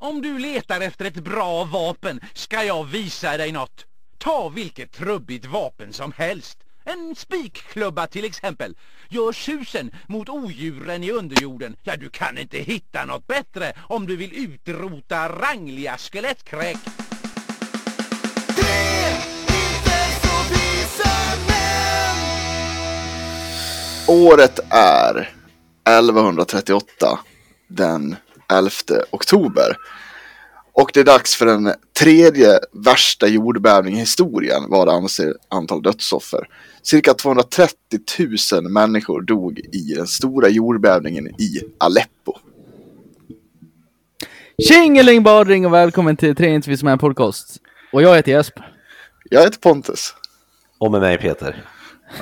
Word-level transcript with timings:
Om 0.00 0.22
du 0.22 0.38
letar 0.38 0.80
efter 0.80 1.04
ett 1.04 1.14
bra 1.14 1.64
vapen 1.64 2.20
ska 2.34 2.64
jag 2.64 2.84
visa 2.84 3.36
dig 3.36 3.52
något. 3.52 3.84
Ta 4.18 4.48
vilket 4.48 4.92
trubbigt 4.92 5.46
vapen 5.46 5.92
som 5.92 6.12
helst. 6.12 6.58
En 6.84 7.14
spikklubba 7.16 8.06
till 8.06 8.24
exempel. 8.24 8.76
Gör 9.08 9.32
susen 9.32 9.90
mot 10.06 10.28
odjuren 10.28 11.04
i 11.04 11.10
underjorden. 11.10 11.76
Ja, 11.82 11.96
du 11.96 12.10
kan 12.10 12.38
inte 12.38 12.58
hitta 12.58 13.04
något 13.04 13.26
bättre 13.26 13.72
om 13.88 14.06
du 14.06 14.16
vill 14.16 14.32
utrota 14.32 15.28
rangliga 15.28 15.96
skelettkräk. 15.98 16.76
Året 24.08 24.58
är 24.70 25.34
1138, 25.88 27.18
den 27.68 28.16
11 28.52 28.70
oktober. 29.10 29.76
Och 30.72 30.90
det 30.94 31.00
är 31.00 31.04
dags 31.04 31.36
för 31.36 31.46
den 31.46 31.72
tredje 31.98 32.58
värsta 32.72 33.26
jordbävningen 33.26 33.98
i 33.98 34.00
historien 34.00 34.62
vad 34.68 34.88
anser 34.88 35.34
antal 35.48 35.82
dödsoffer. 35.82 36.48
Cirka 36.82 37.14
230 37.14 37.74
000 38.52 38.70
människor 38.70 39.22
dog 39.22 39.58
i 39.58 39.94
den 39.96 40.06
stora 40.06 40.48
jordbävningen 40.48 41.28
i 41.28 41.60
Aleppo. 41.78 42.38
Tjingeling 44.68 45.22
badring 45.22 45.66
och 45.66 45.72
välkommen 45.72 46.16
till 46.16 46.36
Tre 46.36 46.54
inte 46.54 46.70
vi 46.70 46.76
som 46.76 46.88
är 46.88 46.92
en 46.92 46.98
podcast. 46.98 47.56
Och 47.92 48.02
jag 48.02 48.16
heter 48.16 48.32
Jesper. 48.32 48.74
Jag 49.30 49.42
heter 49.42 49.58
Pontus. 49.58 50.14
Och 50.78 50.90
med 50.90 51.00
mig 51.00 51.18
Peter. 51.18 51.64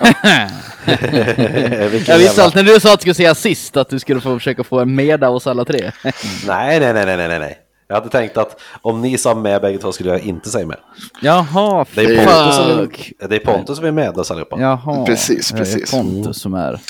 Jag 2.06 2.18
visste 2.18 2.44
allt 2.44 2.54
när 2.54 2.62
du 2.62 2.80
sa 2.80 2.92
att 2.92 3.00
du 3.00 3.02
skulle 3.02 3.14
säga 3.14 3.34
sist 3.34 3.76
att 3.76 3.88
du 3.88 3.98
skulle 3.98 4.20
få 4.20 4.38
försöka 4.38 4.64
få 4.64 4.80
en 4.80 4.94
med 4.94 5.24
oss 5.24 5.46
alla 5.46 5.64
tre. 5.64 5.90
Nej, 6.46 6.80
nej, 6.80 6.94
nej, 6.94 7.06
nej, 7.06 7.28
nej, 7.28 7.38
nej. 7.38 7.58
Jag 7.88 7.96
hade 7.96 8.08
tänkt 8.08 8.36
att 8.36 8.60
om 8.82 9.02
ni 9.02 9.18
sa 9.18 9.34
med 9.34 9.60
bägge 9.62 9.78
två 9.78 9.92
skulle 9.92 10.10
jag 10.10 10.20
inte 10.20 10.50
säga 10.50 10.66
med. 10.66 10.76
Jaha, 11.22 11.86
Det 11.94 12.04
är 12.04 12.26
Pontus 12.26 12.56
som 12.56 12.90
det 13.28 13.36
är 13.36 13.38
Pontus 13.38 13.76
som 13.76 13.86
är 13.86 13.90
med 13.92 14.18
oss 14.18 14.30
allihopa. 14.30 14.60
Jaha, 14.60 15.06
Precis, 15.06 15.48
det 15.48 15.54
är 15.54 15.58
precis. 15.58 15.90
Pontus 15.90 16.40
som 16.40 16.54
är 16.54 16.80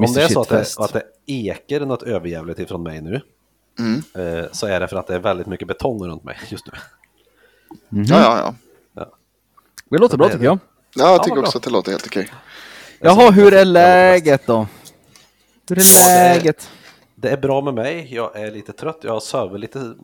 om 0.00 0.12
det 0.14 0.22
är 0.22 0.28
så 0.28 0.40
att 0.40 0.48
det, 0.48 0.66
att 0.78 0.92
det 0.92 1.02
eker 1.26 1.80
något 1.80 2.02
överjävligt 2.02 2.58
ifrån 2.58 2.82
mig 2.82 3.00
nu 3.00 3.20
Mm. 3.78 4.02
eh, 4.38 4.44
så 4.52 4.66
är 4.66 4.80
det 4.80 4.88
för 4.88 4.96
att 4.96 5.06
det 5.06 5.14
är 5.14 5.18
väldigt 5.18 5.46
mycket 5.46 5.68
betong 5.68 6.06
runt 6.06 6.24
mig 6.24 6.36
just 6.48 6.66
nu. 6.66 6.72
Ja, 8.04 8.20
ja, 8.20 8.54
ja. 8.94 9.06
Det 9.90 9.98
låter 9.98 10.16
bra 10.16 10.26
det 10.26 10.32
tycker 10.32 10.44
jag. 10.44 10.58
Ja 10.96 11.10
jag 11.12 11.22
tycker 11.22 11.34
bra. 11.36 11.42
också 11.42 11.58
att 11.58 11.64
det 11.64 11.70
låter 11.70 11.90
helt 11.90 12.06
okej. 12.06 12.28
Jaha, 13.00 13.30
hur 13.30 13.54
är 13.54 13.64
läget 13.64 14.46
då? 14.46 14.66
Hur 15.68 15.78
är 15.78 16.04
läget? 16.34 16.70
Det 17.14 17.28
är 17.28 17.36
bra 17.36 17.60
med 17.60 17.74
mig. 17.74 18.14
Jag 18.14 18.36
är 18.36 18.50
lite 18.50 18.72
trött. 18.72 18.98
Jag 19.02 19.22
sovit 19.22 19.60
lite 19.60 19.94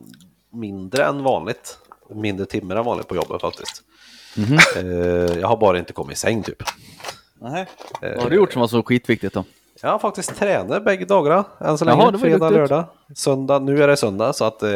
mindre 0.51 1.05
än 1.05 1.23
vanligt. 1.23 1.77
Mindre 2.09 2.45
timmar 2.45 2.75
än 2.75 2.85
vanligt 2.85 3.07
på 3.07 3.15
jobbet 3.15 3.41
faktiskt. 3.41 3.81
Mhm. 4.37 4.57
Eh, 4.77 5.39
jag 5.39 5.47
har 5.47 5.57
bara 5.57 5.79
inte 5.79 5.93
kommit 5.93 6.17
i 6.17 6.19
säng 6.19 6.43
typ. 6.43 6.63
Nej. 7.41 7.65
Vad 8.01 8.21
har 8.23 8.29
du 8.29 8.35
gjort 8.35 8.51
som 8.53 8.59
var 8.59 8.67
så 8.67 8.83
skitviktigt 8.83 9.33
då? 9.33 9.43
Jag 9.81 9.89
har 9.89 9.99
faktiskt 9.99 10.35
tränat 10.35 10.85
bägge 10.85 11.05
dagarna 11.05 11.45
än 11.59 11.77
så 11.77 11.85
Jaha, 11.85 11.95
länge. 11.97 12.11
ju 12.11 12.17
Fredag, 12.19 12.49
lördag, 12.49 12.85
söndag. 13.15 13.59
Nu 13.59 13.83
är 13.83 13.87
det 13.87 13.97
söndag 13.97 14.33
så 14.33 14.45
att 14.45 14.63
eh, 14.63 14.75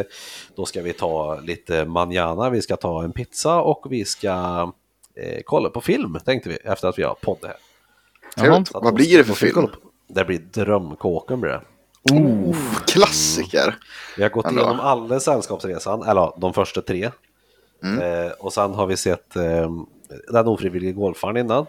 då 0.56 0.64
ska 0.66 0.82
vi 0.82 0.92
ta 0.92 1.40
lite 1.40 1.84
manjana. 1.84 2.50
Vi 2.50 2.62
ska 2.62 2.76
ta 2.76 3.04
en 3.04 3.12
pizza 3.12 3.60
och 3.60 3.86
vi 3.90 4.04
ska 4.04 4.72
eh, 5.22 5.40
kolla 5.44 5.70
på 5.70 5.80
film 5.80 6.18
tänkte 6.24 6.48
vi 6.48 6.54
efter 6.56 6.88
att 6.88 6.98
vi 6.98 7.02
har 7.02 7.14
poddat 7.14 7.50
här. 8.36 8.50
Att 8.60 8.70
Vad 8.74 8.94
blir 8.94 9.18
det 9.18 9.24
för 9.24 9.34
film? 9.34 9.52
kolla 9.54 9.66
på- 9.68 9.78
Det 10.08 10.24
blir 10.24 10.38
Drömkåken 10.38 11.40
blir 11.40 11.50
det. 11.50 11.60
Klassiker. 12.86 13.76
Vi 14.16 14.22
har 14.22 14.30
gått 14.30 14.46
Ändå. 14.46 14.60
igenom 14.60 14.80
alla 14.80 15.20
Sällskapsresan, 15.20 16.02
eller 16.02 16.20
ja, 16.20 16.36
de 16.40 16.52
första 16.54 16.80
tre. 16.82 17.10
Mm. 17.82 18.24
Eh, 18.26 18.32
och 18.32 18.52
sen 18.52 18.74
har 18.74 18.86
vi 18.86 18.96
sett 18.96 19.36
eh, 19.36 19.70
Den 20.32 20.46
ofrivillige 20.46 20.92
golfaren 20.92 21.36
innan. 21.36 21.66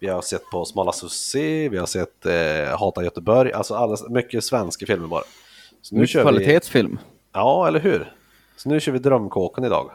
Vi 0.00 0.08
har 0.08 0.22
sett 0.22 0.50
på 0.50 0.64
Smala 0.64 0.92
Sussi, 0.92 1.68
vi 1.68 1.78
har 1.78 1.86
sett 1.86 2.26
eh, 2.26 2.78
Hata 2.78 3.04
Göteborg, 3.04 3.52
alltså 3.52 3.74
alla, 3.74 3.96
mycket 4.10 4.44
svenska 4.44 4.86
filmer 4.86 5.08
bara. 5.08 5.22
Så 5.82 5.94
nu 5.94 6.00
Mycket 6.00 6.12
kör 6.12 6.20
vi, 6.20 6.24
kvalitetsfilm. 6.30 6.98
Ja, 7.32 7.68
eller 7.68 7.80
hur? 7.80 8.12
Så 8.56 8.68
nu 8.68 8.80
kör 8.80 8.92
vi 8.92 8.98
Drömkåken 8.98 9.64
idag. 9.64 9.90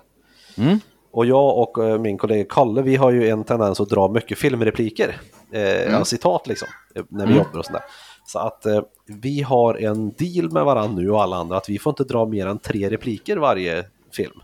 Mm. 0.58 0.80
Och 1.12 1.26
jag 1.26 1.58
och 1.58 1.86
eh, 1.86 2.00
min 2.00 2.18
kollega 2.18 2.46
Kalle, 2.50 2.82
vi 2.82 2.96
har 2.96 3.12
ju 3.12 3.30
en 3.30 3.44
tendens 3.44 3.80
att 3.80 3.90
dra 3.90 4.08
mycket 4.08 4.38
filmrepliker. 4.38 5.18
Eh, 5.52 5.62
ja, 5.62 6.06
citat 6.06 6.48
liksom, 6.48 6.68
eh, 6.96 7.04
när 7.10 7.28
vi 7.28 7.34
jobbar 7.36 7.60
och 7.60 7.66
sådär. 7.66 7.82
Så 8.26 8.40
att 8.40 8.66
eh, 8.66 8.82
vi 9.06 9.42
har 9.42 9.74
en 9.76 10.12
deal 10.18 10.52
med 10.52 10.66
varandra 10.66 11.02
nu 11.02 11.10
och 11.12 11.24
alla 11.24 11.36
andra 11.38 11.58
att 11.58 11.70
vi 11.70 11.80
får 11.80 11.92
inte 11.92 12.04
dra 12.04 12.26
mer 12.26 12.48
än 12.48 12.60
tre 12.60 12.90
repliker 12.90 13.38
varje 13.38 13.86
film. 14.14 14.40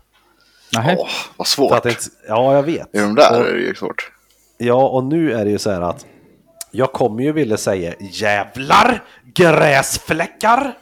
Nähä. 0.72 0.96
Åh, 0.98 1.08
vad 1.36 1.46
svårt. 1.46 1.84
inte, 1.86 2.00
ja, 2.28 2.54
jag 2.54 2.62
vet. 2.62 2.94
I 2.94 2.98
de 2.98 3.14
där 3.14 3.40
Och- 3.40 3.46
är 3.48 3.52
det 3.54 3.60
ju 3.60 3.74
svårt. 3.74 4.12
Ja, 4.58 4.88
och 4.88 5.04
nu 5.04 5.32
är 5.32 5.44
det 5.44 5.50
ju 5.50 5.58
så 5.58 5.70
här 5.70 5.80
att 5.80 6.06
jag 6.70 6.92
kommer 6.92 7.22
ju 7.22 7.32
vilja 7.32 7.56
säga 7.56 7.94
jävlar, 8.00 9.02
gräsfläckar 9.34 10.78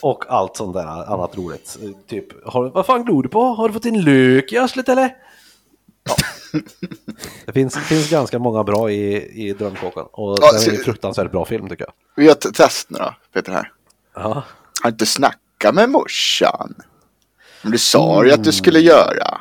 och 0.00 0.24
allt 0.28 0.56
sånt 0.56 0.74
där 0.74 0.86
annat 0.86 1.36
roligt. 1.36 1.78
Typ, 2.08 2.46
har, 2.46 2.70
vad 2.70 2.86
fan 2.86 3.04
glor 3.04 3.22
du 3.22 3.28
på? 3.28 3.42
Har 3.42 3.68
du 3.68 3.74
fått 3.74 3.84
in 3.84 4.02
lök 4.04 4.52
i 4.52 4.58
arslet 4.58 4.88
eller? 4.88 5.16
Ja. 6.08 6.14
Det 7.46 7.52
finns, 7.52 7.76
finns 7.78 8.10
ganska 8.10 8.38
många 8.38 8.64
bra 8.64 8.90
i, 8.90 9.14
i 9.48 9.52
Drömkåken 9.52 10.02
och 10.12 10.38
Ja, 10.40 10.52
det 10.52 10.66
är 10.66 10.70
en 10.78 10.84
fruktansvärt 10.84 11.30
bra 11.30 11.44
film 11.44 11.68
tycker 11.68 11.84
jag. 11.84 11.92
Vi 12.16 12.24
gör 12.24 12.32
ett 12.32 12.54
test 12.54 12.90
nu 12.90 12.98
då, 12.98 13.14
Peter 13.34 13.52
här. 13.52 13.72
Ja, 14.14 14.42
Har 14.82 14.90
inte 14.90 15.06
snackat 15.06 15.74
med 15.74 15.90
morsan. 15.90 16.74
Men 17.62 17.72
du 17.72 17.78
sa 17.78 18.24
ju 18.24 18.32
att 18.32 18.44
du 18.44 18.52
skulle 18.52 18.80
göra. 18.80 19.40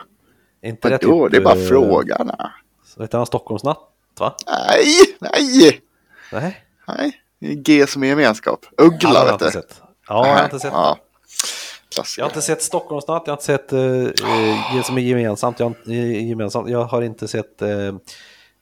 inte 0.64 0.90
det 0.90 0.98
typ, 0.98 1.32
Det 1.32 1.38
är 1.38 1.42
bara 1.42 1.60
eh, 1.60 1.68
frågarna. 1.68 2.52
Så 2.86 3.02
heter 3.02 3.18
han 3.18 3.28
Stockholmsnatt 3.28 3.80
va? 4.20 4.36
Nej, 4.48 4.86
nej, 5.20 5.82
Nej? 6.32 6.66
nej. 6.88 7.14
Det 7.40 7.48
är 7.52 7.56
G 7.56 7.88
som 7.88 8.04
är 8.04 8.08
gemenskap. 8.08 8.66
Uggla 8.78 9.14
Ja, 9.14 9.26
vet 9.26 9.40
du. 9.40 9.52
sett. 9.52 9.82
Ja, 10.12 10.28
jag 10.28 10.36
har 10.36 10.44
inte 10.44 10.60
sett 10.60 10.72
Ja. 10.74 10.98
Jag 11.90 11.96
Klassiker. 11.96 12.22
har 12.24 12.30
inte 12.30 12.42
sett 12.42 12.62
Stockholmsnatt, 12.64 13.24
jag 13.26 13.32
har 13.32 13.38
inte 13.38 13.46
sett 13.46 13.74
uh, 13.74 14.10
det 14.78 14.84
som 14.84 14.98
är 14.98 15.02
gemensamt, 15.02 15.60
jag 15.60 15.66
har, 15.66 15.76
inte- 15.76 15.92
eh, 15.92 16.28
gemensamt. 16.30 16.70
jag 16.70 16.84
har 16.84 17.02
inte 17.02 17.28
sett 17.28 17.62
eh, 17.62 17.70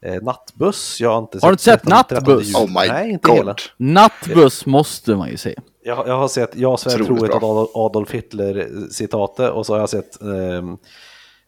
eh, 0.05 0.21
Nattbuss, 0.21 0.97
jag 1.01 1.09
har 1.11 1.17
inte 1.19 1.37
sett... 1.37 1.43
Har 1.43 1.49
du 1.49 1.53
inte 1.53 1.63
sett 1.63 1.81
13 1.81 2.03
13 2.09 2.17
Nattbuss? 2.23 2.55
Oh 2.55 2.67
my 2.67 2.87
Nej, 2.87 3.09
inte 3.11 3.27
god. 3.27 3.37
hela. 3.37 3.55
Nattbuss 3.77 4.65
måste 4.65 5.15
man 5.15 5.29
ju 5.29 5.37
se. 5.37 5.55
Jag, 5.83 6.07
jag 6.07 6.17
har 6.17 6.27
sett 6.27 6.55
Jag 6.55 6.79
svär 6.79 6.99
att 7.01 7.39
bra. 7.39 7.67
Adolf, 7.73 8.11
Hitler-citatet 8.11 9.51
och 9.51 9.65
så 9.65 9.73
har 9.73 9.79
jag 9.79 9.89
sett 9.89 10.21
ehm, 10.21 10.77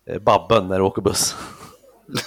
eh, 0.09 0.19
Babben 0.19 0.67
när 0.67 0.77
det 0.77 0.83
åker 0.83 1.01
buss. 1.01 1.35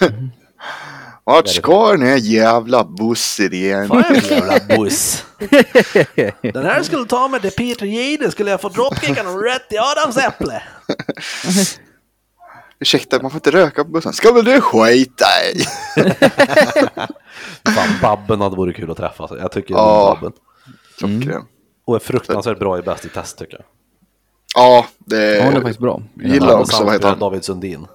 Vart 1.24 1.48
ska 1.48 1.90
den 1.92 2.02
här 2.02 2.16
jävla 2.16 2.84
bussen 2.84 3.52
igen? 3.52 3.88
Fan 3.88 4.04
jävla 4.30 4.76
buss! 4.76 5.24
Den 6.52 6.64
här 6.66 6.82
skulle 6.82 7.04
ta 7.06 7.28
mig 7.28 7.40
till 7.40 7.50
Peter 7.50 7.86
Jihde 7.86 8.30
skulle 8.30 8.50
jag 8.50 8.60
få 8.60 8.68
dropkicka 8.68 9.22
honom 9.22 9.42
rätt 9.42 9.72
i 9.72 9.76
Adams 9.78 10.16
äpple. 10.16 10.62
Ursäkta, 12.80 13.22
man 13.22 13.30
får 13.30 13.38
inte 13.38 13.50
röka 13.50 13.84
på 13.84 13.90
bussen. 13.90 14.12
Ska 14.12 14.32
väl 14.32 14.44
du 14.44 14.60
skita 14.60 15.24
i? 15.54 15.60
Fan, 17.74 17.88
Babben 18.02 18.40
hade 18.40 18.56
varit 18.56 18.76
kul 18.76 18.90
att 18.90 18.96
träffa. 18.96 19.22
alltså. 19.22 19.38
Jag 19.38 19.52
tycker 19.52 19.74
Ja. 19.74 20.12
om 20.12 20.20
Babben. 20.20 20.32
Klockren. 20.98 21.42
Och 21.86 21.94
är 21.96 22.00
fruktansvärt 22.00 22.58
bra 22.58 22.78
i 22.78 22.82
Bäst 22.82 23.04
i 23.04 23.08
test 23.08 23.38
tycker 23.38 23.54
jag. 23.56 23.64
Ja, 24.56 24.86
det 24.98 25.16
Ja, 25.36 25.42
det 25.42 25.48
är 25.48 25.52
faktiskt 25.52 25.78
bra. 25.80 26.02
gillar 26.22 26.48
Han 26.48 26.60
också, 26.60 26.84
vad 26.84 26.92
heter 26.92 27.08
han? 27.08 27.18
David 27.18 27.44
Sundin. 27.44 27.86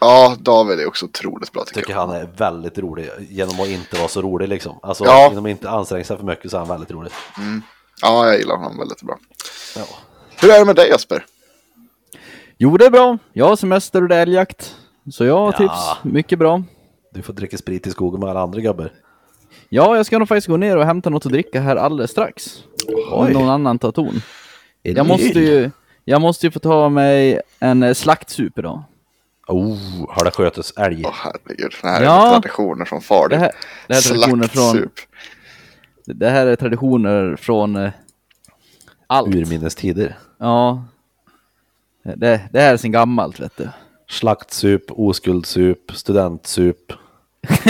Ja, 0.00 0.36
David 0.40 0.80
är 0.80 0.86
också 0.88 1.04
otroligt 1.06 1.52
bra 1.52 1.64
tycker 1.64 1.80
Tycker 1.80 1.92
jag. 1.92 2.00
han 2.06 2.10
är 2.16 2.28
väldigt 2.36 2.78
rolig 2.78 3.10
genom 3.28 3.60
att 3.60 3.68
inte 3.68 3.96
vara 3.98 4.08
så 4.08 4.22
rolig 4.22 4.48
liksom. 4.48 4.78
Alltså 4.82 5.04
Ja. 5.04 5.28
genom 5.28 5.44
att 5.44 5.50
inte 5.50 5.70
anstränga 5.70 6.04
sig 6.04 6.16
för 6.16 6.24
mycket 6.24 6.50
så 6.50 6.56
är 6.56 6.58
han 6.58 6.68
väldigt 6.68 6.90
rolig. 6.90 7.12
Ja, 8.02 8.26
jag 8.26 8.38
gillar 8.38 8.56
honom 8.56 8.78
väldigt 8.78 9.02
bra. 9.02 9.18
Ja. 9.76 9.82
Hur 10.40 10.50
är 10.50 10.58
det 10.58 10.64
med 10.64 10.76
dig 10.76 10.88
Jesper? 10.88 11.24
Jo, 12.58 12.76
det 12.76 12.86
är 12.86 12.90
bra. 12.90 13.18
Jag 13.32 13.48
har 13.48 13.56
semester 13.56 14.02
och 14.02 14.08
det 14.08 14.16
är 14.16 14.22
älgjakt. 14.22 14.76
Så 15.12 15.24
jag 15.24 15.48
Ja. 15.48 15.56
trivs 15.56 16.14
mycket 16.14 16.38
bra. 16.38 16.62
Du 17.12 17.22
får 17.22 17.32
dricka 17.32 17.58
sprit 17.58 17.86
i 17.86 17.90
skogen 17.90 18.20
med 18.20 18.30
alla 18.30 18.40
andra 18.40 18.60
gubbar. 18.60 18.92
Ja, 19.68 19.96
jag 19.96 20.06
ska 20.06 20.18
nog 20.18 20.28
faktiskt 20.28 20.46
gå 20.46 20.56
ner 20.56 20.76
och 20.76 20.84
hämta 20.84 21.10
något 21.10 21.26
att 21.26 21.32
dricka 21.32 21.60
här 21.60 21.76
alldeles 21.76 22.10
strax. 22.10 22.58
Om 23.10 23.26
Oj. 23.26 23.32
någon 23.32 23.48
annan 23.48 23.78
tar 23.78 23.92
ton. 23.92 24.22
Jag 24.82 25.06
måste 25.06 25.40
ju, 25.40 25.70
jag 26.04 26.20
måste 26.20 26.46
ju 26.46 26.50
få 26.50 26.58
ta 26.58 26.88
mig 26.88 27.40
en 27.58 27.94
slaktsup 27.94 28.58
idag. 28.58 28.82
Oh, 29.50 29.78
har 30.08 30.24
det 30.24 30.30
skötes 30.30 30.72
älg? 30.76 31.02
Åh 31.06 31.14
herregud, 31.14 31.74
det 31.82 31.88
här 31.88 32.02
Ja. 32.02 32.26
är 32.28 32.32
traditioner 32.32 32.84
från 32.84 33.00
far. 33.00 33.28
Det 33.28 33.36
här, 33.38 33.52
det 33.86 33.94
här 33.94 34.00
är 34.00 34.08
traditioner 34.08 34.48
från, 34.48 34.88
det 36.04 36.30
här 36.30 36.46
är 36.46 36.56
traditioner 36.56 37.36
från 37.36 37.76
eh, 37.76 37.90
allt. 39.06 39.34
Urminnes 39.34 39.74
tider. 39.74 40.18
Ja. 40.38 40.84
Det, 42.02 42.40
det 42.52 42.60
här 42.60 42.72
är 42.72 42.76
sen 42.76 42.92
gammalt 42.92 43.40
vet 43.40 43.56
du. 43.56 43.68
Slaktsup, 44.08 44.82
oskuldsup, 44.88 45.92
studentsup. 45.94 46.92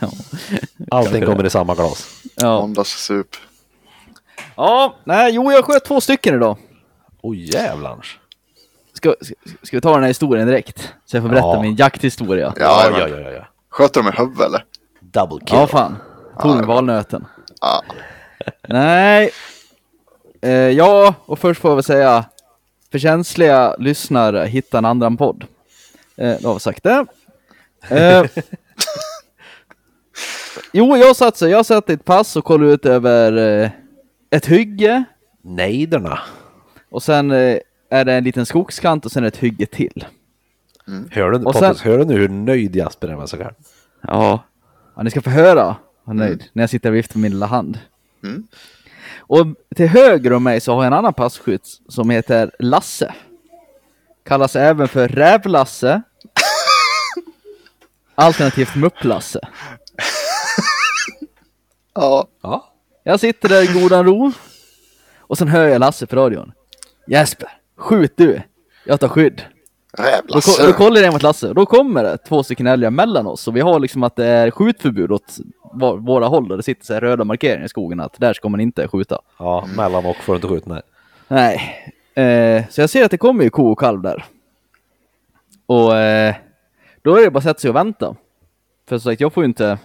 ja. 0.00 0.10
Allting 0.90 1.26
kommer 1.26 1.46
i 1.46 1.50
samma 1.50 1.74
glas. 1.74 2.22
Ja. 2.36 2.60
Måndagssup. 2.60 3.36
ja, 4.56 4.94
nej, 5.04 5.34
jo 5.34 5.52
jag 5.52 5.64
sköt 5.64 5.84
två 5.84 6.00
stycken 6.00 6.34
idag. 6.34 6.56
Oj 7.22 7.50
jävlars. 7.54 8.06
Ska, 8.06 8.18
ska, 9.04 9.14
ska 9.62 9.76
vi 9.76 9.80
ta 9.80 9.92
den 9.92 10.00
här 10.02 10.08
historien 10.08 10.46
direkt? 10.46 10.92
Så 11.04 11.16
jag 11.16 11.22
får 11.24 11.28
berätta 11.30 11.46
Ja. 11.46 11.62
min 11.62 11.76
jakthistoria. 11.76 12.52
Ja, 12.56 12.88
ja, 12.90 12.98
ja, 12.98 13.08
ja, 13.08 13.20
ja, 13.20 13.30
ja. 13.30 13.46
Sköter 13.70 14.02
de 14.02 14.08
i 14.08 14.12
huvudet 14.16 14.46
eller? 14.46 14.64
Double 15.00 15.38
kill. 15.46 15.58
Ja, 15.58 15.66
fan. 15.66 15.96
Tog 16.42 16.56
Ja, 16.56 16.62
valnöten. 16.66 17.26
Ja. 17.60 17.82
Nej. 18.68 19.30
Eh, 20.42 20.50
ja, 20.52 21.14
och 21.26 21.38
först 21.38 21.60
får 21.60 21.70
jag 21.70 21.76
väl 21.76 21.84
säga. 21.84 22.24
För 22.92 22.98
känsliga 22.98 23.76
lyssnare, 23.78 24.46
hitta 24.46 24.78
en 24.78 24.84
annan 24.84 25.16
podd. 25.16 25.44
Eh, 26.16 26.36
då 26.40 26.48
har 26.48 26.54
vi 26.54 26.60
sagt 26.60 26.82
det. 26.82 27.06
Eh, 27.88 28.24
jo, 30.72 30.96
jag 30.96 31.16
satt 31.16 31.36
så. 31.36 31.48
Jag 31.48 31.66
satt 31.66 31.90
i 31.90 31.92
ett 31.92 32.04
pass 32.04 32.36
och 32.36 32.44
kollade 32.44 32.72
ut 32.72 32.86
över 32.86 33.36
eh, 33.62 33.70
ett 34.30 34.46
hygge. 34.46 35.04
Nejderna. 35.42 36.18
Och 36.90 37.02
sen 37.02 37.30
eh, 37.30 37.58
är 37.94 38.04
det 38.04 38.12
en 38.14 38.24
liten 38.24 38.46
skogskant 38.46 39.06
och 39.06 39.12
sen 39.12 39.24
ett 39.24 39.36
hygge 39.36 39.66
till. 39.66 40.04
Hör 41.10 41.30
du, 41.30 41.36
Och 41.36 41.42
Pontus, 41.52 41.78
sen- 41.78 41.90
hör 41.90 41.98
du 41.98 42.04
nu 42.04 42.14
hur 42.14 42.28
nöjd 42.28 42.76
Jasper 42.76 43.08
är 43.08 43.16
med 43.16 43.28
sig 43.28 43.38
själv? 43.38 43.54
Ja. 44.00 44.44
ja 44.96 45.02
ni 45.02 45.10
ska 45.10 45.20
få 45.22 45.30
höra. 45.30 45.76
Vad 46.04 46.16
nöjd. 46.16 46.44
När 46.52 46.62
jag 46.62 46.70
sitter 46.70 46.90
och 46.90 46.96
viftar 46.96 47.16
med 47.18 47.22
min 47.22 47.32
lilla 47.32 47.46
hand. 47.46 47.78
Mm. 48.22 48.46
Och 49.18 49.46
till 49.76 49.88
höger 49.88 50.32
om 50.32 50.42
mig 50.42 50.60
så 50.60 50.72
har 50.74 50.82
jag 50.82 50.86
en 50.86 50.98
annan 50.98 51.14
passkytt 51.14 51.66
som 51.88 52.10
heter 52.10 52.50
Lasse. 52.58 53.14
Kallas 54.24 54.56
även 54.56 54.88
för 54.88 55.08
Rävlasse. 55.08 56.02
Alternativt 58.14 58.74
Mupplasse. 58.76 59.40
Ja. 61.96 62.28
Ja. 62.42 62.72
Jag 63.02 63.20
sitter 63.20 63.48
där 63.48 63.62
i 63.76 63.80
godan 63.80 64.04
ro. 64.06 64.32
Och 65.18 65.38
sen 65.38 65.48
hör 65.48 65.68
jag 65.68 65.80
Lasse 65.80 66.06
på 66.06 66.16
radion. 66.16 66.52
Jesper, 67.06 67.48
skjut 67.76 68.12
du. 68.16 68.40
Jag 68.86 69.00
tar 69.00 69.08
skydd. 69.08 69.42
Då, 69.96 70.02
ko- 70.02 70.02
då 70.26 70.32
Rävlasse. 70.32 70.72
kollar 70.72 71.00
jag 71.00 71.12
mot 71.12 71.22
Lasse 71.22 71.48
och 71.48 71.54
då 71.54 71.66
kommer 71.66 72.04
det 72.04 72.16
två 72.18 72.42
stycken 72.42 72.66
älgar 72.66 72.90
mellan 72.90 73.26
oss 73.26 73.48
och 73.48 73.56
vi 73.56 73.60
har 73.60 73.80
liksom 73.80 74.02
att 74.02 74.16
det 74.16 74.26
är 74.26 74.50
skjutförbud 74.50 75.12
åt 75.12 75.36
våra 76.00 76.26
håll 76.26 76.50
och 76.50 76.56
det 76.56 76.62
sitter 76.62 76.84
så 76.84 76.94
här 76.94 77.00
röda 77.00 77.24
markeringar 77.24 77.64
i 77.66 77.68
skogen 77.68 78.00
att 78.00 78.20
där 78.20 78.32
ska 78.32 78.48
man 78.48 78.60
inte 78.60 78.88
skjuta. 78.88 79.18
Ja, 79.38 79.68
mellan 79.76 80.06
och 80.06 80.16
får 80.16 80.32
du 80.32 80.36
inte 80.36 80.48
skjuta 80.48 80.70
nej. 80.70 80.82
Nej, 81.28 82.56
eh, 82.58 82.64
så 82.70 82.80
jag 82.80 82.90
ser 82.90 83.04
att 83.04 83.10
det 83.10 83.18
kommer 83.18 83.44
ju 83.44 83.50
ko 83.50 83.72
och 83.72 83.78
kalv 83.78 84.02
där. 84.02 84.24
Och 85.66 85.96
eh, 85.96 86.34
då 87.02 87.16
är 87.16 87.24
det 87.24 87.30
bara 87.30 87.38
att 87.38 87.44
sätta 87.44 87.60
sig 87.60 87.70
och 87.70 87.76
vänta. 87.76 88.16
För 88.88 88.98
som 88.98 89.10
sagt, 89.12 89.20
jag 89.20 89.32
får 89.32 89.42
ju 89.42 89.48
inte, 89.48 89.78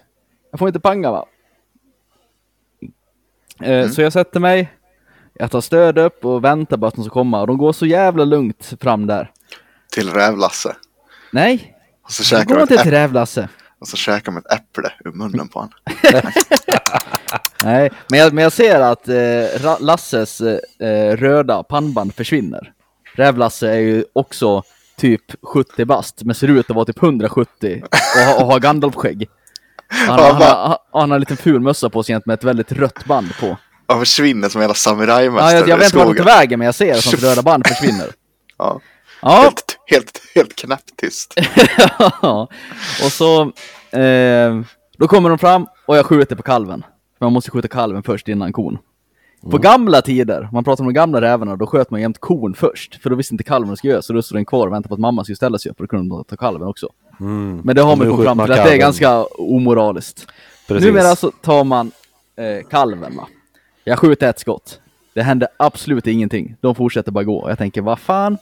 jag 0.51 0.59
får 0.59 0.67
inte 0.67 0.79
panga 0.79 1.11
va. 1.11 1.25
Eh, 3.61 3.87
Så 3.89 4.01
jag 4.01 4.13
sätter 4.13 4.39
mig, 4.39 4.69
jag 5.41 5.51
tar 5.51 5.61
stöd 5.61 5.97
upp 5.97 6.25
och 6.25 6.43
väntar 6.43 6.77
bara 6.77 6.87
att 6.87 6.95
de 6.95 7.03
ska 7.03 7.13
komma 7.13 7.41
och 7.41 7.47
de 7.47 7.57
går 7.57 7.73
så 7.73 7.85
jävla 7.85 8.25
lugnt 8.25 8.73
fram 8.81 9.07
där. 9.07 9.31
Till 9.91 10.09
Rävlasse. 10.13 10.75
Nej, 11.31 11.75
Och 12.03 12.11
så 12.11 12.21
de 12.23 12.25
käkar 12.27 12.45
går 12.45 12.55
de 12.55 12.61
inte 12.61 12.75
ett 12.75 12.81
till 12.81 12.91
Rävlasse. 12.91 13.49
och 13.79 13.87
så 13.87 13.97
käkar 13.97 14.31
de 14.31 14.37
ett 14.37 14.53
äpple 14.53 14.91
ur 15.05 15.11
munnen 15.11 15.47
på 15.47 15.59
honom. 15.59 15.73
Nej, 17.63 17.91
men 18.09 18.19
jag, 18.19 18.33
men 18.33 18.43
jag 18.43 18.53
ser 18.53 18.79
att 18.79 19.07
eh, 19.09 19.79
Lasses 19.79 20.41
eh, 20.41 21.17
röda 21.17 21.63
pannband 21.63 22.15
försvinner. 22.15 22.73
Räv-Lasse 23.15 23.69
är 23.69 23.79
ju 23.79 24.05
också 24.13 24.63
typ 24.97 25.21
70 25.53 25.85
bast, 25.85 26.23
men 26.23 26.35
ser 26.35 26.47
ut 26.47 26.69
att 26.69 26.75
vara 26.75 26.85
typ 26.85 27.03
170 27.03 27.83
och, 27.83 28.41
och 28.41 28.47
har 28.51 28.59
Gandalf-skägg. 28.59 29.29
Han, 29.87 30.19
han, 30.19 30.35
han, 30.35 30.41
han, 30.41 30.77
han 30.91 31.09
har 31.09 31.15
en 31.15 31.19
liten 31.19 31.37
ful 31.37 31.59
mössa 31.59 31.89
på 31.89 32.03
sig 32.03 32.19
med 32.25 32.33
ett 32.33 32.43
väldigt 32.43 32.71
rött 32.71 33.05
band 33.05 33.27
på. 33.39 33.57
Och 33.89 33.99
försvinner 33.99 34.49
som 34.49 34.61
hela 34.61 34.71
Ja, 34.71 34.75
samurajmästare 34.75 35.53
jag, 35.59 35.67
jag 35.69 35.77
i 35.77 35.79
vet 35.79 35.85
inte 35.85 35.97
vart 35.97 36.07
han 36.07 36.15
tar 36.15 36.23
vägen, 36.23 36.59
men 36.59 36.65
jag 36.65 36.75
ser 36.75 36.97
att 36.97 37.05
hans 37.05 37.23
röda 37.23 37.41
band 37.41 37.67
försvinner. 37.67 38.07
Ja. 38.61 38.79
Ja, 39.21 39.41
Helt, 39.43 39.77
helt, 39.85 40.21
helt 40.35 40.55
knäpptyst. 40.55 41.33
och 43.03 43.11
så 43.11 43.41
eh, 43.99 44.61
då 44.97 45.07
kommer 45.07 45.29
de 45.29 45.37
fram 45.37 45.67
och 45.85 45.97
jag 45.97 46.05
skjuter 46.05 46.35
på 46.35 46.43
kalven. 46.43 46.83
Man 47.19 47.33
måste 47.33 47.51
skjuta 47.51 47.67
kalven 47.67 48.03
först 48.03 48.27
innan 48.27 48.53
kon. 48.53 48.77
På 49.51 49.57
gamla 49.57 50.01
tider, 50.01 50.49
man 50.51 50.63
pratar 50.63 50.83
om 50.83 50.87
de 50.87 50.93
gamla 50.93 51.21
rävarna, 51.21 51.55
då 51.55 51.67
sköt 51.67 51.91
man 51.91 52.01
jämt 52.01 52.19
kon 52.19 52.53
först. 52.53 53.01
För 53.03 53.09
då 53.09 53.15
visste 53.15 53.33
inte 53.33 53.43
kalven 53.43 53.67
vad 53.67 53.69
den 53.69 53.77
skulle 53.77 53.93
göra, 53.93 54.01
så 54.01 54.13
då 54.13 54.21
stod 54.21 54.37
den 54.37 54.45
kvar 54.45 54.67
och 54.67 54.73
väntade 54.73 54.87
på 54.87 54.93
att 54.93 54.99
mamma 54.99 55.23
skulle 55.23 55.35
ställa 55.35 55.57
sig 55.57 55.71
upp 55.71 55.79
och 55.79 55.83
då 55.83 55.87
kunde 55.87 56.15
de 56.15 56.23
ta 56.23 56.35
kalven 56.37 56.67
också. 56.67 56.89
Men 57.63 57.75
det 57.75 57.81
har 57.81 57.95
man 57.95 58.09
kommit 58.09 58.25
fram 58.25 58.37
till 58.37 58.51
att 58.51 58.65
det 58.65 58.73
är 58.73 58.77
ganska 58.77 59.23
omoraliskt. 59.23 60.27
Precis. 60.67 60.85
Numera 60.85 61.15
så 61.15 61.31
tar 61.31 61.63
man 61.63 61.91
eh, 62.37 62.67
kalven 62.69 63.15
va. 63.17 63.27
Jag 63.83 63.99
skjuter 63.99 64.29
ett 64.29 64.39
skott. 64.39 64.79
Det 65.13 65.21
händer 65.23 65.47
absolut 65.57 66.07
ingenting. 66.07 66.55
De 66.61 66.75
fortsätter 66.75 67.11
bara 67.11 67.23
gå. 67.23 67.49
Jag 67.49 67.57
tänker, 67.57 67.81
vad 67.81 67.99
fan? 67.99 68.37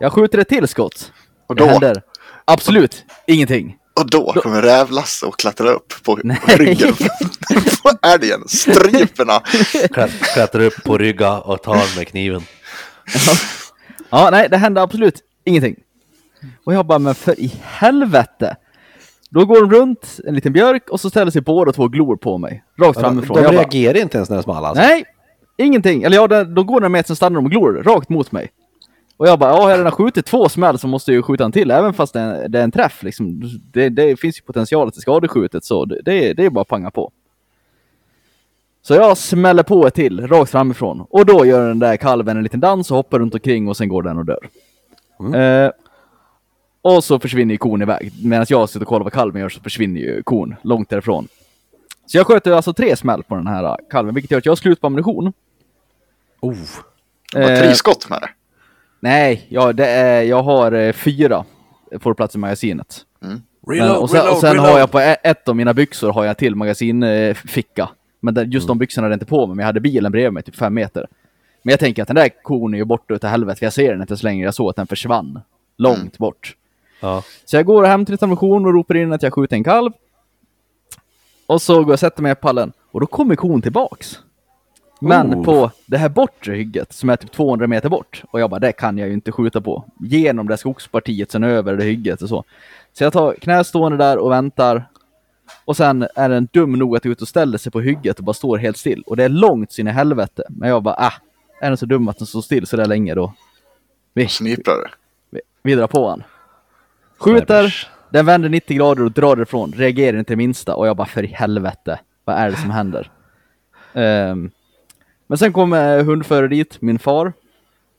Jag 0.00 0.12
skjuter 0.12 0.38
ett 0.38 0.48
till 0.48 0.68
skott. 0.68 1.12
Och 1.46 1.56
Det 1.56 1.64
då, 1.64 1.70
händer 1.70 2.02
absolut 2.44 3.04
ingenting. 3.26 3.76
och 4.00 4.10
då 4.10 4.32
kommer 4.32 4.62
Rävlasse 4.62 5.26
och 5.26 5.38
klättrar 5.38 5.72
upp 5.72 5.92
på 6.04 6.18
Nej. 6.24 6.38
ryggen 6.46 6.94
på 7.82 8.06
älgen. 8.06 8.48
Stryperna. 8.48 9.40
Klätt- 9.94 10.20
Klättrar 10.34 10.62
upp 10.62 10.84
på 10.84 10.98
rygga 10.98 11.38
och 11.38 11.62
tar 11.62 11.96
med 11.98 12.08
kniven. 12.08 12.42
Ja, 14.10 14.28
nej, 14.30 14.48
det 14.50 14.56
hände 14.56 14.82
absolut 14.82 15.20
ingenting. 15.44 15.76
Och 16.64 16.74
jag 16.74 16.86
bara, 16.86 16.98
men 16.98 17.14
för 17.14 17.40
i 17.40 17.52
helvete. 17.62 18.56
Då 19.30 19.44
går 19.44 19.60
de 19.60 19.70
runt 19.76 20.20
en 20.26 20.34
liten 20.34 20.52
björk 20.52 20.90
och 20.90 21.00
så 21.00 21.10
ställer 21.10 21.30
sig 21.30 21.42
båda 21.42 21.72
två 21.72 21.82
och 21.82 21.92
glor 21.92 22.16
på 22.16 22.38
mig. 22.38 22.64
Rakt 22.78 23.00
framifrån. 23.00 23.36
De 23.36 23.42
bara, 23.42 23.52
reagerar 23.52 23.98
inte 23.98 24.16
ens 24.16 24.30
när 24.30 24.36
det 24.36 24.42
smallar 24.42 24.68
alltså. 24.68 24.82
nej, 24.82 25.04
ingenting. 25.56 26.02
Eller 26.02 26.16
ja, 26.16 26.44
då 26.44 26.62
går 26.64 26.80
de 26.80 26.92
med, 26.92 27.06
sen 27.06 27.16
stannar 27.16 27.34
de 27.36 27.44
och 27.44 27.50
glor 27.50 27.72
rakt 27.82 28.08
mot 28.08 28.32
mig. 28.32 28.48
Och 29.16 29.28
jag 29.28 29.38
bara, 29.38 29.50
ja, 29.50 29.56
jag 29.56 29.68
har 29.68 29.76
redan 29.78 29.92
skjutit 29.92 30.26
två 30.26 30.48
smäll 30.48 30.78
så 30.78 30.88
måste 30.88 31.10
jag 31.10 31.16
ju 31.16 31.22
skjuta 31.22 31.44
en 31.44 31.52
till, 31.52 31.70
även 31.70 31.94
fast 31.94 32.12
det 32.12 32.20
är, 32.20 32.48
det 32.48 32.58
är 32.58 32.64
en 32.64 32.70
träff 32.70 33.02
liksom. 33.02 33.40
Det, 33.72 33.88
det 33.88 34.20
finns 34.20 34.38
ju 34.38 34.42
potential 34.42 34.92
till 34.92 35.00
skadeskjutet 35.02 35.64
så 35.64 35.84
det, 35.84 36.00
det, 36.04 36.28
är- 36.30 36.34
det 36.34 36.44
är 36.44 36.50
bara 36.50 36.60
att 36.60 36.68
panga 36.68 36.90
på. 36.90 37.10
Så 38.82 38.94
jag 38.94 39.16
smäller 39.18 39.62
på 39.62 39.86
ett 39.86 39.94
till, 39.94 40.26
rakt 40.26 40.50
framifrån. 40.50 41.06
Och 41.10 41.26
då 41.26 41.46
gör 41.46 41.68
den 41.68 41.78
där 41.78 41.96
kalven 41.96 42.36
en 42.36 42.42
liten 42.42 42.60
dans 42.60 42.90
och 42.90 42.96
hoppar 42.96 43.18
runt 43.18 43.34
omkring 43.34 43.68
och 43.68 43.76
sen 43.76 43.88
går 43.88 44.02
den 44.02 44.18
och 44.18 44.24
dör. 44.24 44.48
Eh, 45.34 45.70
och 46.94 47.04
så 47.04 47.18
försvinner 47.18 47.54
ju 47.54 47.58
kon 47.58 47.82
iväg. 47.82 48.12
Medan 48.22 48.46
jag 48.48 48.68
sitter 48.68 48.80
och 48.80 48.88
kollar 48.88 49.04
vad 49.04 49.12
kalven 49.12 49.40
gör 49.42 49.48
så 49.48 49.60
försvinner 49.60 50.00
ju 50.00 50.22
kon 50.22 50.54
långt 50.62 50.88
därifrån. 50.90 51.28
Så 52.06 52.16
jag 52.16 52.26
sköt 52.26 52.46
alltså 52.46 52.72
tre 52.72 52.96
smäll 52.96 53.22
på 53.22 53.34
den 53.34 53.46
här 53.46 53.76
kalven, 53.90 54.14
vilket 54.14 54.30
gör 54.30 54.38
att 54.38 54.46
jag 54.46 54.50
har 54.50 54.56
slut 54.56 54.80
på 54.80 54.86
ammunition. 54.86 55.32
Oh. 56.40 56.56
De 57.32 57.42
har 57.42 57.50
Eh, 57.50 57.58
tre 57.58 57.74
skott 57.74 58.10
med 58.10 58.20
det. 58.20 58.28
Nej, 59.00 59.46
ja, 59.48 59.72
det 59.72 59.86
är, 59.86 60.22
jag 60.22 60.42
har 60.42 60.72
eh, 60.72 60.92
fyra 60.92 61.44
får 62.00 62.14
plats 62.14 62.34
i 62.34 62.38
magasinet. 62.38 63.00
Reload, 63.68 63.90
Men, 63.90 63.96
och 63.96 64.10
sen, 64.10 64.20
reload, 64.20 64.34
och 64.34 64.40
sen 64.40 64.52
reload. 64.52 64.70
har 64.70 64.78
jag 64.78 64.90
på 64.90 64.98
ett 64.98 65.48
av 65.48 65.56
mina 65.56 65.74
byxor 65.74 66.12
har 66.12 66.24
jag 66.24 66.38
till 66.38 66.54
magasinficka. 66.54 67.88
Men 68.20 68.50
just 68.50 68.68
de 68.68 68.78
byxorna 68.78 69.04
hade 69.04 69.12
jag 69.12 69.16
inte 69.16 69.26
på 69.26 69.46
mig, 69.46 69.56
men 69.56 69.62
jag 69.62 69.66
hade 69.66 69.80
bilen 69.80 70.12
bredvid 70.12 70.32
mig, 70.32 70.42
typ 70.42 70.56
fem 70.56 70.74
meter. 70.74 71.06
Men 71.62 71.70
jag 71.70 71.80
tänker 71.80 72.02
att 72.02 72.08
den 72.08 72.14
där 72.14 72.30
kon 72.42 72.74
är 72.74 72.78
ju 72.78 72.84
borta 72.84 73.14
utav 73.14 73.30
helvete, 73.30 73.58
för 73.58 73.66
jag 73.66 73.72
ser 73.72 73.92
den 73.92 74.00
inte 74.00 74.16
så 74.16 74.26
länge. 74.26 74.44
Jag 74.44 74.54
såg 74.54 74.70
att 74.70 74.76
den 74.76 74.86
försvann 74.86 75.40
långt 75.76 76.18
bort. 76.18 76.56
Ja. 77.00 77.22
Så 77.44 77.56
jag 77.56 77.66
går 77.66 77.84
hem 77.84 78.04
till 78.04 78.12
lite 78.12 78.24
ammunition 78.24 78.66
och 78.66 78.72
ropar 78.74 78.96
in 78.96 79.12
att 79.12 79.22
jag 79.22 79.34
skjuter 79.34 79.56
en 79.56 79.64
kalv. 79.64 79.92
Och 81.46 81.62
så 81.62 81.74
går 81.74 81.82
jag 81.82 81.92
och 81.92 82.00
sätter 82.00 82.22
mig 82.22 82.34
på 82.34 82.40
pallen, 82.40 82.72
och 82.90 83.00
då 83.00 83.06
kommer 83.06 83.36
kon 83.36 83.62
tillbaks. 83.62 84.18
Men 85.00 85.34
Oh. 85.34 85.44
på 85.44 85.70
det 85.86 85.96
här 85.98 86.08
bortre 86.08 86.54
hygget, 86.54 86.92
som 86.92 87.10
är 87.10 87.16
typ 87.16 87.32
200 87.32 87.66
meter 87.66 87.88
bort, 87.88 88.22
och 88.30 88.40
jag 88.40 88.50
bara, 88.50 88.60
det 88.60 88.72
kan 88.72 88.98
jag 88.98 89.08
ju 89.08 89.14
inte 89.14 89.32
skjuta 89.32 89.60
på. 89.60 89.84
Genom 90.00 90.48
det 90.48 90.56
skogspartiet, 90.56 91.30
sen 91.30 91.44
över 91.44 91.76
det 91.76 91.84
hygget 91.84 92.22
och 92.22 92.28
så. 92.28 92.44
Så 92.92 93.04
jag 93.04 93.12
tar 93.12 93.34
knästående 93.34 93.98
där 93.98 94.18
och 94.18 94.30
väntar. 94.30 94.88
Och 95.64 95.76
sen 95.76 96.06
är 96.14 96.28
den 96.28 96.48
dum 96.52 96.72
nog 96.72 96.96
att 96.96 97.02
gå 97.02 97.08
ut 97.08 97.22
och 97.22 97.28
ställer 97.28 97.58
sig 97.58 97.72
på 97.72 97.80
hygget 97.80 98.18
och 98.18 98.24
bara 98.24 98.34
står 98.34 98.58
helt 98.58 98.76
still. 98.76 99.02
Och 99.06 99.16
det 99.16 99.24
är 99.24 99.28
långt 99.28 99.72
sin 99.72 99.88
i 99.88 99.90
helvete. 99.90 100.42
Men 100.48 100.68
jag 100.68 100.82
bara, 100.82 100.94
ah, 100.94 101.12
är 101.60 101.68
den 101.68 101.76
så 101.76 101.86
dum 101.86 102.08
att 102.08 102.18
den 102.18 102.26
står 102.26 102.42
still 102.42 102.66
så 102.66 102.76
där 102.76 102.86
länge 102.86 103.14
då? 103.14 103.32
Vi, 104.14 104.28
vi, 105.30 105.40
vi 105.62 105.74
drar 105.74 105.86
på 105.86 106.08
han. 106.08 106.22
Skjuter, 107.18 107.88
den 108.10 108.26
vänder 108.26 108.48
90 108.48 108.76
grader 108.76 109.04
och 109.04 109.12
drar 109.12 109.42
ifrån. 109.42 109.72
Reagerar 109.76 110.18
inte 110.18 110.32
det 110.32 110.36
minsta. 110.36 110.74
Och 110.74 110.86
jag 110.86 110.96
bara, 110.96 111.06
för 111.06 111.22
i 111.24 111.26
helvete. 111.26 111.98
Vad 112.24 112.36
är 112.36 112.50
det 112.50 112.56
som 112.56 112.70
händer? 112.70 113.10
Ehm, 113.94 114.50
men 115.26 115.38
sen 115.38 115.52
kommer 115.52 116.02
hundförare 116.02 116.48
dit, 116.48 116.82
min 116.82 116.98
far. 116.98 117.32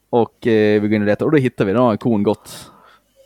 Och 0.10 0.48
eh, 0.48 0.82
vi 0.82 0.88
går 0.88 0.94
in 0.94 1.02
och 1.02 1.06
letar 1.08 1.26
och 1.26 1.32
då 1.32 1.38
hittar 1.38 1.66
vi, 1.66 1.74
då 1.74 1.80
har 1.82 1.98
kon 1.98 2.24
gått 2.24 2.72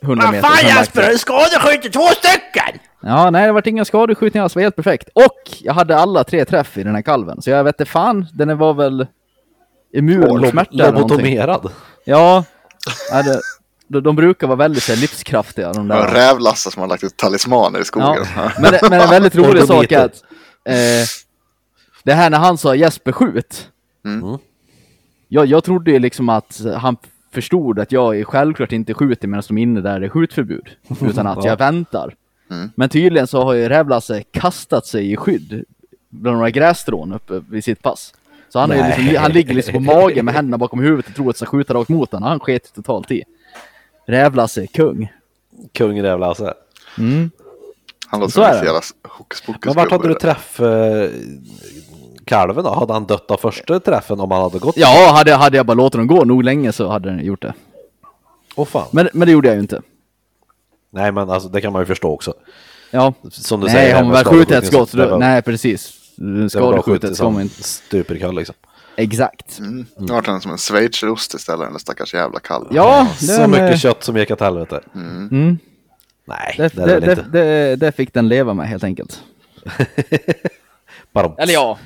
100 0.02 0.30
meter. 0.30 0.42
Vad 0.42 0.50
fan 0.58 0.68
jag- 0.68 0.78
Jesper, 0.78 1.08
du 1.10 1.18
skadeskjuter 1.18 1.90
två 1.90 2.06
stycken! 2.06 2.80
Ja, 3.00 3.30
nej 3.30 3.46
det 3.46 3.52
vart 3.52 3.66
inga 3.66 3.84
skadeskjutningar 3.84 4.42
alls, 4.44 4.52
det 4.52 4.56
var 4.58 4.62
helt 4.62 4.76
perfekt. 4.76 5.08
Och 5.14 5.40
jag 5.60 5.74
hade 5.74 5.96
alla 5.96 6.24
tre 6.24 6.44
träff 6.44 6.78
i 6.78 6.82
den 6.82 6.94
här 6.94 7.02
kalven, 7.02 7.42
så 7.42 7.50
jag 7.50 7.64
vet 7.64 7.80
inte 7.80 7.90
fan, 7.90 8.26
den 8.34 8.58
var 8.58 8.74
väl 8.74 9.06
immun 9.94 10.20
mot 10.40 10.48
smärta 10.48 10.70
eller 10.72 10.92
någonting. 10.92 11.16
Lobotomerad. 11.16 11.70
Ja, 12.04 12.44
ja 13.10 13.22
det, 13.22 13.40
de, 13.92 14.00
de 14.00 14.16
brukar 14.16 14.46
vara 14.46 14.56
väldigt 14.56 14.82
så 14.82 14.92
här, 14.92 15.00
livskraftiga 15.00 15.72
de 15.72 15.88
där. 15.88 16.08
Rävlasse 16.14 16.70
som 16.70 16.80
har 16.80 16.88
lagt 16.88 17.04
ut 17.04 17.16
talismaner 17.16 17.80
i 17.80 17.84
skogen. 17.84 18.26
Ja. 18.36 18.50
Men, 18.60 18.72
det- 18.72 18.80
men 18.90 19.00
en 19.00 19.10
väldigt 19.10 19.34
rolig 19.36 19.64
sak 19.64 19.92
är 19.92 20.04
att 20.04 20.22
eh, 20.64 20.74
det 22.04 22.12
här 22.14 22.30
när 22.30 22.38
han 22.38 22.58
sa 22.58 22.74
Jesper 22.74 23.12
skjut. 23.12 23.68
Mm. 24.04 24.38
jag, 25.28 25.46
jag 25.46 25.64
trodde 25.64 25.90
ju 25.90 25.98
liksom 25.98 26.28
att 26.28 26.60
han 26.76 26.96
förstod 27.32 27.78
att 27.78 27.92
jag 27.92 28.26
självklart 28.26 28.72
inte 28.72 28.94
skjuter 28.94 29.28
medan 29.28 29.42
de 29.48 29.58
är 29.58 29.62
inne 29.62 29.80
där 29.80 30.00
det 30.00 30.06
är 30.06 30.10
skjutförbud. 30.10 30.68
Utan 31.00 31.26
att 31.26 31.44
jag 31.44 31.56
väntar. 31.58 32.14
Mm. 32.50 32.70
Men 32.76 32.88
tydligen 32.88 33.26
så 33.26 33.42
har 33.44 33.52
ju 33.52 33.68
Rävlasse 33.68 34.22
kastat 34.30 34.86
sig 34.86 35.12
i 35.12 35.16
skydd 35.16 35.64
bland 36.08 36.36
några 36.36 36.50
grässtrån 36.50 37.12
uppe 37.12 37.42
vid 37.50 37.64
sitt 37.64 37.82
pass. 37.82 38.14
Så 38.48 38.58
han, 38.58 38.70
är 38.70 38.96
liksom, 38.96 39.16
han 39.22 39.32
ligger 39.32 39.54
liksom 39.54 39.74
på 39.74 39.80
magen 39.80 40.24
med 40.24 40.34
händerna 40.34 40.58
bakom 40.58 40.80
huvudet 40.80 41.08
och 41.08 41.14
tror 41.14 41.30
att 41.30 41.34
det 41.34 41.38
ska 41.38 41.46
skjuta 41.46 41.74
rakt 41.74 41.88
mot 41.88 42.12
honom. 42.12 42.28
Han 42.28 42.40
sket 42.40 42.74
totalt 42.74 43.10
i. 43.10 43.22
Rävlasse 44.06 44.66
kung. 44.66 45.12
Kung 45.72 46.02
Rävlasse. 46.02 46.54
Han 48.06 48.20
låter 48.20 48.32
Så 48.32 48.34
som 48.34 48.42
är 48.42 48.48
en 48.48 48.60
det. 48.60 48.64
jävla 48.64 48.80
hokus 49.08 49.40
pokus 49.40 49.64
Men 49.64 49.74
vart 49.74 49.90
hade 49.90 50.08
du 50.08 50.14
träff 50.14 50.60
eh, 50.60 51.10
kalven 52.24 52.64
då? 52.64 52.70
Hade 52.70 52.92
han 52.92 53.04
dött 53.06 53.30
av 53.30 53.36
första 53.36 53.80
träffen 53.80 54.20
om 54.20 54.30
han 54.30 54.42
hade 54.42 54.58
gått? 54.58 54.76
Ja, 54.76 55.12
hade, 55.16 55.34
hade 55.34 55.56
jag 55.56 55.66
bara 55.66 55.74
låtit 55.74 55.98
dem 55.98 56.06
gå 56.06 56.24
nog 56.24 56.44
länge 56.44 56.72
så 56.72 56.88
hade 56.88 57.10
den 57.10 57.24
gjort 57.24 57.42
det. 57.42 57.54
Åh 58.54 58.66
fan. 58.66 58.86
Men, 58.90 59.08
men 59.12 59.26
det 59.26 59.32
gjorde 59.32 59.48
jag 59.48 59.54
ju 59.54 59.60
inte. 59.60 59.82
Nej 60.90 61.12
men 61.12 61.30
alltså 61.30 61.48
det 61.48 61.60
kan 61.60 61.72
man 61.72 61.82
ju 61.82 61.86
förstå 61.86 62.10
också. 62.10 62.34
Ja. 62.90 63.14
Som 63.30 63.60
du 63.60 63.66
nej, 63.66 63.74
säger. 63.74 63.94
har 63.94 64.02
man 64.02 64.12
med 64.12 64.24
väl 64.24 64.34
skjutit 64.34 64.52
ett 64.52 64.66
skott, 64.66 64.92
då, 64.92 65.16
nej 65.16 65.42
precis. 65.42 65.98
Skadeskjutet 66.50 67.16
ska 67.16 67.30
man 67.30 67.42
inte. 67.42 67.62
Stuperkall 67.62 68.34
liksom. 68.34 68.54
Exakt. 68.96 69.58
Mm. 69.58 69.86
Nu 69.96 70.12
vart 70.12 70.26
han 70.26 70.40
som 70.40 70.50
en 70.52 70.58
schweizerost 70.58 71.34
istället, 71.34 71.68
den 71.70 71.78
stackars 71.78 72.14
jävla 72.14 72.40
kallen. 72.40 72.68
Ja, 72.74 73.08
Så 73.20 73.48
mycket 73.48 73.80
kött 73.80 74.04
som 74.04 74.16
gick 74.16 74.30
åt 74.30 74.40
helvete. 74.40 74.80
Mm. 74.94 75.58
Nej, 76.24 76.54
Det, 76.56 76.68
det 76.76 76.86
det, 76.86 77.00
det 77.00 77.10
inte. 77.12 77.22
det, 77.32 77.76
det 77.76 77.92
fick 77.92 78.14
den 78.14 78.28
leva 78.28 78.54
med 78.54 78.68
helt 78.68 78.84
enkelt. 78.84 79.22
Bara... 81.12 81.32
Eller 81.38 81.52
ja. 81.54 81.78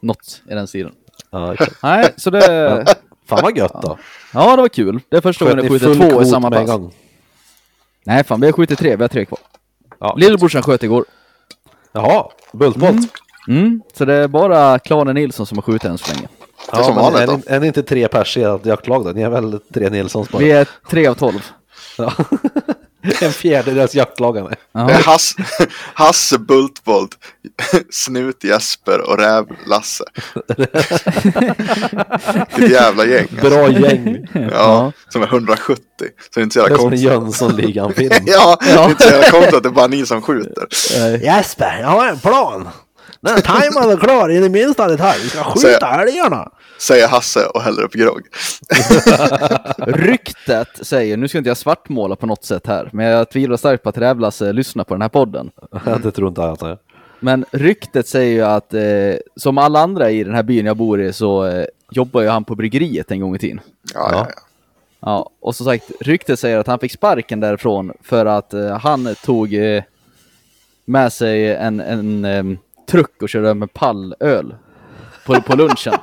Något 0.00 0.42
i 0.50 0.54
den 0.54 0.66
stilen. 0.66 0.92
Ja. 1.30 1.56
Nej, 1.82 2.12
så 2.16 2.30
det... 2.30 2.86
Fan 3.26 3.42
vad 3.42 3.56
gött 3.56 3.82
då. 3.82 3.98
Ja, 4.34 4.56
det 4.56 4.62
var 4.62 4.68
kul. 4.68 5.00
Det 5.08 5.16
är 5.16 5.20
första 5.20 5.44
gången 5.44 5.58
jag 5.64 5.68
skjuter 5.72 5.94
två 6.10 6.22
i 6.22 6.26
samma 6.26 6.50
pass. 6.50 6.66
gång? 6.66 6.94
Nej, 8.04 8.24
fan 8.24 8.40
vi 8.40 8.46
har 8.46 8.52
skjutit 8.52 8.78
tre. 8.78 8.96
Vi 8.96 9.02
har 9.02 9.08
tre 9.08 9.24
kvar. 9.24 9.38
Ja. 10.00 10.14
Lillebrorsan 10.18 10.62
sköt 10.62 10.82
igår. 10.82 11.04
Jaha, 11.92 12.24
bultbolt. 12.52 13.12
Mm, 13.48 13.82
så 13.96 14.04
det 14.04 14.14
är 14.14 14.28
bara 14.28 14.78
klanen 14.78 15.14
Nilsson 15.14 15.46
som 15.46 15.58
har 15.58 15.62
skjutit 15.62 15.84
än 15.84 15.98
så 15.98 16.14
länge. 16.14 16.28
Det 16.72 16.78
är 16.78 16.82
som 16.82 16.94
vanligt 16.94 17.46
är, 17.46 17.54
är 17.54 17.60
ni 17.60 17.66
inte 17.66 17.82
tre 17.82 18.08
pers 18.08 18.36
i 18.36 18.42
ert 18.42 18.66
jaktlag 18.66 19.04
då? 19.04 19.10
Ni 19.10 19.22
är 19.22 19.30
väl 19.30 19.60
tre 19.74 19.90
Nilssons 19.90 20.30
bara? 20.30 20.38
Vi 20.38 20.50
är 20.50 20.68
tre 20.90 21.06
av 21.06 21.14
tolv. 21.14 21.50
Ja. 21.98 22.12
en 23.20 23.32
fjärdedels 23.32 23.94
jaktlag 23.94 24.36
är. 24.36 24.42
Det 24.72 24.92
är 24.92 25.02
Hasse, 25.94 26.38
Bultbolt, 26.48 27.10
Snut 27.90 28.44
Jesper 28.44 29.10
och 29.10 29.18
Räv 29.18 29.46
Lasse. 29.66 30.04
Ett 32.50 32.70
jävla 32.70 33.06
gäng. 33.06 33.26
Alltså. 33.30 33.48
Bra 33.48 33.68
gäng. 33.68 34.26
Ja, 34.52 34.92
som 35.08 35.22
är 35.22 35.26
170. 35.26 35.82
Så 35.98 36.04
det 36.34 36.40
är 36.40 36.42
inte 36.42 36.54
så 36.54 36.66
Det 36.66 36.70
jävla 36.70 36.74
är 36.74 36.78
som 36.78 36.86
en 36.86 36.90
konstigt. 36.90 37.10
Jönssonligan-film. 37.10 38.24
Ja, 38.26 38.58
det 38.60 38.70
är 38.70 38.90
inte 38.90 39.02
så 39.02 39.10
jävla 39.10 39.30
konstigt 39.30 39.54
att 39.54 39.62
det 39.62 39.68
är 39.68 39.70
bara 39.70 39.86
ni 39.86 40.06
som 40.06 40.22
skjuter. 40.22 40.66
Jesper, 41.22 41.78
jag 41.80 41.88
har 41.88 42.08
en 42.08 42.18
plan. 42.18 42.68
Den 43.24 43.36
är 43.36 43.40
tajmad 43.40 43.92
och 43.92 44.00
klar 44.00 44.28
in 44.28 44.44
i 44.44 44.48
minsta 44.48 44.88
detalj. 44.88 45.20
Vi 45.22 45.28
ska 45.28 45.44
skjuta 45.44 46.02
älgarna. 46.02 46.50
Säger 46.78 47.08
Hasse 47.08 47.46
och 47.46 47.62
häller 47.62 47.82
upp 47.82 47.92
grogg. 47.92 48.22
Ryktet 49.78 50.68
säger, 50.82 51.16
nu 51.16 51.28
ska 51.28 51.38
inte 51.38 51.50
jag 51.50 51.56
svartmåla 51.56 52.16
på 52.16 52.26
något 52.26 52.44
sätt 52.44 52.66
här, 52.66 52.90
men 52.92 53.06
jag 53.06 53.30
tvivlar 53.30 53.56
starkt 53.56 53.82
på 53.82 53.88
att 53.88 53.98
Rävlasse 53.98 54.52
lyssnar 54.52 54.84
på 54.84 54.94
den 54.94 55.02
här 55.02 55.08
podden. 55.08 55.50
Det 56.02 56.10
tror 56.10 56.28
inte 56.28 56.40
jag. 56.40 56.78
Men 57.20 57.44
ryktet 57.50 58.08
säger 58.08 58.32
ju 58.32 58.42
att 58.42 58.74
eh, 58.74 58.82
som 59.36 59.58
alla 59.58 59.80
andra 59.80 60.10
i 60.10 60.24
den 60.24 60.34
här 60.34 60.42
byn 60.42 60.66
jag 60.66 60.76
bor 60.76 61.00
i 61.00 61.12
så 61.12 61.46
eh, 61.46 61.66
jobbar 61.90 62.22
ju 62.22 62.28
han 62.28 62.44
på 62.44 62.54
bryggeriet 62.54 63.10
en 63.10 63.20
gång 63.20 63.36
i 63.36 63.38
tiden. 63.38 63.60
Ja, 63.94 64.08
ja, 64.12 64.26
ja. 64.28 64.40
Ja, 65.00 65.30
och 65.40 65.56
som 65.56 65.66
sagt, 65.66 65.90
ryktet 66.00 66.38
säger 66.38 66.58
att 66.58 66.66
han 66.66 66.78
fick 66.78 66.92
sparken 66.92 67.40
därifrån 67.40 67.92
för 68.02 68.26
att 68.26 68.54
eh, 68.54 68.78
han 68.78 69.14
tog 69.24 69.54
eh, 69.54 69.82
med 70.84 71.12
sig 71.12 71.54
en, 71.54 71.80
en 71.80 72.24
em, 72.24 72.58
truck 72.86 73.22
och 73.22 73.28
körde 73.28 73.54
med 73.54 73.72
pall 73.72 74.14
öl 74.20 74.54
på, 75.26 75.40
på 75.40 75.56
lunchen. 75.56 75.94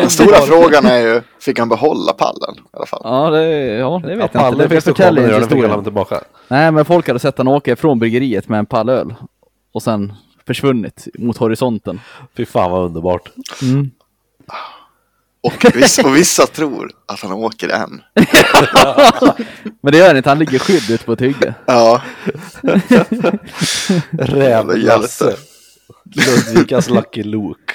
Den 0.00 0.10
stora 0.10 0.36
frågan 0.36 0.84
är 0.86 0.98
ju, 0.98 1.22
fick 1.40 1.58
han 1.58 1.68
behålla 1.68 2.12
pallen 2.12 2.54
i 2.56 2.76
alla 2.76 2.86
fall? 2.86 3.00
Ja, 3.04 3.30
det, 3.30 3.46
ja, 3.64 4.02
det 4.04 4.16
vet 4.16 4.34
jag 4.34 4.48
inte. 4.48 4.62
Det 4.62 4.68
finns 4.68 4.84
det 4.84 4.92
kvar, 4.92 5.04
förtäljer 5.04 5.22
men 5.30 5.42
inte 5.42 5.54
historien. 5.56 5.84
tillbaka. 5.84 6.20
Nej, 6.48 6.72
men 6.72 6.84
folk 6.84 7.06
hade 7.06 7.18
sett 7.18 7.38
han 7.38 7.48
åka 7.48 7.72
ifrån 7.72 7.98
bryggeriet 7.98 8.48
med 8.48 8.58
en 8.58 8.66
pall 8.66 8.88
öl. 8.88 9.14
Och 9.72 9.82
sen 9.82 10.12
försvunnit 10.46 11.08
mot 11.18 11.36
horisonten. 11.36 12.00
Fy 12.36 12.46
fan 12.46 12.70
vad 12.70 12.84
underbart. 12.84 13.30
Och 15.44 15.64
vissa, 15.74 16.06
och 16.06 16.16
vissa 16.16 16.46
tror 16.46 16.90
att 17.06 17.20
han 17.20 17.32
åker 17.32 17.68
än. 17.68 18.02
Men 19.82 19.92
det 19.92 19.98
gör 19.98 20.06
han 20.06 20.16
inte, 20.16 20.28
han 20.28 20.38
ligger 20.38 20.58
skydd 20.58 20.90
ute 20.90 21.04
på 21.04 21.12
ett 21.12 21.20
hygge. 21.20 21.54
Ja, 21.66 22.02
Rävlasse. 24.18 25.36
Ludvikas 26.14 26.90
Lucky 26.90 27.22
Luke. 27.22 27.74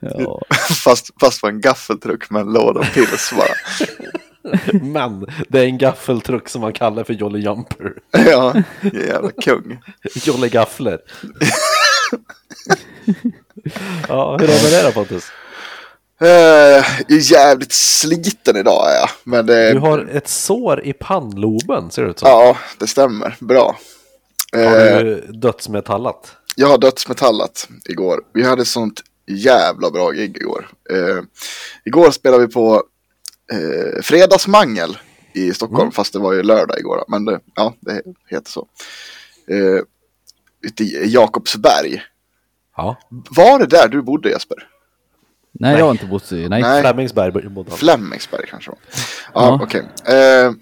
Ja. 0.00 0.40
fast, 0.84 1.10
fast 1.20 1.40
på 1.40 1.48
en 1.48 1.60
gaffeltruck 1.60 2.30
med 2.30 2.42
en 2.42 2.52
låda 2.52 2.80
pils 2.94 3.32
bara. 3.36 3.54
Men 4.82 5.26
det 5.48 5.60
är 5.60 5.64
en 5.64 5.78
gaffeltruck 5.78 6.48
som 6.48 6.60
man 6.60 6.72
kallar 6.72 7.04
för 7.04 7.12
Jolly 7.12 7.40
Jumper. 7.40 7.92
Ja, 8.10 8.54
jävla 8.92 9.30
kung. 9.30 9.80
Jolly 10.14 10.48
Gaffler. 10.48 10.98
ja, 14.08 14.36
hur 14.40 14.50
är 14.50 14.52
det 14.56 14.62
med 14.62 14.72
det 14.72 14.82
då 14.82 14.92
Pontus? 14.92 15.24
Eh, 16.20 16.28
jag 16.28 17.10
är 17.10 17.32
jävligt 17.32 17.72
sliten 17.72 18.56
idag 18.56 18.90
är 18.90 18.94
jag. 18.94 19.08
Men 19.24 19.46
det, 19.46 19.72
Du 19.72 19.78
har 19.78 20.08
ett 20.12 20.28
sår 20.28 20.84
i 20.84 20.92
pannloben 20.92 21.90
ser 21.90 22.02
det 22.02 22.10
ut 22.10 22.18
som. 22.18 22.28
ja, 22.28 22.56
det 22.78 22.86
stämmer. 22.86 23.36
Bra. 23.40 23.78
Har 24.52 24.60
Eh, 24.62 24.98
du 24.98 25.20
dödsmetallat? 25.32 26.36
Jag 26.56 26.68
har 26.68 26.78
dödsmetallat 26.78 27.68
igår. 27.84 28.20
Vi 28.34 28.42
hade 28.42 28.64
sånt 28.64 29.00
jävla 29.26 29.90
bra 29.90 30.10
gig 30.10 30.36
igår. 30.36 30.68
Eh, 30.90 31.18
igår 31.84 32.10
spelade 32.10 32.46
vi 32.46 32.52
på 32.52 32.82
eh, 33.52 34.02
Fredagsmangel 34.02 34.98
i 35.32 35.54
Stockholm, 35.54 35.90
fast 35.92 36.12
det 36.12 36.18
var 36.18 36.32
ju 36.32 36.42
lördag 36.42 36.78
igår. 36.78 36.96
då. 36.96 37.04
Men 37.08 37.24
det, 37.24 37.40
ja, 37.54 37.74
det 37.80 38.02
heter 38.28 38.50
så. 38.50 38.66
Eh, 39.50 39.82
ute 40.66 40.84
i 40.84 41.10
Jakobsberg. 41.12 42.02
Ja. 42.76 42.96
Var 43.30 43.58
det 43.58 43.66
där 43.66 43.88
du 43.88 44.02
bodde 44.02 44.28
Jesper? 44.30 44.56
Nej, 45.52 45.78
jag 45.78 45.84
har 45.84 45.92
inte 45.92 46.06
bott 46.06 46.32
i... 46.32 46.48
Nej. 46.48 46.62
Nej. 46.62 46.80
Flemingsberg 46.80 47.30
bodde 47.48 47.70
han. 47.70 47.78
Flemingsberg 47.78 48.46
kanske 48.50 48.70
var. 48.70 48.78
Ja, 49.34 49.42
Ja. 49.46 49.60
okej. 49.62 49.82
Eh, 50.08 50.14
ja, 50.16 50.52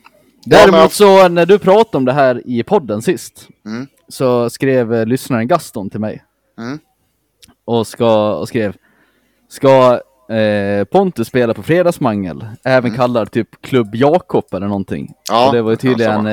Däremot 0.47 0.81
men- 0.81 0.89
så 0.91 1.29
när 1.29 1.47
du 1.47 1.59
pratade 1.59 1.97
om 1.97 2.05
det 2.05 2.13
här 2.13 2.43
i 2.47 2.63
podden 2.63 3.03
sist 3.03 3.49
Mm. 3.67 3.87
så 4.09 4.51
skrev 4.51 4.95
eh, 4.95 5.07
lyssnaren 5.07 5.49
Gaston 5.49 5.91
till 5.91 6.01
mig. 6.01 6.25
Mm. 6.59 6.79
Och, 7.65 7.87
ska, 7.87 8.35
och 8.35 8.49
skrev 8.49 8.77
Ska 9.49 10.01
eh, 10.35 10.85
Pontus 10.85 11.29
spela 11.29 11.55
på 11.55 11.63
Fredagsmangel? 11.63 12.47
Även 12.65 12.95
kallad 12.97 13.31
typ 13.31 13.63
Klubb 13.63 13.95
Jakob 13.95 14.45
eller 14.55 14.67
någonting. 14.67 15.01
Mm. 15.01 15.15
Ja, 15.31 15.47
och 15.49 15.55
det 15.55 15.63
var 15.63 15.71
ju 15.71 15.77
tydligen 15.77 16.13
stämma. 16.13 16.31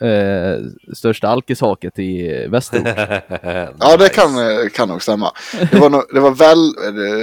Eh, 0.00 0.58
största 0.94 1.28
alkishaket 1.28 1.98
i 1.98 2.46
Västerort. 2.48 2.86
Ja, 3.80 3.96
det 3.98 4.08
kan, 4.08 4.30
kan 4.74 4.88
nog 4.88 5.02
stämma. 5.02 5.32
Det 5.72 5.78
var, 5.78 5.90
nog, 5.90 6.02
det 6.12 6.20
var 6.20 6.30
väl, 6.30 6.74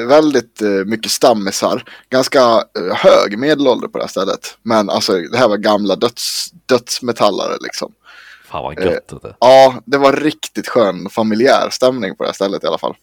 väldigt 0.07 0.61
eh, 0.61 0.69
mycket 0.69 1.11
stammisar. 1.11 1.83
Ganska 2.09 2.39
eh, 2.39 2.95
hög 2.95 3.37
medelålder 3.39 3.87
på 3.87 3.97
det 3.97 4.03
här 4.03 4.09
stället. 4.09 4.57
Men 4.63 4.89
alltså, 4.89 5.13
det 5.13 5.37
här 5.37 5.47
var 5.47 5.57
gamla 5.57 5.95
döds, 5.95 6.49
dödsmetallare 6.65 7.53
liksom. 7.61 7.91
Fan 8.51 8.63
vad 8.63 8.79
gött 8.85 9.07
det. 9.21 9.35
Ja, 9.39 9.75
det 9.85 9.97
var 9.97 10.13
riktigt 10.13 10.67
skön 10.67 11.09
familjär 11.09 11.67
stämning 11.71 12.15
på 12.15 12.23
det 12.23 12.27
här 12.29 12.33
stället 12.33 12.63
i 12.63 12.67
alla 12.67 12.77
fall. 12.77 12.95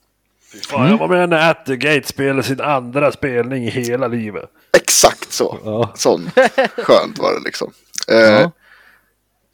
Fan, 0.68 0.90
jag 0.90 0.98
var 0.98 1.08
med 1.08 1.28
när 1.28 1.50
Attergate 1.50 2.08
spelade 2.08 2.42
sin 2.42 2.60
andra 2.60 3.12
spelning 3.12 3.64
i 3.64 3.70
hela 3.70 4.08
livet. 4.08 4.50
Exakt 4.76 5.32
så. 5.32 5.58
Ja. 5.64 5.92
Sån 5.94 6.30
skönt 6.76 7.18
var 7.18 7.32
det 7.34 7.40
liksom. 7.44 7.72
Eh, 8.08 8.18
Ja. 8.18 8.50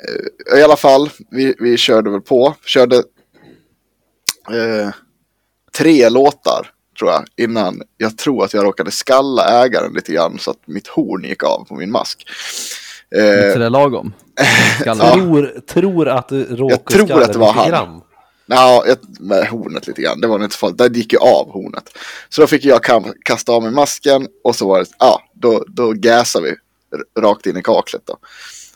Eh, 0.08 0.58
I 0.58 0.62
alla 0.62 0.76
fall, 0.76 1.10
vi, 1.30 1.54
vi 1.58 1.76
körde 1.76 2.10
väl 2.10 2.20
på. 2.20 2.54
Körde 2.64 2.96
eh, 2.96 4.90
tre 5.78 6.08
låtar 6.08 6.70
tror 6.98 7.10
jag 7.10 7.24
innan 7.36 7.82
jag 7.96 8.18
tror 8.18 8.44
att 8.44 8.54
jag 8.54 8.64
råkade 8.64 8.90
skalla 8.90 9.64
ägaren 9.64 9.92
lite 9.92 10.12
grann 10.12 10.38
så 10.38 10.50
att 10.50 10.66
mitt 10.66 10.88
horn 10.88 11.24
gick 11.24 11.44
av 11.44 11.64
på 11.68 11.74
min 11.74 11.90
mask. 11.90 12.26
Eh, 13.16 13.52
Sådär 13.52 13.70
lagom. 13.70 14.12
Skallar. 14.80 15.06
Ja. 15.06 15.14
Tror, 15.14 15.60
tror 15.66 16.08
att 16.08 16.28
du 16.28 16.44
råkade 16.56 16.82
tror 16.84 17.06
skalla 17.06 17.24
att 17.24 17.32
det 17.32 17.38
var 17.38 17.48
lite 17.48 17.60
han. 17.60 17.70
grann. 17.70 18.00
Ja, 18.46 18.84
med 19.20 19.48
hornet 19.48 19.86
lite 19.86 20.02
grann. 20.02 20.20
Det 20.20 20.26
var 20.26 20.44
inte 20.44 20.56
farligt. 20.56 20.78
Där 20.78 20.90
gick 20.90 21.12
ju 21.12 21.18
av 21.18 21.50
hornet. 21.52 21.98
Så 22.28 22.40
då 22.40 22.46
fick 22.46 22.64
jag 22.64 22.80
kasta 23.24 23.52
av 23.52 23.62
mig 23.62 23.72
masken 23.72 24.28
och 24.44 24.56
så 24.56 24.68
var 24.68 24.78
det, 24.78 24.86
ja, 24.98 25.22
då, 25.34 25.64
då 25.68 25.92
gasade 25.92 26.44
vi 26.44 26.54
rakt 27.20 27.46
in 27.46 27.56
i 27.56 27.62
kaklet 27.62 28.02
då. 28.04 28.16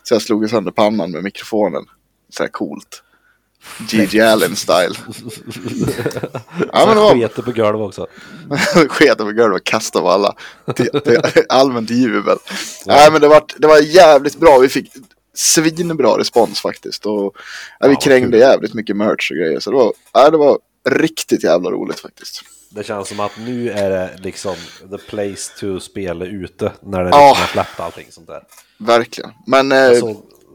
Så 0.07 0.15
jag 0.15 0.21
slog 0.21 0.49
sönder 0.49 0.71
pannan 0.71 1.11
med 1.11 1.23
mikrofonen. 1.23 1.85
Så 2.29 2.43
här 2.43 2.49
coolt. 2.49 3.03
G.G. 3.89 4.21
Allen 4.21 4.55
style. 4.55 4.95
ja, 6.73 6.85
men 6.85 6.95
det 6.95 7.01
var 7.01 7.13
Sketer 7.13 7.41
på 7.41 7.51
golv 7.51 7.81
också. 7.81 8.07
sket 8.89 9.21
över 9.21 9.31
golvet 9.31 9.61
och 9.61 9.65
kastade 9.65 10.03
på 10.03 10.09
alla. 10.09 10.35
Allmänt 11.49 11.89
jubel. 11.89 12.37
Nej 12.85 13.11
men 13.11 13.21
det 13.21 13.27
var, 13.27 13.43
det 13.57 13.67
var 13.67 13.77
jävligt 13.79 14.39
bra. 14.39 14.59
Vi 14.59 14.69
fick 14.69 14.91
svinbra 15.33 16.17
respons 16.17 16.61
faktiskt. 16.61 17.05
Och 17.05 17.35
ja, 17.79 17.87
vi 17.87 17.95
krängde 17.95 18.37
jävligt 18.37 18.73
mycket 18.73 18.95
merch 18.95 19.31
och 19.31 19.37
grejer. 19.37 19.59
Så 19.59 19.71
det 19.71 19.77
var, 19.77 19.93
ja, 20.13 20.29
det 20.29 20.37
var 20.37 20.59
riktigt 20.89 21.43
jävla 21.43 21.71
roligt 21.71 21.99
faktiskt. 21.99 22.41
Det 22.75 22.83
känns 22.83 23.07
som 23.09 23.19
att 23.19 23.31
nu 23.45 23.69
är 23.71 23.89
det 23.89 24.09
liksom 24.17 24.55
the 24.91 24.97
place 24.97 25.51
to 25.59 25.79
spela 25.79 26.25
ute 26.25 26.71
när 26.81 27.03
det 27.03 27.09
Ja. 27.09 27.27
liksom 27.29 27.41
har 27.41 27.47
släppt 27.47 27.79
allting 27.79 28.05
sånt 28.09 28.27
där. 28.27 28.43
Verkligen. 28.77 29.31
Men 29.47 29.71
eh, 29.71 29.91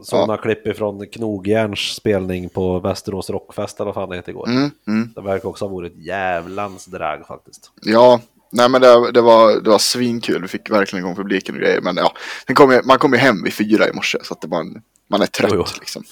såg 0.03 0.29
ja. 0.29 0.37
klipp 0.37 0.67
ifrån 0.67 1.07
Knogjärns 1.07 1.79
spelning 1.79 2.49
på 2.49 2.79
Västerås 2.79 3.29
Rockfest 3.29 3.79
eller 3.79 3.85
vad 3.85 3.95
fan 3.95 4.09
det 4.09 4.15
heter 4.15 4.29
igår. 4.31 4.47
mm, 4.49 4.71
mm, 4.87 5.09
Det 5.15 5.21
verkar 5.21 5.49
också 5.49 5.65
ha 5.65 5.73
varit 5.75 5.91
ett 5.91 6.05
jävlans 6.05 6.85
drag 6.85 7.27
faktiskt. 7.27 7.71
ja, 7.81 8.19
nej 8.51 8.69
men 8.69 8.81
det, 8.81 9.11
det, 9.11 9.21
var, 9.21 9.61
det 9.61 9.69
var 9.69 9.79
svinkul. 9.79 10.41
Vi 10.41 10.47
fick 10.47 10.69
verkligen 10.71 11.05
igång 11.05 11.15
publiken 11.15 11.55
och 11.55 11.61
grejer. 11.61 11.81
Men 11.81 11.95
ja, 11.97 12.13
kom 12.53 12.71
jag, 12.71 12.85
man 12.85 12.97
kom 12.99 13.13
ju 13.13 13.19
hem 13.19 13.43
vid 13.43 13.53
fyra 13.53 13.89
i 13.89 13.93
morse. 13.93 14.17
Så 14.23 14.33
att 14.33 14.43
en, 14.43 14.81
man 15.09 15.21
är 15.21 15.25
trött 15.25 15.51
Jo, 15.53 15.57
jo. 15.67 15.79
liksom. 15.79 16.03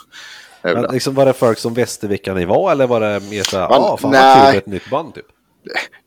Men 0.63 0.83
liksom 0.91 1.13
var 1.15 1.25
det 1.25 1.33
folk 1.33 1.57
som 1.57 1.73
visste 1.73 2.07
vilka 2.07 2.33
ni 2.33 2.45
var 2.45 2.71
eller 2.71 2.87
var 2.87 2.99
det 2.99 3.19
mer 3.29 3.43
såhär, 3.43 3.69
Man- 3.69 3.81
ja 3.81 3.97
fan 3.97 4.11
nej. 4.11 4.21
vad 4.35 4.43
kul 4.45 4.51
med 4.53 4.57
ett 4.57 4.65
nytt 4.65 4.89
band 4.89 5.13
typ? 5.13 5.25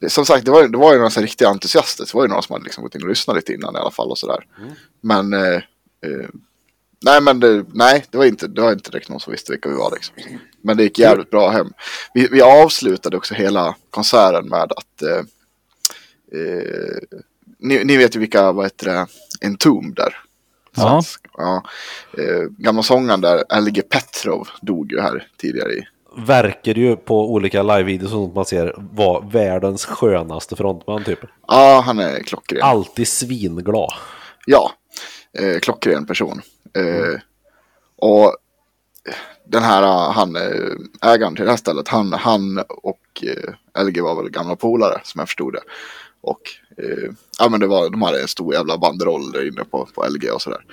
Som 0.09 0.26
sagt, 0.26 0.44
det 0.44 0.50
var, 0.50 0.68
det 0.68 0.78
var 0.78 0.92
ju 0.92 0.99
några 0.99 1.11
så 1.11 1.21
riktiga 1.21 1.49
entusiaster. 1.49 2.04
Det 2.04 2.14
var 2.14 2.23
ju 2.23 2.28
några 2.28 2.42
som 2.42 2.52
hade 2.52 2.64
liksom 2.64 2.85
gått 2.85 2.94
in 2.94 3.02
och 3.02 3.09
lyssnat 3.09 3.37
lite 3.37 3.52
innan 3.52 3.76
i 3.76 3.78
alla 3.78 3.90
fall 3.90 4.11
och 4.11 4.18
sådär. 4.18 4.47
Men, 5.00 5.32
eh, 5.32 5.54
eh, 6.06 6.28
nej 7.04 7.21
men 7.21 7.40
det, 7.40 7.64
nej, 7.75 8.04
det 8.11 8.18
var 8.18 8.25
inte, 8.25 8.47
det 8.47 8.61
var 8.61 8.73
inte 8.73 8.90
direkt 8.90 9.09
någon 9.09 9.21
som 9.21 9.30
visste 9.30 9.52
vilka 9.52 9.68
vi 9.68 9.75
var 9.75 9.90
liksom. 9.90 10.14
Men 10.62 10.76
det 10.76 10.82
gick 10.82 10.99
jävligt 10.99 11.30
bra 11.30 11.50
hem. 11.50 11.73
Vi, 12.14 12.28
vi 12.28 12.42
avslutade 12.42 13.16
också 13.16 13.35
hela 13.35 13.76
konserten 13.90 14.49
med 14.49 14.73
att, 14.73 15.02
eh, 15.02 15.25
eh, 16.40 17.18
ni, 17.59 17.85
ni 17.85 17.97
vet 17.97 18.16
ju 18.16 18.21
vilka, 18.21 18.52
vad 18.52 18.64
heter 18.64 18.87
det, 18.87 19.06
Entomb 19.40 19.94
där. 19.97 20.14
Ja. 20.76 20.82
Svensk. 20.82 21.26
ja. 21.37 21.64
Eh, 22.18 22.42
gamla 22.59 22.82
sångaren 22.82 23.21
där, 23.21 23.61
LG 23.61 23.82
Petrov, 23.82 24.49
dog 24.62 24.92
ju 24.92 25.00
här 25.00 25.28
tidigare 25.37 25.73
i 25.73 25.85
Verkar 26.16 26.75
ju 26.75 26.97
på 26.97 27.33
olika 27.33 27.62
live-videos 27.62 28.11
som 28.11 28.35
man 28.35 28.45
ser 28.45 28.75
vara 28.78 29.21
världens 29.21 29.85
skönaste 29.85 30.57
frontman 30.57 31.04
typ. 31.04 31.19
Ja, 31.49 31.83
han 31.87 31.99
är 31.99 32.23
klockren. 32.23 32.62
Alltid 32.62 33.09
svinglad. 33.09 33.92
Ja, 34.47 34.73
eh, 35.38 35.59
klockren 35.59 36.07
person. 36.07 36.40
Eh, 36.76 37.21
och 37.97 38.37
den 39.49 39.62
här, 39.62 39.83
eh, 39.83 40.12
han, 40.12 40.37
eh, 40.37 41.11
ägaren 41.12 41.37
till 41.37 41.45
det 41.45 41.50
här 41.50 41.57
stället, 41.57 41.88
han, 41.88 42.12
han 42.12 42.59
och 42.69 43.23
eh, 43.23 43.85
LG 43.85 44.00
var 44.00 44.23
väl 44.23 44.31
gamla 44.31 44.57
polare 44.57 45.00
som 45.04 45.19
jag 45.19 45.28
förstod 45.28 45.52
det. 45.52 45.62
Och 46.21 46.40
eh, 46.78 47.12
ja, 47.38 47.49
men 47.49 47.61
det 47.61 47.66
var, 47.66 47.90
de 47.90 48.02
hade 48.02 48.23
en 48.23 48.28
stor 48.28 48.54
jävla 48.54 48.78
banderoll 48.78 49.33
där 49.33 49.49
inne 49.49 49.64
på, 49.64 49.88
på 49.95 50.07
LG 50.09 50.31
och 50.31 50.42
sådär. 50.42 50.64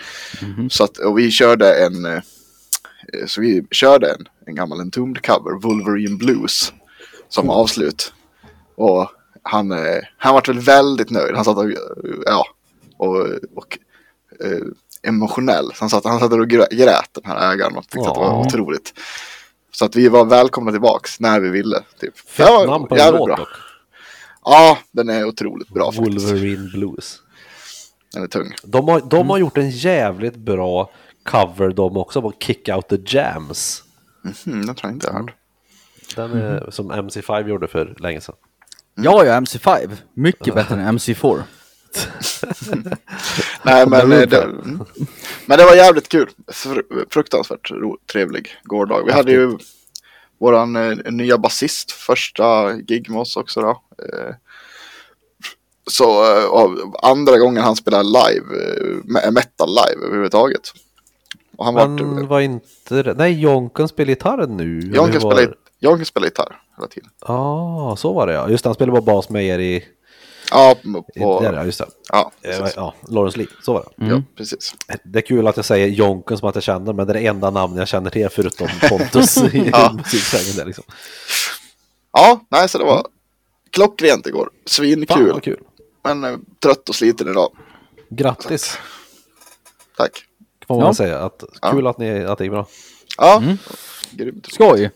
Så 0.70 0.84
att, 0.84 0.98
och 0.98 1.18
vi 1.18 1.32
körde 1.32 1.86
en, 1.86 2.06
eh, 2.06 2.22
så 3.28 3.42
vi 3.42 3.66
körde 3.72 4.12
en, 4.12 4.26
en 4.46 4.56
gammal 4.56 4.80
Entombed 4.80 5.26
cover, 5.26 5.60
Wolverine 5.62 6.18
Blues, 6.18 6.74
som 7.30 7.50
avslut. 7.50 8.14
Och 8.76 9.12
han, 9.44 9.72
eh, 9.72 10.02
han 10.18 10.34
var 10.34 10.44
väl 10.48 10.60
väldigt 10.60 11.10
nöjd. 11.10 11.36
Han 11.36 11.46
satt 11.46 11.58
och, 11.58 11.72
ja, 12.26 12.46
och, 12.98 13.18
och 13.56 13.78
eh, 14.46 14.62
emotionell. 15.04 15.66
Så 15.74 15.80
han 15.80 15.90
satt, 15.90 16.04
han 16.06 16.20
satt 16.20 16.32
och 16.34 16.40
grä- 16.48 16.76
grät 16.76 17.10
den 17.14 17.26
här 17.26 17.54
ägaren 17.54 17.76
och 17.78 17.84
tyckte 17.90 18.10
att 18.10 18.16
det 18.16 18.20
var 18.22 18.28
Ja. 18.28 18.46
otroligt. 18.46 18.94
Så 19.72 19.86
att 19.86 19.96
vi 19.96 20.08
var 20.10 20.26
välkomna 20.26 20.72
tillbaks 20.72 21.20
när 21.20 21.40
vi 21.40 21.50
ville. 21.50 21.82
Typ. 22.00 22.20
Fett 22.20 22.50
var 22.50 22.68
namn 22.68 22.88
på 22.88 22.96
en 22.96 23.12
låt 23.12 23.26
bra. 23.28 23.36
dock. 23.36 23.50
Ja, 24.46 24.78
den 24.92 25.10
är 25.10 25.26
otroligt 25.26 25.70
bra 25.70 25.92
faktiskt. 25.92 26.28
Wolverine 26.30 26.70
Blues. 26.74 27.22
Den 28.14 28.24
är 28.24 28.28
tung. 28.28 28.54
De 28.64 28.88
har, 28.88 29.02
de 29.10 29.30
har 29.30 29.38
gjort 29.38 29.58
en 29.58 29.70
jävligt 29.70 30.36
bra 30.36 30.92
cover 31.24 31.70
de 31.70 31.98
också 31.98 32.22
på 32.22 32.34
Kick 32.40 32.70
Out 32.70 32.88
The 32.90 32.98
Jams. 33.06 33.84
Mm, 34.46 34.66
den 34.66 34.76
tror 34.76 34.90
jag 34.90 34.96
inte 34.96 35.08
jag 35.08 35.14
hört. 35.14 35.36
Den 36.16 36.42
är, 36.42 36.72
som 36.72 36.92
MC5 36.92 37.48
gjorde 37.48 37.68
för 37.68 37.96
länge 38.00 38.22
sedan. 38.22 38.36
Ja, 38.96 39.26
ja, 39.26 39.40
MC5. 39.40 39.92
Mycket 40.14 40.56
bättre 40.56 40.76
än 40.76 40.98
MC4. 41.00 41.44
Nej, 43.64 43.88
men, 43.88 44.12
eh, 44.12 44.28
det, 44.28 44.44
mm. 44.44 44.84
men 45.46 45.58
det 45.58 45.66
var 45.66 45.76
jävligt 45.76 46.10
kul. 46.10 46.30
Fr- 46.48 47.06
Fruktansvärt 47.10 47.72
ro, 47.72 47.98
trevlig 48.12 48.50
gårdag. 48.64 49.06
Vi 49.06 49.12
hade 49.12 49.32
ju 49.32 49.58
våran 50.40 50.76
eh, 50.76 51.12
nya 51.12 51.38
basist, 51.38 51.92
första 51.92 52.74
gig 52.74 53.10
med 53.10 53.20
oss 53.20 53.38
också 53.38 53.62
då. 53.62 53.70
Eh, 54.04 54.36
så 55.92 56.24
eh, 56.38 57.10
andra 57.10 57.38
gången 57.38 57.64
han 57.64 57.76
spelar 57.76 58.04
live, 58.04 58.46
me- 59.04 59.32
metal 59.32 59.70
live 59.70 60.06
överhuvudtaget. 60.06 60.74
Och 61.60 61.66
han 61.66 61.74
Men 61.74 62.16
vart... 62.16 62.30
var 62.30 62.40
inte? 62.42 63.14
Nej, 63.18 63.40
Jonken 63.42 63.88
spelar 63.88 64.10
gitarr 64.10 64.48
nu. 64.48 64.80
Jonken 64.80 65.22
var- 65.22 65.32
spelar, 65.36 65.56
Jonken 65.80 66.06
spelar 66.06 66.28
gitarr 66.28 66.62
hela 66.78 66.88
tiden. 66.88 67.10
Ja, 67.28 67.96
så 67.98 68.14
var 68.14 68.28
det 68.28 68.34
ja. 68.34 68.50
Just 68.50 68.64
det, 68.64 68.68
han 68.68 68.76
spelade 68.76 69.02
bara 69.02 69.16
bas 69.16 69.30
med 69.30 69.46
er 69.46 69.60
i... 69.60 69.86
Ja, 70.52 70.76
på, 70.84 71.06
i 71.16 71.20
där, 71.44 71.54
ja, 71.54 71.66
just 71.66 71.80
det. 71.80 71.86
ja, 72.12 72.32
Eh, 72.42 72.58
precis. 72.60 72.76
Ja, 72.76 72.94
Lawrence 73.10 73.38
Lee, 73.38 73.48
så 73.62 73.74
var 73.74 73.86
det. 73.98 74.06
ja, 74.06 74.22
precis. 74.38 74.74
Det 75.04 75.20
är 75.20 75.24
kul 75.24 75.48
att 75.48 75.56
jag 75.56 75.66
säger 75.66 75.88
Jonken 75.88 76.38
som 76.38 76.50
att 76.50 76.56
jag 76.56 76.64
känner, 76.64 76.94
men 76.94 77.08
det 77.08 77.12
är 77.14 77.22
det 77.22 77.28
enda 77.28 77.50
namn 77.50 77.78
jag 77.78 77.88
känner 77.88 78.10
till 78.10 78.30
förutom 78.30 78.68
Pontus 78.90 79.38
i 79.38 79.70
Ja. 79.74 79.94
musiksvängen 79.98 80.56
där 80.56 80.66
liksom. 80.66 80.84
Ja, 82.14 82.46
nej, 82.50 82.70
så 82.70 82.78
det 82.78 82.84
var 82.84 83.06
klockrent 83.72 84.28
igår. 84.28 84.44
Fan 84.44 84.52
Svinkul. 84.66 85.32
vad 85.32 85.44
kul. 85.44 85.60
Men 86.04 86.24
eh, 86.24 86.38
trött 86.64 86.90
och 86.90 86.96
sliten 86.96 87.28
idag. 87.30 87.52
Grattis, 88.10 88.78
Tack. 89.98 90.24
Får 90.70 90.76
man 90.78 90.86
Ja. 90.86 90.94
säga. 90.94 91.20
Att, 91.20 91.44
kul 91.62 91.88
att, 91.88 91.98
ni, 91.98 92.26
att 92.26 92.38
det 92.38 92.44
gick 92.44 92.52
bra. 92.52 92.66
Ja, 93.18 93.44
grymt. 94.12 94.48
Skoj! 94.54 94.92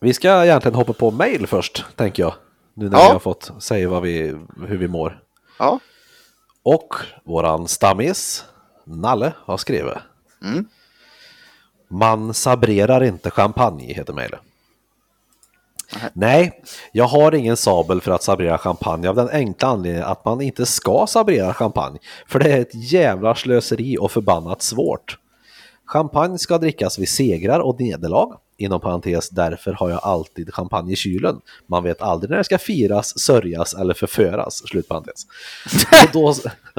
Vi 0.00 0.12
ska 0.14 0.44
egentligen 0.44 0.74
hoppa 0.74 0.92
på 0.92 1.10
mail 1.10 1.46
först, 1.46 1.84
tänker 1.96 2.22
jag. 2.22 2.34
Nu 2.74 2.88
när 2.88 2.98
Ja. 2.98 3.04
vi 3.06 3.12
har 3.12 3.18
fått 3.18 3.50
säga 3.58 3.88
vad 3.88 4.02
vi, 4.02 4.36
hur 4.66 4.76
vi 4.78 4.88
mår. 4.88 5.22
Ja, 5.58 5.80
Och 6.62 6.94
våran 7.24 7.68
stammis, 7.68 8.44
Nalle, 8.84 9.32
har 9.36 9.56
skrivit. 9.56 9.94
Mm. 10.44 10.66
Man 11.88 12.34
sabrerar 12.34 13.02
inte 13.04 13.30
champagne, 13.30 13.92
heter 13.94 14.12
mejlet. 14.12 14.40
Nej, 16.12 16.62
jag 16.92 17.04
har 17.04 17.34
ingen 17.34 17.56
sabel 17.56 18.00
för 18.00 18.10
att 18.10 18.22
sabrera 18.22 18.58
champagne 18.58 19.08
av 19.08 19.16
den 19.16 19.28
enkla 19.28 19.68
anledningen 19.68 20.06
att 20.06 20.24
man 20.24 20.40
inte 20.40 20.66
ska 20.66 21.06
sabrera 21.08 21.54
champagne. 21.54 21.98
För 22.26 22.38
det 22.38 22.52
är 22.52 22.60
ett 22.60 22.92
jävla 22.92 23.34
slöseri 23.34 23.98
och 23.98 24.12
förbannat 24.12 24.62
svårt. 24.62 25.18
Champagne 25.86 26.38
ska 26.38 26.58
drickas 26.58 26.98
vid 26.98 27.08
segrar 27.08 27.60
och 27.60 27.80
nederlag. 27.80 28.36
Inom 28.56 28.80
parentes, 28.80 29.30
därför 29.30 29.72
har 29.72 29.90
jag 29.90 30.00
alltid 30.02 30.54
champagne 30.54 30.92
i 30.92 30.96
kylen. 30.96 31.40
Man 31.66 31.82
vet 31.82 32.02
aldrig 32.02 32.30
när 32.30 32.38
det 32.38 32.44
ska 32.44 32.58
firas, 32.58 33.18
sörjas 33.18 33.74
eller 33.74 33.94
förföras. 33.94 34.54
Slutparentes. 34.68 35.26
och, 36.02 36.10
då, 36.12 36.34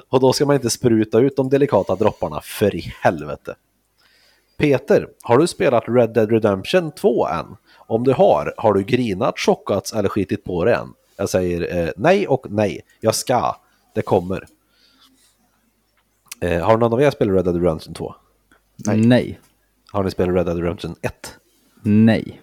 och 0.09 0.19
då 0.19 0.33
ska 0.33 0.45
man 0.45 0.55
inte 0.55 0.69
spruta 0.69 1.19
ut 1.19 1.35
de 1.35 1.49
delikata 1.49 1.95
dropparna 1.95 2.41
för 2.43 2.75
i 2.75 2.93
helvete. 3.01 3.55
Peter, 4.57 5.07
har 5.21 5.37
du 5.37 5.47
spelat 5.47 5.83
Red 5.87 6.13
Dead 6.13 6.31
Redemption 6.31 6.91
2 6.91 7.27
än? 7.27 7.45
Om 7.91 8.03
du 8.03 8.13
har, 8.13 8.53
har 8.57 8.73
du 8.73 8.83
grinat, 8.83 9.39
chockats 9.39 9.93
eller 9.93 10.09
skitit 10.09 10.43
på 10.43 10.65
det 10.65 10.75
än? 10.75 10.93
Jag 11.17 11.29
säger 11.29 11.77
eh, 11.77 11.91
nej 11.95 12.27
och 12.27 12.45
nej. 12.49 12.81
Jag 12.99 13.15
ska. 13.15 13.55
Det 13.95 14.01
kommer. 14.01 14.47
Eh, 16.41 16.65
har 16.65 16.77
någon 16.77 16.93
av 16.93 17.01
er 17.01 17.11
spelat 17.11 17.35
Red 17.35 17.45
Dead 17.45 17.55
Redemption 17.55 17.93
2? 17.93 18.15
Nej. 18.75 19.39
Har 19.91 20.03
ni 20.03 20.11
spelat 20.11 20.35
Red 20.35 20.45
Dead 20.45 20.57
Redemption 20.57 20.95
1? 21.01 21.35
Nej. 21.81 22.41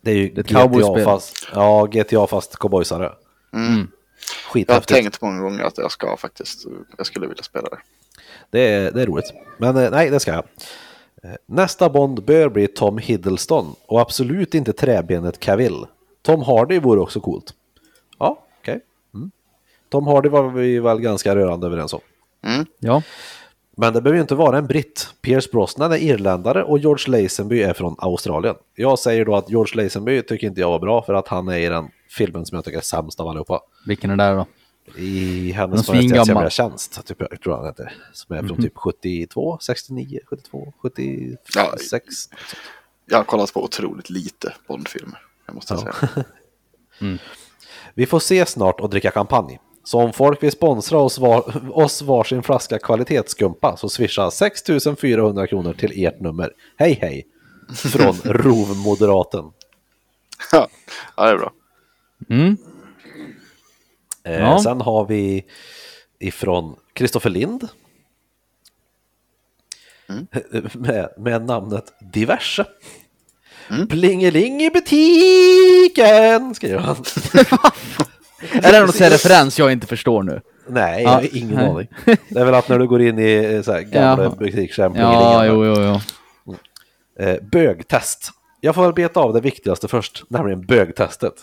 Det 0.00 0.10
är 0.10 0.14
ju 0.14 0.28
Det 0.28 0.50
är 0.50 0.68
GTA 0.68 1.04
fast, 1.04 1.48
ja, 1.54 1.86
GTA 1.86 2.26
fast 2.26 2.56
cowboysare. 2.56 3.12
Mm. 3.52 3.90
Jag 4.54 4.74
har 4.74 4.80
tänkt 4.80 5.22
många 5.22 5.40
gånger 5.40 5.64
att 5.64 5.78
jag 5.78 5.90
ska 5.90 6.16
faktiskt, 6.16 6.66
jag 6.96 7.06
skulle 7.06 7.26
vilja 7.26 7.42
spela 7.42 7.68
det. 7.68 7.78
Det 8.50 8.60
är, 8.60 8.92
det 8.92 9.02
är 9.02 9.06
roligt. 9.06 9.32
Men 9.58 9.76
eh, 9.76 9.90
nej, 9.90 10.10
det 10.10 10.20
ska 10.20 10.32
jag. 10.32 10.44
Eh, 11.24 11.30
Nästa 11.46 11.88
Bond 11.88 12.24
bör 12.24 12.48
bli 12.48 12.66
Tom 12.66 12.98
Hiddleston 12.98 13.74
och 13.86 14.00
absolut 14.00 14.54
inte 14.54 14.72
träbenet 14.72 15.40
Cavill. 15.40 15.86
Tom 16.22 16.42
Hardy 16.42 16.78
vore 16.78 17.00
också 17.00 17.20
coolt. 17.20 17.54
Ja, 18.18 18.46
okej. 18.60 18.80
Mm. 19.14 19.30
Tom 19.88 20.06
Hardy 20.06 20.28
var 20.28 20.48
vi 20.48 20.78
väl 20.78 21.00
ganska 21.00 21.36
rörande 21.36 21.66
överens 21.66 21.92
om. 21.92 22.00
Ja. 22.78 23.02
Men 23.76 23.92
det 23.92 24.00
behöver 24.00 24.16
ju 24.16 24.22
inte 24.22 24.34
vara 24.34 24.58
en 24.58 24.66
britt. 24.66 25.08
Pierce 25.22 25.50
Brosnan 25.52 25.92
är 25.92 25.96
irländare 25.96 26.64
och 26.64 26.78
George 26.78 27.22
Lazenby 27.22 27.62
är 27.62 27.72
från 27.72 27.94
Australien. 27.98 28.54
Jag 28.74 28.98
säger 28.98 29.24
då 29.24 29.36
att 29.36 29.50
George 29.50 29.82
Lazenby 29.82 30.22
tycker 30.22 30.46
inte 30.46 30.60
jag 30.60 30.70
var 30.70 30.78
bra 30.78 31.02
för 31.02 31.14
att 31.14 31.28
han 31.28 31.48
är 31.48 31.58
i 31.58 31.68
den 31.68 31.88
filmen 32.10 32.46
som 32.46 32.56
jag 32.56 32.64
tycker 32.64 32.78
är 32.78 32.82
sämst 32.82 33.20
av 33.20 33.28
allihopa. 33.28 33.60
Vilken 33.86 34.10
är 34.10 34.16
det 34.16 34.24
där 34.24 34.36
då? 34.36 34.46
I 34.96 35.52
hennes 35.52 35.86
svingammal. 35.86 36.08
majestäts 36.10 36.28
jävla 36.28 36.50
tjänst, 36.50 37.06
typ, 37.06 37.16
jag 37.30 37.40
tror 37.42 37.56
han 37.56 37.66
heter. 37.66 37.92
Som 38.12 38.36
är 38.36 38.42
från 38.42 38.62
typ 38.62 38.76
72, 38.76 39.58
69, 39.60 40.20
72, 40.26 40.72
76. 40.82 42.04
Ja, 42.30 42.36
jag 43.06 43.16
har 43.18 43.24
kollat 43.24 43.52
på 43.52 43.64
otroligt 43.64 44.10
lite 44.10 44.54
Bondfilmer. 44.68 45.18
Jag 45.46 45.54
måste 45.54 45.74
Ja. 45.74 45.80
säga. 45.92 46.24
Vi 47.94 48.06
får 48.06 48.20
se 48.20 48.46
snart 48.46 48.80
och 48.80 48.90
dricka 48.90 49.10
champagne. 49.10 49.58
Så 49.84 49.98
om 50.00 50.12
folk 50.12 50.42
vill 50.42 50.52
sponsra 50.52 50.98
oss, 50.98 51.18
var, 51.18 51.70
oss 51.78 52.02
varsin 52.02 52.42
flaska 52.42 52.78
kvalitetsskumpa 52.78 53.76
så 53.76 53.88
swisha 53.88 54.30
6400 54.30 55.46
kronor 55.46 55.72
till 55.72 56.04
ert 56.06 56.20
nummer. 56.20 56.52
Hej 56.76 56.98
hej! 57.00 57.26
Från 57.74 58.14
rovmoderaten. 58.24 59.44
ja, 60.52 60.68
det 61.16 61.22
är 61.22 61.36
bra. 61.38 61.52
Mm. 62.30 62.56
Eh, 64.28 64.40
Ja. 64.40 64.58
Sen 64.62 64.80
har 64.80 65.04
vi 65.06 65.44
ifrån 66.20 66.76
Kristoffer 66.92 67.30
Lind. 67.30 67.68
Med, 70.74 71.08
med 71.18 71.44
namnet 71.46 71.84
Diverse. 72.12 72.64
Plingeling 73.88 74.62
i 74.62 74.70
butiken, 74.70 76.54
skriver 76.54 76.78
han. 76.78 76.96
Är 78.52 78.72
det 78.72 78.80
någon 78.80 78.88
referens 79.10 79.58
jag 79.58 79.72
inte 79.72 79.86
förstår 79.86 80.22
nu? 80.22 80.40
Nej, 80.68 81.02
Ja, 81.02 81.10
jag 81.10 81.14
har 81.30 81.36
ingen 81.36 81.54
nej. 81.56 81.66
aning. 81.66 81.88
Det 82.28 82.40
är 82.40 82.44
väl 82.44 82.54
att 82.54 82.68
när 82.68 82.78
du 82.78 82.86
går 82.86 83.02
in 83.02 83.18
i 83.18 83.34
eh, 83.54 83.62
så 83.62 83.72
här 83.72 83.80
gamla 83.80 84.24
Ja. 84.24 84.30
butikshem. 84.30 84.92
Ja, 84.96 85.46
jo, 85.46 85.64
jo, 85.66 86.00
jo. 86.46 86.54
Eh, 87.24 87.36
bögtest. 87.52 88.30
Jag 88.60 88.74
får 88.74 88.82
väl 88.82 88.92
beta 88.92 89.20
av 89.20 89.32
det 89.32 89.40
viktigaste 89.40 89.88
först, 89.88 90.24
nämligen 90.28 90.66
bögtestet. 90.66 91.34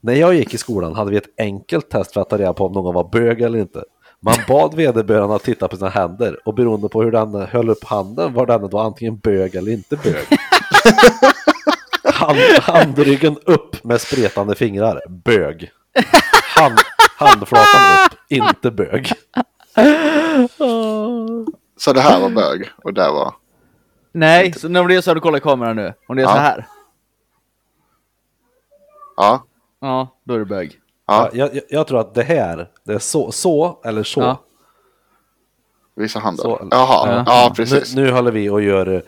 När 0.00 0.14
jag 0.14 0.34
gick 0.34 0.54
i 0.54 0.58
skolan 0.58 0.94
hade 0.94 1.10
vi 1.10 1.16
ett 1.16 1.34
enkelt 1.38 1.90
test 1.90 2.12
för 2.12 2.20
att 2.20 2.30
ta 2.30 2.38
reda 2.38 2.52
på 2.52 2.66
om 2.66 2.72
någon 2.72 2.94
var 2.94 3.08
bög 3.12 3.40
eller 3.40 3.58
inte. 3.58 3.84
Man 4.20 4.34
bad 4.48 4.74
vederbörande 4.74 5.34
att 5.36 5.42
titta 5.42 5.68
på 5.68 5.76
sina 5.76 5.90
händer 5.90 6.48
och 6.48 6.54
beroende 6.54 6.88
på 6.88 7.02
hur 7.02 7.10
den 7.12 7.34
höll 7.34 7.70
upp 7.70 7.84
handen 7.84 8.34
var 8.34 8.46
den 8.46 8.70
då 8.70 8.78
antingen 8.78 9.18
bög 9.18 9.54
eller 9.54 9.72
inte 9.72 9.96
bög. 9.96 10.26
Hand, 12.14 12.38
handryggen 12.62 13.36
upp 13.44 13.84
med 13.84 14.00
spretande 14.00 14.54
fingrar, 14.54 15.00
bög. 15.08 15.70
Hand, 16.56 16.78
handflatan 17.18 18.04
upp, 18.06 18.18
inte 18.28 18.70
bög. 18.70 19.12
Så 21.76 21.92
det 21.92 22.00
här 22.00 22.20
var 22.20 22.30
bög 22.30 22.70
och 22.84 22.94
det 22.94 23.10
var... 23.10 23.34
Nej, 24.12 24.52
så 24.52 24.68
när 24.68 24.84
det 24.88 24.94
är 24.94 25.00
så 25.00 25.10
har 25.10 25.14
du 25.14 25.20
kollat 25.20 25.38
i 25.40 25.42
kameran 25.42 25.76
nu. 25.76 25.94
Om 26.08 26.16
det 26.16 26.22
är 26.22 26.26
Ja. 26.26 26.32
så 26.34 26.38
här. 26.38 26.66
Ja, 29.16 29.44
Ja, 29.86 30.16
då 30.24 30.34
är 30.34 30.38
det 30.38 30.44
bög. 30.44 30.72
ja, 31.06 31.30
Jag, 31.32 31.54
jag, 31.54 31.62
jag 31.68 31.86
tror 31.86 32.00
att 32.00 32.14
det 32.14 32.22
här, 32.22 32.68
det 32.84 32.92
är 32.92 32.98
så, 32.98 33.32
så 33.32 33.80
eller 33.84 34.02
så. 34.02 34.20
Ja. 34.20 34.40
visa 35.96 36.18
handen. 36.18 36.42
Så- 36.42 36.68
Jaha, 36.70 37.08
Ja. 37.10 37.24
ja, 37.26 37.46
Nu, 37.48 37.54
precis. 37.54 37.94
nu 37.94 38.10
håller 38.10 38.30
vi 38.32 38.50
och 38.50 38.62
gör 38.62 38.86
eh, 38.94 39.00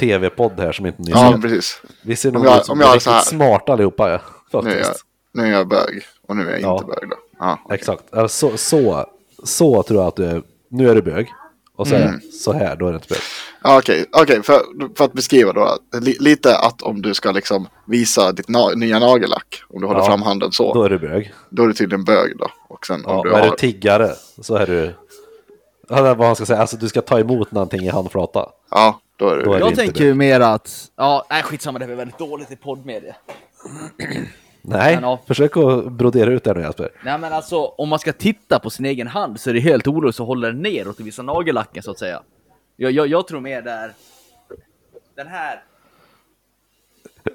tv-podd 0.00 0.60
här 0.60 0.72
som 0.72 0.86
inte 0.86 1.02
ni 1.02 1.10
Ja, 1.10 1.32
ser. 1.32 1.38
precis. 1.38 1.82
Vi 2.02 2.16
ser 2.16 2.32
nog 2.32 2.46
jag- 2.46 2.58
ut 2.58 2.64
som 2.66 2.72
om 2.72 2.80
jag 2.80 3.02
så 3.02 3.10
riktigt 3.10 3.26
smarta 3.28 3.72
allihopa. 3.72 4.10
Ja, 4.10 4.20
Nu 4.62 4.70
är, 4.70 4.74
faktiskt. 4.74 5.04
jag, 5.32 5.42
nu 5.42 5.48
är 5.48 5.52
jag 5.58 5.68
bög 5.68 6.02
och 6.28 6.36
nu 6.36 6.48
är 6.48 6.52
jag 6.52 6.60
Ja. 6.60 6.72
inte 6.74 6.86
bög 6.86 7.10
då. 7.10 7.16
Ja, 7.38 7.58
Exakt. 7.70 8.04
Ja, 8.10 8.28
Så, 8.28 8.56
så, 8.56 9.06
så 9.44 9.82
tror 9.82 10.00
jag 10.00 10.08
att 10.08 10.16
du 10.16 10.24
är. 10.24 10.42
Nu 10.68 10.88
är 10.90 10.94
du 10.94 11.02
bög. 11.02 11.28
Och 11.76 11.88
så, 11.88 11.94
är 11.94 12.02
Mm. 12.02 12.20
det 12.20 12.32
så 12.32 12.52
här, 12.52 12.76
då 12.76 12.86
är 12.86 12.90
det 12.92 12.96
inte 12.96 13.08
bög. 13.08 13.18
Ja, 13.66 13.78
Okej, 13.78 14.04
okej, 14.12 14.42
för, 14.42 14.62
för 14.96 15.04
att 15.04 15.12
beskriva 15.12 15.52
då. 15.52 15.78
Li, 16.00 16.16
lite 16.20 16.58
att 16.58 16.82
om 16.82 17.02
du 17.02 17.14
ska 17.14 17.30
liksom 17.30 17.68
visa 17.86 18.32
ditt 18.32 18.48
na 18.48 18.68
nya 18.68 18.98
nagellack. 18.98 19.62
Om 19.68 19.80
du 19.80 19.86
håller 19.86 20.00
Ja, 20.00 20.06
fram 20.06 20.22
handen 20.22 20.52
så. 20.52 20.74
Då 20.74 20.80
Då, 20.80 20.84
är 20.84 20.90
du 20.90 20.98
bög. 20.98 21.32
är 21.58 21.66
du 21.66 21.72
tydligen 21.72 22.04
bög 22.04 22.38
då. 22.38 22.48
Och 22.68 22.86
sen 22.86 23.04
om 23.04 23.16
Ja, 23.16 23.22
du 23.22 23.30
och 23.30 23.38
är 23.38 23.42
har... 23.42 23.50
du 23.50 23.56
tiggare 23.56 24.10
så 24.42 24.56
är 24.56 24.66
du... 24.66 24.94
Vad 25.88 26.20
han 26.20 26.36
ska 26.36 26.46
säga. 26.46 26.60
Alltså 26.60 26.76
du 26.76 26.88
ska 26.88 27.00
ta 27.02 27.18
emot 27.20 27.52
någonting 27.52 27.80
i 27.82 27.88
handflata. 27.88 28.48
Ja, 28.70 29.00
då 29.16 29.28
är 29.28 29.36
du... 29.36 29.42
Då 29.42 29.52
är 29.52 29.60
Jag 29.60 29.74
tänker 29.74 30.04
ju 30.04 30.14
mer 30.14 30.40
att, 30.40 30.70
ja, 30.96 31.26
nej 31.30 31.42
skitsamma 31.42 31.78
det 31.78 31.84
är 31.84 31.88
väldigt 31.88 32.18
dåligt 32.18 32.50
i 32.52 32.56
poddmedia. 32.56 33.16
Nej, 34.62 34.94
Men 34.94 35.04
ja. 35.04 35.20
försök 35.26 35.56
att 35.56 35.92
brodera 35.92 36.30
ut 36.30 36.44
det 36.44 36.54
nu 36.54 36.60
Jesper. 36.60 36.90
Nej 37.04 37.18
men 37.18 37.32
alltså, 37.32 37.56
om 37.64 37.88
man 37.88 37.98
ska 37.98 38.12
titta 38.12 38.58
på 38.58 38.70
sin 38.70 38.86
egen 38.86 39.06
hand 39.06 39.40
så 39.40 39.50
är 39.50 39.54
det 39.54 39.60
helt 39.60 39.86
olöst 39.86 40.20
att 40.20 40.26
hålla 40.26 40.46
den 40.46 40.62
neråt 40.62 41.00
och 41.00 41.06
visa 41.06 41.22
nagellacken 41.22 41.82
så 41.82 41.90
att 41.90 41.98
säga. 41.98 42.22
Jag, 42.76 42.92
jag, 42.92 43.06
jag 43.06 43.28
tror 43.28 43.40
mer 43.40 43.62
där, 43.62 43.94
den 45.14 45.26
här. 45.26 45.64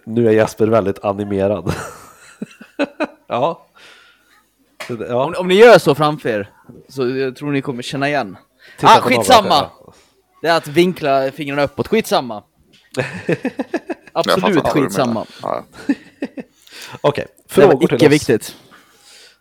Nu 0.03 0.27
är 0.27 0.31
Jesper 0.31 0.67
väldigt 0.67 1.05
animerad. 1.05 1.73
ja. 3.27 3.65
ja. 4.87 5.25
Om, 5.25 5.35
om 5.37 5.47
ni 5.47 5.55
gör 5.55 5.77
så 5.77 5.95
framför 5.95 6.29
er, 6.29 6.49
så 6.87 7.09
jag 7.09 7.35
tror 7.35 7.51
ni 7.51 7.61
kommer 7.61 7.83
känna 7.83 8.07
igen. 8.07 8.37
Titta 8.77 8.93
ah, 8.97 9.01
skitsamma! 9.01 9.69
Det 10.41 10.47
är 10.47 10.57
att 10.57 10.67
vinkla 10.67 11.31
fingrarna 11.31 11.63
uppåt, 11.63 11.87
skitsamma. 11.87 12.43
Absolut 14.13 14.67
skitsamma. 14.67 15.25
Ja. 15.41 15.63
Okej, 17.01 17.27
Det 17.55 17.61
var 17.61 17.67
frågor 17.67 17.87
till 17.87 18.07
oss. 18.07 18.13
viktigt. 18.13 18.55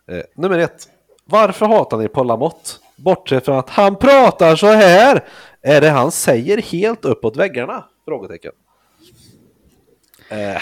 Eh, 0.07 0.21
nummer 0.35 0.59
ett. 0.59 0.87
Varför 1.25 1.65
hatar 1.65 1.97
ni 1.97 2.07
Paul 2.07 2.27
Lamotte? 2.27 2.69
Bortsett 2.95 3.45
från 3.45 3.57
att 3.59 3.69
han 3.69 3.95
pratar 3.95 4.55
så 4.55 4.67
här. 4.67 5.23
Är 5.63 5.81
det 5.81 5.89
han 5.89 6.11
säger 6.11 6.57
helt 6.61 7.05
uppåt 7.05 7.37
väggarna? 7.37 7.85
Frågetecken. 8.05 8.51
Eh, 10.29 10.61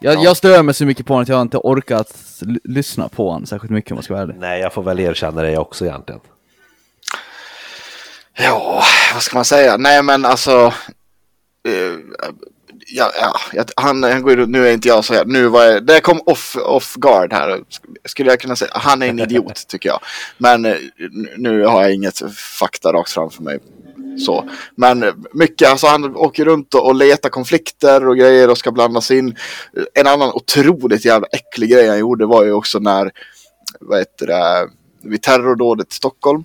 Jag, 0.00 0.22
jag 0.24 0.36
stör 0.36 0.62
mig 0.62 0.74
så 0.74 0.86
mycket 0.86 1.06
på 1.06 1.12
honom 1.12 1.22
att 1.22 1.28
jag 1.28 1.42
inte 1.42 1.56
orkat 1.58 2.14
lyssna 2.64 3.08
på 3.08 3.28
honom 3.30 3.46
särskilt 3.46 3.72
mycket 3.72 3.90
om 3.90 3.94
man 3.96 4.02
ska 4.02 4.14
vara 4.14 4.22
ärlig. 4.22 4.36
nej, 4.38 4.60
jag 4.60 4.72
får 4.72 4.82
väl 4.82 5.00
erkänna 5.00 5.42
det 5.42 5.58
också 5.58 5.84
egentligen. 5.84 6.20
Ja, 8.34 8.82
vad 9.14 9.22
ska 9.22 9.36
man 9.38 9.44
säga? 9.44 9.76
Nej, 9.76 10.02
men 10.02 10.24
alltså. 10.24 10.72
eh, 11.68 11.96
ja, 12.86 13.10
ja, 13.20 13.34
jag- 13.52 13.70
han, 13.76 14.02
han 14.02 14.22
går 14.22 14.32
ju, 14.38 14.46
nu 14.46 14.68
är 14.68 14.72
inte 14.72 14.88
jag 14.88 15.04
så 15.04 15.14
här. 15.14 15.24
Nu 15.24 15.48
var 15.48 15.64
jag, 15.64 15.86
det 15.86 16.00
kom 16.00 16.20
off, 16.26 16.56
off 16.56 16.94
guard 16.94 17.32
här. 17.32 17.60
Skulle 18.04 18.30
jag 18.30 18.40
kunna 18.40 18.56
säga. 18.56 18.70
Han 18.74 19.02
är 19.02 19.06
en 19.06 19.18
idiot 19.18 19.64
tycker 19.68 19.88
jag. 19.88 20.00
Men 20.38 20.64
eh, 20.64 20.76
nu 21.36 21.64
har 21.64 21.82
jag 21.82 21.94
inget 21.94 22.22
fakta 22.58 22.92
rakt 22.92 23.10
framför 23.10 23.42
mig. 23.42 23.58
Så. 24.18 24.50
Men 24.74 25.24
mycket, 25.32 25.70
alltså 25.70 25.86
han 25.86 26.16
åker 26.16 26.44
runt 26.44 26.74
och, 26.74 26.86
och 26.86 26.94
letar 26.94 27.28
konflikter 27.28 28.08
och 28.08 28.16
grejer 28.16 28.50
och 28.50 28.58
ska 28.58 28.72
blandas 28.72 29.10
in. 29.10 29.36
En 29.94 30.06
annan 30.06 30.32
otroligt 30.32 31.04
jävla 31.04 31.26
äcklig 31.26 31.70
grej 31.70 31.88
han 31.88 31.98
gjorde 31.98 32.26
var 32.26 32.44
ju 32.44 32.52
också 32.52 32.78
när, 32.78 33.10
vad 33.80 33.98
heter 33.98 34.26
det, 34.26 34.68
vid 35.02 35.22
terrordådet 35.22 35.92
i 35.92 35.94
Stockholm. 35.94 36.44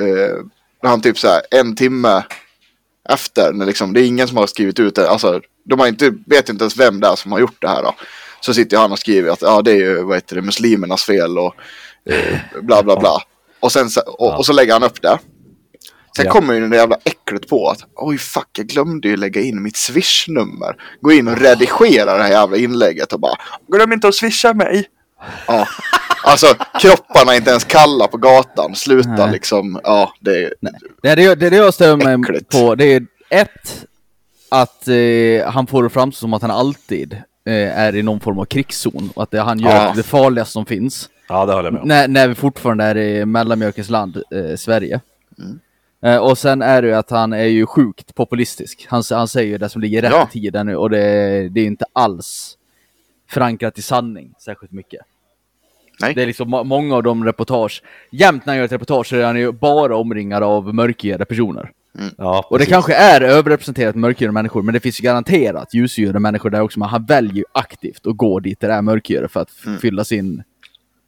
Eh, 0.00 0.44
han 0.82 1.00
typ 1.00 1.18
så 1.18 1.28
här 1.28 1.42
en 1.50 1.76
timme 1.76 2.22
efter, 3.08 3.52
när 3.52 3.66
liksom, 3.66 3.92
det 3.92 4.00
är 4.00 4.06
ingen 4.06 4.28
som 4.28 4.36
har 4.36 4.46
skrivit 4.46 4.80
ut 4.80 4.94
det, 4.94 5.10
alltså 5.10 5.40
de 5.64 5.80
har 5.80 5.86
inte, 5.86 6.14
vet 6.26 6.48
inte 6.48 6.62
ens 6.62 6.76
vem 6.76 7.00
det 7.00 7.06
är 7.06 7.16
som 7.16 7.32
har 7.32 7.38
gjort 7.38 7.60
det 7.60 7.68
här 7.68 7.82
då. 7.82 7.94
Så 8.40 8.54
sitter 8.54 8.76
han 8.78 8.92
och 8.92 8.98
skriver 8.98 9.30
att 9.30 9.42
ja, 9.42 9.62
det 9.62 9.70
är 9.70 9.76
ju 9.76 10.02
vad 10.02 10.16
heter 10.16 10.36
det, 10.36 10.42
muslimernas 10.42 11.04
fel 11.04 11.38
och 11.38 11.54
eh, 12.10 12.38
bla 12.62 12.82
bla 12.82 12.96
bla. 12.96 13.22
Och, 13.60 13.72
sen, 13.72 13.88
och, 14.06 14.38
och 14.38 14.46
så 14.46 14.52
lägger 14.52 14.72
han 14.72 14.82
upp 14.82 15.02
det. 15.02 15.18
Sen 16.16 16.26
Ja. 16.26 16.32
kommer 16.32 16.54
ju 16.54 16.68
det 16.68 16.76
jävla 16.76 16.96
äcklet 17.04 17.48
på 17.48 17.68
att 17.68 17.78
oj 17.96 18.18
fuck, 18.18 18.48
jag 18.58 18.66
glömde 18.66 19.08
ju 19.08 19.16
lägga 19.16 19.40
in 19.40 19.62
mitt 19.62 19.76
swish-nummer. 19.76 20.76
Gå 21.00 21.12
in 21.12 21.28
och 21.28 21.38
redigera 21.38 22.16
det 22.16 22.22
här 22.22 22.30
jävla 22.30 22.56
inlägget 22.56 23.12
och 23.12 23.20
bara 23.20 23.34
glöm 23.68 23.92
inte 23.92 24.08
att 24.08 24.14
swisha 24.14 24.54
mig. 24.54 24.84
Ja, 25.46 25.66
alltså 26.24 26.46
kropparna 26.80 27.32
är 27.32 27.36
inte 27.36 27.50
ens 27.50 27.64
kalla 27.64 28.06
på 28.08 28.16
gatan. 28.16 28.74
Sluta 28.74 29.08
Nej. 29.08 29.32
liksom, 29.32 29.80
ja 29.84 30.12
det 30.20 30.44
är... 30.44 30.54
Det 31.02 31.08
är 31.08 31.16
det, 31.16 31.34
det, 31.34 31.46
är 31.46 31.50
det 31.50 31.56
jag 31.56 31.74
stör 31.74 31.96
mig 31.96 32.14
Äckligt. 32.20 32.50
på. 32.50 32.74
Det 32.74 32.84
är 32.84 33.06
ett, 33.30 33.84
att 34.48 34.88
eh, 34.88 35.50
han 35.52 35.66
får 35.66 35.82
det 35.82 35.90
framstå 35.90 36.20
som 36.20 36.34
att 36.34 36.42
han 36.42 36.50
alltid 36.50 37.12
eh, 37.46 37.78
är 37.78 37.96
i 37.96 38.02
någon 38.02 38.20
form 38.20 38.38
av 38.38 38.44
krigszon 38.44 39.10
och 39.14 39.22
att 39.22 39.30
det 39.30 39.40
han 39.40 39.58
gör 39.58 39.70
Ja. 39.70 39.92
det 39.96 40.02
farligaste 40.02 40.52
som 40.52 40.66
finns. 40.66 41.08
Ja, 41.28 41.46
det 41.46 41.52
håller 41.52 41.66
jag 41.66 41.72
med 41.72 41.82
om. 41.82 41.88
När, 41.88 42.08
när 42.08 42.28
vi 42.28 42.34
fortfarande 42.34 42.84
är 42.84 42.96
i 42.96 43.24
mellanmjölkens 43.26 43.90
land, 43.90 44.16
eh, 44.16 44.56
Sverige. 44.56 45.00
Mm. 45.38 45.58
Eh, 46.02 46.16
och 46.16 46.38
sen 46.38 46.62
är 46.62 46.82
det 46.82 46.88
ju 46.88 46.94
att 46.94 47.10
han 47.10 47.32
är 47.32 47.44
ju 47.44 47.66
sjukt 47.66 48.14
populistisk. 48.14 48.86
Han, 48.88 49.02
han 49.10 49.28
säger 49.28 49.48
ju 49.48 49.58
det 49.58 49.68
som 49.68 49.80
ligger 49.82 50.02
rätt 50.02 50.10
Ja. 50.12 50.28
i 50.30 50.32
tiden 50.40 50.66
nu 50.66 50.76
och 50.76 50.90
det, 50.90 50.98
det 51.48 51.60
är 51.60 51.66
inte 51.66 51.84
alls 51.92 52.58
förankrat 53.30 53.78
i 53.78 53.82
sanning 53.82 54.34
särskilt 54.38 54.72
mycket. 54.72 55.00
Nej. 56.00 56.14
Det 56.14 56.22
är 56.22 56.26
liksom 56.26 56.50
må- 56.50 56.64
många 56.64 56.94
av 56.96 57.02
de 57.02 57.24
reportage, 57.24 57.82
jämt 58.10 58.46
när 58.46 58.52
han 58.52 58.58
gör 58.58 58.64
ett 58.64 58.72
reportage 58.72 59.06
så 59.06 59.16
är 59.16 59.24
han 59.24 59.38
ju 59.38 59.52
bara 59.52 59.96
omringad 59.96 60.42
av 60.42 60.74
mörkhyade 60.74 61.24
personer. 61.24 61.70
Ja, 62.18 62.46
Och 62.50 62.58
det 62.58 62.66
kanske 62.66 62.94
är 62.94 63.20
överrepresenterat 63.20 63.94
mörkhyade 63.94 64.32
människor, 64.32 64.62
men 64.62 64.74
det 64.74 64.80
finns 64.80 65.00
ju 65.00 65.04
garanterat 65.04 65.74
ljushyade 65.74 66.18
människor 66.18 66.50
där 66.50 66.60
också, 66.60 66.78
men 66.78 66.88
han 66.88 67.04
väljer 67.04 67.34
ju 67.34 67.44
aktivt 67.52 68.06
att 68.06 68.16
gå 68.16 68.40
dit 68.40 68.60
där 68.60 68.68
det 68.68 68.74
är 68.74 68.82
mörkhyade 68.82 69.28
för 69.28 69.40
att 69.40 69.50
f- 69.50 69.80
fylla 69.80 70.04
sin 70.04 70.42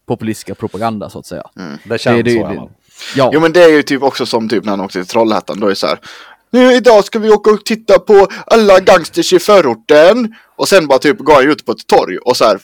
populistiska 0.06 0.54
propaganda 0.54 1.10
så 1.10 1.18
att 1.18 1.26
säga. 1.26 1.42
Det 1.84 1.98
känns 1.98 2.16
det, 2.16 2.22
det, 2.22 2.40
så. 2.40 2.48
det. 2.48 2.68
Ja. 3.16 3.30
Jo 3.32 3.40
men 3.40 3.52
det 3.52 3.64
är 3.64 3.68
ju 3.68 3.82
typ 3.82 4.02
också 4.02 4.26
som 4.26 4.48
typ 4.48 4.64
när 4.64 4.70
han 4.70 4.80
åkte 4.80 4.98
till 4.98 5.08
Trollhättan. 5.08 5.60
Då 5.60 5.66
är 5.66 5.70
det 5.70 5.76
så 5.76 5.86
här. 5.86 5.98
Nu 6.50 6.72
idag 6.72 7.04
ska 7.04 7.18
vi 7.18 7.30
åka 7.30 7.50
och 7.50 7.64
titta 7.64 7.98
på 7.98 8.28
alla 8.46 8.80
gangsters 8.80 9.32
i 9.32 9.38
förorten. 9.38 10.34
Och 10.56 10.68
sen 10.68 10.86
bara 10.86 10.98
typ 10.98 11.18
går 11.18 11.34
han 11.34 11.50
ut 11.50 11.64
på 11.66 11.72
ett 11.72 11.86
torg. 11.86 12.18
Och 12.18 12.36
så 12.36 12.44
här. 12.44 12.60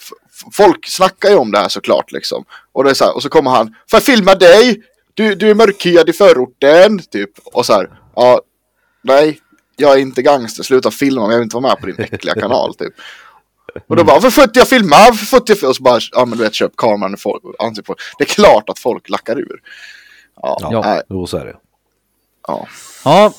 Folk 0.52 0.88
snackar 0.88 1.28
ju 1.28 1.36
om 1.36 1.52
det 1.52 1.58
här 1.58 1.68
såklart 1.68 2.12
liksom. 2.12 2.44
Och 2.72 2.84
det 2.84 2.90
är 2.90 2.94
så 2.94 3.04
här. 3.04 3.16
Och 3.16 3.22
så 3.22 3.28
kommer 3.28 3.50
han. 3.50 3.66
Får 3.66 3.96
jag 3.96 4.02
filma 4.02 4.34
dig? 4.34 4.82
Du, 5.14 5.34
du 5.34 5.50
är 5.50 5.54
mörkhyad 5.54 6.08
i 6.08 6.12
förorten. 6.12 6.98
Typ. 6.98 7.30
Och 7.44 7.66
så 7.66 7.72
här. 7.72 7.90
Ja. 8.16 8.40
Nej. 9.02 9.40
jag 9.76 9.92
är 9.92 9.98
inte 9.98 10.22
gangster, 10.22 10.62
sluta 10.62 10.90
filma 10.90 11.26
mig, 11.26 11.34
jag 11.34 11.38
vill 11.38 11.44
inte 11.44 11.56
vara 11.56 11.68
med 11.68 11.80
på 11.80 11.86
din 11.86 11.96
äckliga 11.98 12.34
kanal 12.40 12.74
typ. 12.74 12.92
Och 13.86 13.96
då 13.96 14.04
bara, 14.04 14.20
för 14.20 14.30
40 14.30 14.50
jag 14.58 14.68
filmar, 14.68 15.12
för 15.12 15.26
40 15.26 15.56
jag 15.60 15.68
Och 15.68 15.76
så 15.76 15.82
bara, 15.82 16.00
ja 16.12 16.24
men 16.24 16.38
du 16.38 16.44
vet, 16.44 16.54
köp 16.54 16.76
kameran 16.76 17.14
och 17.14 17.20
folk, 17.20 17.42
ansikte 17.58 17.86
på. 17.86 17.96
Det 18.18 18.24
är 18.24 18.28
klart 18.28 18.68
att 18.68 18.78
folk 18.78 19.08
lackar 19.08 19.38
ur. 19.38 19.60
Ja, 20.42 20.58
Ja. 20.72 21.02
Jo, 21.08 21.26
så 21.26 21.36
är 21.36 21.44
det. 21.44 21.56
ja, 22.48 22.66
Ja, 23.04 23.32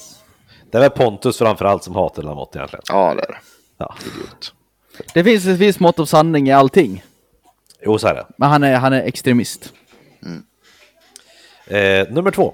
Det 0.72 0.78
är 0.78 0.82
väl 0.82 0.90
Pontus 0.90 1.38
framförallt 1.38 1.84
som 1.84 1.96
hatar 1.96 2.24
Lamotte 2.24 2.58
egentligen. 2.60 2.84
ja 2.90 3.14
det 3.14 3.22
är 3.24 3.28
det. 3.28 3.38
Ja. 3.78 3.96
Idiot. 4.02 4.54
det 5.14 5.24
finns 5.24 5.46
ett 5.48 5.58
visst 5.58 5.80
mått 5.80 6.00
av 6.00 6.06
sanning 6.06 6.48
i 6.48 6.52
allting. 6.52 7.04
Jo, 7.82 7.98
så 7.98 8.08
är 8.08 8.14
det. 8.14 8.26
Men 8.38 8.50
han 8.50 8.64
är, 8.64 8.76
han 8.76 8.94
är 8.94 9.02
extremist. 9.02 9.74
Eh, 11.68 12.08
nummer 12.10 12.32
två. 12.32 12.54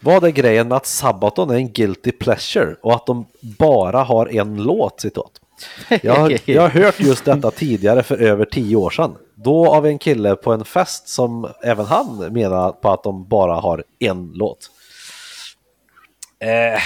Vad 0.00 0.24
är 0.24 0.28
grejen 0.30 0.68
med 0.68 0.76
att 0.76 0.86
Sabaton 0.86 1.50
är 1.50 1.54
en 1.54 1.72
guilty 1.72 2.12
pleasure 2.12 2.76
och 2.82 2.94
att 2.94 3.06
de 3.06 3.26
bara 3.40 4.02
har 4.02 4.26
en 4.26 4.62
låt? 4.62 5.00
Citat. 5.00 5.30
Jag 6.02 6.14
har, 6.14 6.38
jag 6.44 6.62
har 6.62 6.68
hört 6.68 7.00
just 7.00 7.24
detta 7.24 7.50
tidigare 7.50 8.02
för 8.02 8.16
över 8.22 8.44
tio 8.44 8.76
år 8.76 8.90
sedan. 8.90 9.16
Då 9.34 9.74
av 9.74 9.86
en 9.86 9.98
kille 9.98 10.36
på 10.36 10.52
en 10.52 10.64
fest 10.64 11.08
som 11.08 11.48
även 11.62 11.86
han 11.86 12.32
menar 12.32 12.72
på 12.72 12.90
att 12.90 13.02
de 13.02 13.28
bara 13.28 13.54
har 13.54 13.84
en 13.98 14.32
låt. 14.34 14.70
Eh, 16.40 16.80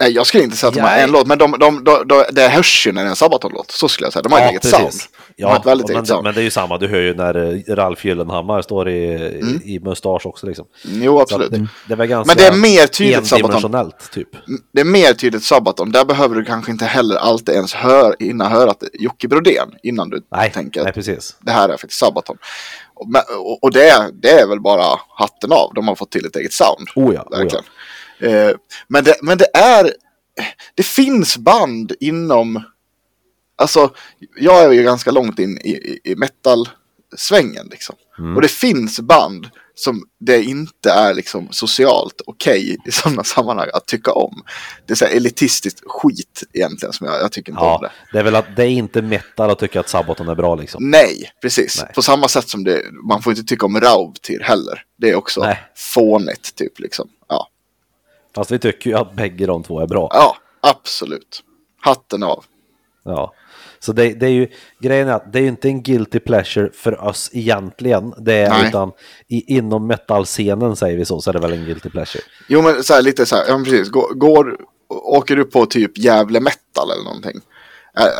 Nej, 0.00 0.12
jag 0.12 0.26
skulle 0.26 0.42
inte 0.44 0.56
säga 0.56 0.68
att 0.68 0.74
de 0.74 0.80
har 0.80 0.96
en 0.96 1.10
låt, 1.10 1.26
men 1.26 1.38
de, 1.38 1.56
de, 1.58 1.84
de, 1.84 2.08
de, 2.08 2.24
det 2.32 2.48
hörs 2.48 2.86
ju 2.86 2.92
när 2.92 3.02
det 3.02 3.08
är 3.08 3.10
en 3.10 3.16
Sabaton-låt. 3.16 3.70
Så 3.70 3.88
skulle 3.88 4.06
jag 4.06 4.12
säga. 4.12 4.22
De 4.22 4.32
har 4.32 4.40
ett 4.40 4.50
eget 4.50 4.64
sound. 4.64 4.90
De 5.36 5.42
har 5.44 5.50
Ja, 5.50 5.56
ett 5.60 5.66
väldigt 5.66 5.86
men, 5.88 5.96
eget 5.96 6.08
sound. 6.08 6.24
men 6.24 6.34
det 6.34 6.40
är 6.40 6.44
ju 6.44 6.50
samma, 6.50 6.78
du 6.78 6.88
hör 6.88 7.00
ju 7.00 7.14
när 7.14 7.34
eh, 7.70 7.74
Ralf 7.74 8.04
Gyllenhammar 8.04 8.62
står 8.62 8.88
i, 8.88 9.14
i, 9.64 9.74
i 9.74 9.80
mustasch 9.80 10.26
också 10.26 10.46
liksom. 10.46 10.66
Jo, 10.84 11.20
absolut. 11.20 11.50
Det 11.86 11.92
är 11.92 11.96
väl 11.96 12.06
ganska 12.06 12.34
Men 12.34 12.36
det 12.36 12.46
är 12.56 12.60
mer 12.60 12.86
tydligt 12.86 13.26
Sabaton. 13.26 13.92
typ. 14.12 14.28
Det 14.72 14.80
är 14.80 14.84
mer 14.84 15.12
tydligt 15.12 15.42
Sabaton. 15.44 15.92
Där 15.92 16.04
behöver 16.04 16.34
du 16.36 16.44
kanske 16.44 16.72
inte 16.72 16.84
heller 16.84 17.16
alltid 17.16 17.54
ens 17.54 17.74
hör, 17.74 18.16
hinna 18.18 18.48
höra 18.48 18.70
att 18.70 18.80
det 18.80 18.88
Jocke 18.92 19.28
Brodén 19.28 19.68
innan 19.82 20.10
du 20.10 20.20
Nej, 20.32 20.50
tänker 20.52 20.84
nej 20.84 20.92
precis. 20.92 21.36
det 21.40 21.50
här 21.52 21.68
är 21.68 21.76
faktiskt 21.76 22.00
Sabaton. 22.00 22.36
Och, 23.38 23.62
och, 23.64 23.72
det, 23.72 24.10
det 24.22 24.30
är 24.30 24.46
väl 24.46 24.60
bara 24.60 24.98
hatten 25.18 25.52
av. 25.52 25.72
De 25.74 25.88
har 25.88 25.94
fått 25.94 26.10
till 26.10 26.26
ett 26.26 26.36
eget 26.36 26.52
sound. 26.52 26.88
Oh 26.94 27.14
ja, 27.14 27.22
oh 27.30 27.46
ja. 27.52 27.60
Eh, 28.18 28.50
men, 28.88 29.04
det, 29.04 29.14
men 29.22 29.38
det 29.38 29.56
är, 29.56 29.92
det 30.74 30.82
finns 30.82 31.36
band 31.36 31.92
inom, 32.00 32.62
alltså 33.56 33.90
jag 34.36 34.64
är 34.64 34.72
ju 34.72 34.82
ganska 34.82 35.10
långt 35.10 35.38
in 35.38 35.58
i, 35.58 35.70
i, 35.70 36.00
i 36.04 36.16
metal-svängen 36.16 37.66
liksom. 37.70 37.96
Mm. 38.18 38.36
Och 38.36 38.42
det 38.42 38.48
finns 38.48 39.00
band 39.00 39.50
som 39.78 40.02
det 40.20 40.42
inte 40.42 40.90
är 40.90 41.14
liksom 41.14 41.48
socialt 41.50 42.20
okej 42.26 42.76
i 42.86 42.92
sådana 42.92 43.24
sammanhang 43.24 43.68
att 43.72 43.86
tycka 43.86 44.12
om. 44.12 44.42
Det 44.86 44.92
är 44.92 44.94
så 44.94 45.04
här 45.04 45.12
elitistiskt 45.12 45.80
skit 45.86 46.42
egentligen 46.52 46.92
som 46.92 47.06
jag, 47.06 47.20
jag 47.20 47.32
tycker 47.32 47.52
inte 47.52 47.62
om 47.62 47.68
Ja, 47.68 47.78
det. 47.82 47.90
det 48.12 48.18
är 48.18 48.22
väl 48.24 48.36
att 48.36 48.56
det 48.56 48.62
är 48.62 48.68
inte 48.68 49.02
metal 49.02 49.50
att 49.50 49.58
tycka 49.58 49.80
att 49.80 49.88
Sabaton 49.88 50.28
är 50.28 50.34
bra 50.34 50.54
liksom. 50.54 50.90
Nej, 50.90 51.30
precis. 51.42 51.82
Nej. 51.82 51.92
På 51.94 52.02
samma 52.02 52.28
sätt 52.28 52.48
som 52.48 52.64
det, 52.64 52.82
man 53.08 53.22
får 53.22 53.32
inte 53.32 53.44
tycka 53.44 53.66
om 53.66 53.80
Raubtir 53.80 54.40
heller. 54.40 54.82
Det 54.96 55.10
är 55.10 55.14
också 55.14 55.40
Nej. 55.40 55.58
fånigt 55.76 56.54
typ 56.54 56.80
liksom. 56.80 57.08
Fast 58.36 58.50
vi 58.50 58.58
tycker 58.58 58.90
ju 58.90 58.96
att 58.96 59.12
bägge 59.16 59.46
de 59.46 59.62
två 59.62 59.80
är 59.80 59.86
bra. 59.86 60.08
ja, 60.12 60.36
absolut. 60.60 61.42
Hatten 61.80 62.22
av. 62.22 62.44
Ja. 63.04 63.32
Så 63.78 63.92
det, 63.92 64.12
det 64.14 64.26
är 64.26 64.30
ju, 64.30 64.48
grejen 64.80 65.08
är 65.08 65.12
att 65.12 65.32
det 65.32 65.38
är 65.38 65.42
ju 65.42 65.48
inte 65.48 65.68
en 65.68 65.82
guilty 65.82 66.18
pleasure 66.18 66.70
för 66.74 67.04
oss 67.04 67.30
egentligen. 67.32 68.14
Det 68.18 68.34
är 68.34 68.50
Nej. 68.50 68.68
utan 68.68 68.92
i, 69.28 69.56
inom 69.56 69.86
metal-scenen 69.86 70.76
säger 70.76 70.96
vi 70.98 71.04
så, 71.04 71.20
så 71.20 71.30
är 71.30 71.32
det 71.34 71.40
väl 71.40 71.52
en 71.52 71.64
guilty 71.64 71.90
pleasure. 71.90 72.24
Jo 72.48 72.62
men 72.62 72.84
så 72.84 72.94
här, 72.94 73.02
lite 73.02 73.26
så 73.26 73.36
här, 73.36 73.44
ja 73.48 73.58
precis. 73.64 73.88
Går, 73.88 74.14
går, 74.14 74.56
åker 74.88 75.36
du 75.36 75.44
på 75.44 75.66
typ 75.66 75.98
Gävle 75.98 76.40
metal 76.40 76.90
eller 76.90 77.04
någonting. 77.04 77.40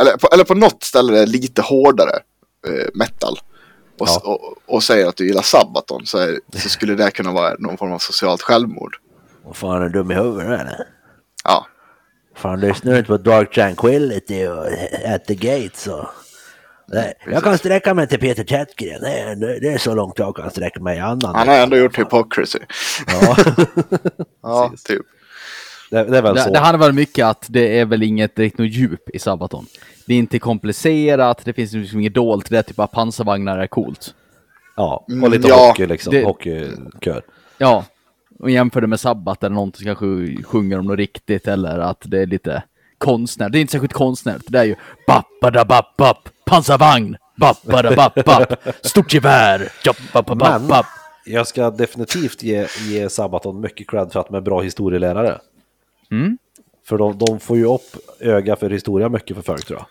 Eller 0.00 0.16
på, 0.16 0.28
eller 0.32 0.44
på 0.44 0.54
något 0.54 0.82
ställe 0.82 1.12
där 1.12 1.16
det 1.18 1.22
är 1.22 1.26
lite 1.26 1.62
hårdare 1.62 2.14
eh, 2.66 2.86
metal. 2.94 3.38
Och, 3.98 4.08
Ja. 4.08 4.20
och, 4.24 4.54
och 4.74 4.82
säger 4.82 5.06
att 5.06 5.16
du 5.16 5.26
gillar 5.26 5.42
Sabaton 5.42 6.06
så, 6.06 6.18
är, 6.18 6.38
så 6.56 6.68
skulle 6.68 6.94
det 6.94 7.10
kunna 7.10 7.32
vara 7.32 7.54
någon 7.58 7.76
form 7.76 7.92
av 7.92 7.98
socialt 7.98 8.42
självmord. 8.42 8.96
Vad 9.46 9.56
fan 9.56 9.82
är 9.82 9.88
du 9.88 9.88
dum 9.88 10.10
i 10.10 10.14
huvudet 10.14 10.60
eller? 10.60 10.86
Ja, 11.44 11.66
Fan 12.34 12.60
lyssnar 12.60 12.92
du 12.92 12.98
inte 12.98 13.08
på 13.08 13.16
Dark 13.18 13.54
Tranquility 13.54 14.46
och 14.46 14.66
At 15.14 15.24
the 15.26 15.34
Gates 15.34 15.86
och... 15.86 16.06
Nej, 16.88 17.14
jag 17.26 17.42
kan 17.42 17.58
sträcka 17.58 17.94
mig 17.94 18.08
till 18.08 18.20
Peter 18.20 18.44
Tätgren. 18.44 19.00
Det 19.00 19.18
är, 19.18 19.60
det 19.60 19.68
är 19.72 19.78
så 19.78 19.94
långt 19.94 20.18
jag 20.18 20.36
kan 20.36 20.50
sträcka 20.50 20.80
mig 20.80 20.98
annan. 20.98 21.34
han 21.34 21.48
har 21.48 21.54
ändå 21.54 21.76
gjort 21.76 21.98
hypocrisy. 21.98 22.58
Ja, 23.06 23.36
Ja, 24.42 24.72
typ. 24.84 25.02
det, 25.90 26.04
det 26.04 26.18
är 26.18 26.22
väl 26.22 26.34
Det, 26.34 26.42
så. 26.42 26.50
det 26.50 26.58
handlar 26.58 26.86
väl 26.86 26.94
mycket 26.94 27.26
att 27.26 27.46
det 27.48 27.80
är 27.80 27.84
väl 27.84 28.02
inget 28.02 28.36
direkt 28.36 28.58
något 28.58 28.68
djup 28.72 29.10
i 29.10 29.18
Sabaton. 29.18 29.66
Det 30.06 30.14
är 30.14 30.18
inte 30.18 30.38
komplicerat, 30.38 31.44
det 31.44 31.52
finns 31.52 31.72
liksom 31.72 31.98
inget 32.00 32.14
dolt, 32.14 32.50
det 32.50 32.58
är 32.58 32.62
typ 32.62 32.78
att 32.78 32.92
pansarvagnar 32.92 33.58
är 33.58 33.66
coolt. 33.66 34.14
Ja, 34.76 35.04
Mm, 35.08 35.24
och 35.24 35.30
lite 35.30 35.48
ja, 35.48 35.66
hockey 35.68 35.86
liksom. 35.86 36.12
det- 36.14 36.24
Hockeykör. 36.24 37.22
Ja, 37.58 37.84
och 38.38 38.50
jämför 38.50 38.80
det 38.80 38.86
med 38.86 39.00
Sabbat 39.00 39.44
eller 39.44 39.54
någon 39.54 39.72
som 39.72 39.84
kanske 39.84 40.42
sjunger 40.42 40.78
om 40.78 40.86
något 40.86 40.98
riktigt 40.98 41.48
eller 41.48 41.78
att 41.78 42.02
det 42.04 42.18
är 42.22 42.26
lite 42.26 42.62
konstnär. 42.98 43.48
Det 43.48 43.58
är 43.58 43.60
inte 43.60 43.72
särskilt 43.72 43.92
konstnärligt. 43.92 44.52
Det 44.52 44.58
är 44.58 44.64
ju 44.64 44.76
bapp 45.96 46.28
pansarvagn, 46.44 47.16
bapp 47.36 47.58
stort 48.82 49.14
gevär, 49.14 49.72
bapp, 50.12 50.26
bapp, 50.26 50.38
Men 50.38 50.68
bapp. 50.68 50.86
jag 51.24 51.46
ska 51.46 51.70
definitivt 51.70 52.42
ge, 52.42 52.66
ge 52.88 53.08
Sabaton 53.08 53.60
mycket 53.60 53.90
cred 53.90 54.12
för 54.12 54.20
att 54.20 54.26
de 54.26 54.36
är 54.36 54.40
bra 54.40 54.60
historielärare. 54.60 55.38
Mm. 56.10 56.38
För 56.88 56.98
de, 56.98 57.18
de 57.18 57.40
får 57.40 57.56
ju 57.56 57.64
upp 57.64 57.96
öga 58.20 58.56
för 58.56 58.70
historia 58.70 59.08
mycket 59.08 59.36
för 59.36 59.42
folk 59.42 59.66
tror 59.66 59.78
jag. 59.78 59.86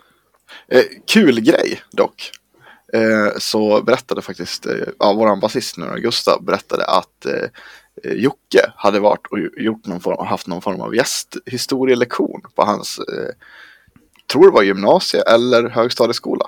Eh, 0.78 0.84
kul 1.06 1.40
grej 1.40 1.80
dock. 1.90 2.30
Eh, 2.92 3.38
så 3.38 3.82
berättade 3.82 4.22
faktiskt, 4.22 4.66
eh, 4.66 4.72
ja, 4.98 5.12
våran 5.12 5.40
basist 5.40 5.76
nu, 5.76 6.00
Gustav, 6.00 6.44
berättade 6.44 6.84
att 6.84 7.26
eh, 7.26 7.48
Jocke 8.04 8.72
hade 8.76 9.00
varit 9.00 9.26
och 9.26 9.38
gjort 9.38 9.86
någon 9.86 10.00
form, 10.00 10.26
haft 10.26 10.46
någon 10.46 10.62
form 10.62 10.80
av 10.80 10.94
gästhistorielektion 10.94 12.42
på 12.54 12.62
hans, 12.64 12.98
eh, 12.98 13.34
tror 14.32 14.46
det 14.46 14.52
var 14.52 14.62
gymnasie 14.62 15.22
eller 15.22 15.68
högstadieskola 15.68 16.44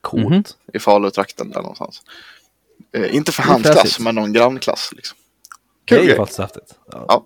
Coolt. 0.00 0.24
Mhm. 0.28 0.42
i 0.72 0.78
Falutrakten 0.78 1.50
där 1.50 1.62
någonstans. 1.62 2.02
Eh, 2.92 3.14
inte 3.14 3.32
för 3.32 3.42
Det 3.42 3.48
hans 3.48 3.62
klass, 3.62 4.00
men 4.00 4.14
någon 4.14 4.32
grannklass. 4.32 4.92
Liksom. 4.96 5.18
Det 5.84 5.94
Kul 5.96 6.04
är 6.04 6.10
ju 6.10 6.16
faktiskt 6.16 6.38
häftigt. 6.38 6.74
Ja. 6.92 7.04
Ja. 7.08 7.24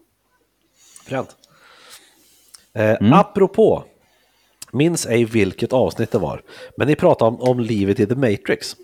Fränt. 1.05 1.37
Eh, 2.75 3.18
Apropå, 3.18 3.85
minns 4.72 5.06
ej 5.06 5.24
vilket 5.24 5.72
avsnitt 5.72 6.11
det 6.11 6.18
var, 6.18 6.42
men 6.76 6.87
ni 6.88 6.96
pratade 6.96 7.28
om, 7.28 7.40
om 7.40 7.61
livet 7.61 8.00
i 8.00 8.06
The 8.06 8.14
Matrix. 8.14 8.76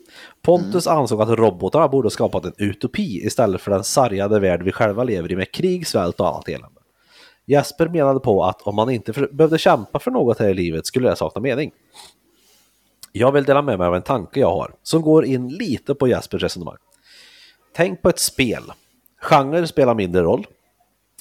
Pontus 0.42 0.86
ansåg 0.86 1.22
att 1.22 1.28
robotarna 1.28 1.88
borde 1.88 2.10
skapat 2.10 2.44
en 2.44 2.54
utopi 2.58 3.26
istället 3.26 3.60
för 3.60 3.70
den 3.70 3.84
sargade 3.84 4.40
värld 4.40 4.62
vi 4.62 4.72
själva 4.72 5.04
lever 5.04 5.32
i 5.32 5.36
med 5.36 5.52
krig, 5.52 5.86
svält 5.86 6.20
och 6.20 6.28
annat 6.28 6.48
elände. 6.48 6.80
Jesper 7.46 7.88
menade 7.88 8.20
på 8.20 8.44
att 8.44 8.62
om 8.62 8.74
man 8.76 8.90
inte 8.90 9.12
för, 9.12 9.28
behövde 9.32 9.58
kämpa 9.58 9.98
för 9.98 10.10
något 10.10 10.38
här 10.38 10.48
i 10.48 10.54
livet 10.54 10.86
skulle 10.86 11.08
det 11.08 11.16
sakna 11.16 11.40
mening. 11.40 11.70
Jag 13.12 13.32
vill 13.32 13.44
dela 13.44 13.62
med 13.62 13.78
mig 13.78 13.86
av 13.86 13.94
en 13.94 14.02
tanke 14.02 14.40
jag 14.40 14.50
har 14.50 14.74
som 14.82 15.02
går 15.02 15.24
in 15.24 15.48
lite 15.48 15.94
på 15.94 16.08
Jespers 16.08 16.42
resonemang. 16.42 16.76
Tänk 17.74 18.02
på 18.02 18.08
ett 18.08 18.18
spel. 18.18 18.62
Genre 19.20 19.66
spelar 19.66 19.94
mindre 19.94 20.22
roll. 20.22 20.46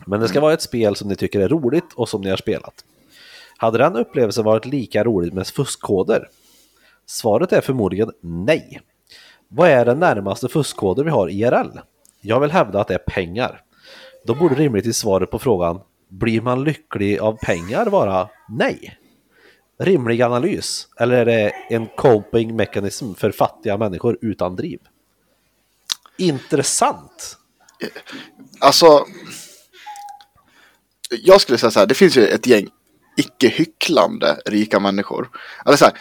Men 0.05 0.19
det 0.19 0.27
ska 0.27 0.39
vara 0.39 0.53
ett 0.53 0.61
spel 0.61 0.95
som 0.95 1.07
ni 1.07 1.15
tycker 1.15 1.39
är 1.39 1.49
roligt 1.49 1.93
och 1.95 2.09
som 2.09 2.21
ni 2.21 2.29
har 2.29 2.37
spelat. 2.37 2.83
Hade 3.57 3.77
den 3.77 3.95
upplevelsen 3.95 4.45
varit 4.45 4.65
lika 4.65 5.03
rolig 5.03 5.33
med 5.33 5.47
fuskkoder? 5.47 6.29
Svaret 7.05 7.53
är 7.53 7.61
förmodligen 7.61 8.11
nej. 8.21 8.81
Vad 9.47 9.69
är 9.69 9.85
den 9.85 9.99
närmaste 9.99 10.47
fuskkoder 10.47 11.03
vi 11.03 11.09
har 11.09 11.29
IRL? 11.29 11.79
Jag 12.21 12.39
vill 12.39 12.51
hävda 12.51 12.81
att 12.81 12.87
det 12.87 12.93
är 12.93 12.97
pengar. 13.07 13.61
Då 14.25 14.35
borde 14.35 14.55
rimligtvis 14.55 14.97
svaret 14.97 15.31
på 15.31 15.39
frågan 15.39 15.81
blir 16.09 16.41
man 16.41 16.63
lycklig 16.63 17.19
av 17.19 17.37
pengar 17.37 17.85
vara 17.85 18.29
nej? 18.49 18.97
Rimlig 19.79 20.21
analys? 20.21 20.87
Eller 20.99 21.17
är 21.17 21.25
det 21.25 21.51
en 21.69 21.87
coping 21.87 22.55
mekanism 22.55 23.13
för 23.13 23.31
fattiga 23.31 23.77
människor 23.77 24.17
utan 24.21 24.55
driv? 24.55 24.79
Intressant! 26.17 27.37
Alltså, 28.59 29.05
jag 31.09 31.41
skulle 31.41 31.57
säga 31.57 31.71
så 31.71 31.79
här, 31.79 31.87
det 31.87 31.95
finns 31.95 32.17
ju 32.17 32.25
ett 32.25 32.47
gäng 32.47 32.67
icke-hycklande 33.17 34.37
rika 34.45 34.79
människor. 34.79 35.29
Eller 35.65 35.77
så 35.77 35.85
här, 35.85 35.93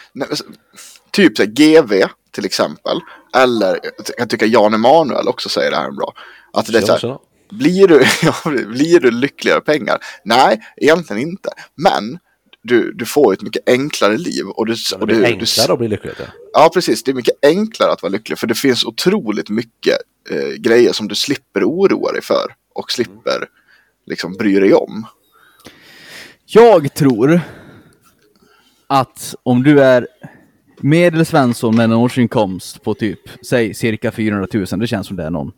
typ 1.10 1.36
så 1.36 1.42
här, 1.42 1.50
GV 1.50 2.04
till 2.30 2.44
exempel. 2.44 3.00
Eller 3.36 3.80
jag 4.18 4.30
tycker 4.30 4.46
Jan 4.46 4.74
Emanuel 4.74 5.28
också 5.28 5.48
säger 5.48 5.70
det 5.70 5.76
här 5.76 5.90
bra. 5.90 6.14
Att 6.52 6.66
det 6.66 6.78
är 6.78 6.82
så 6.82 7.08
här, 7.08 7.18
blir 7.50 7.88
du, 7.88 8.04
ja, 8.22 8.34
blir 8.66 9.00
du 9.00 9.10
lyckligare 9.10 9.58
av 9.58 9.62
pengar? 9.62 9.98
Nej, 10.24 10.60
egentligen 10.76 11.22
inte. 11.22 11.48
Men 11.74 12.18
du, 12.62 12.92
du 12.92 13.06
får 13.06 13.32
ett 13.32 13.42
mycket 13.42 13.68
enklare 13.68 14.18
liv. 14.18 14.46
Och 14.46 14.66
du, 14.66 14.74
Det 14.74 14.96
och 14.96 15.06
du, 15.06 15.14
du, 15.14 15.24
enklare 15.24 15.72
att 15.72 15.78
bli 15.78 15.88
lycklig. 15.88 16.12
du. 16.18 16.24
Ja, 16.52 16.70
precis. 16.74 17.02
Det 17.02 17.10
är 17.10 17.14
mycket 17.14 17.38
enklare 17.42 17.92
att 17.92 18.02
vara 18.02 18.12
lycklig. 18.12 18.38
För 18.38 18.46
det 18.46 18.54
finns 18.54 18.84
otroligt 18.84 19.50
mycket 19.50 19.96
eh, 20.30 20.48
grejer 20.58 20.92
som 20.92 21.08
du 21.08 21.14
slipper 21.14 21.64
oroa 21.64 22.12
dig 22.12 22.22
för. 22.22 22.54
Och 22.74 22.90
slipper 22.90 23.48
liksom 24.06 24.32
bry 24.32 24.60
dig 24.60 24.74
om. 24.74 25.06
Jag 26.46 26.94
tror 26.94 27.40
att 28.86 29.34
om 29.42 29.62
du 29.62 29.80
är 29.82 30.08
medelsvensson 30.80 31.76
med 31.76 31.84
en 31.84 31.92
årsinkomst 31.92 32.82
på 32.82 32.94
typ, 32.94 33.20
säg 33.46 33.74
cirka 33.74 34.12
400 34.12 34.48
000, 34.54 34.66
det 34.80 34.86
känns 34.86 35.06
som 35.06 35.16
det 35.16 35.24
är 35.24 35.30
någon. 35.30 35.52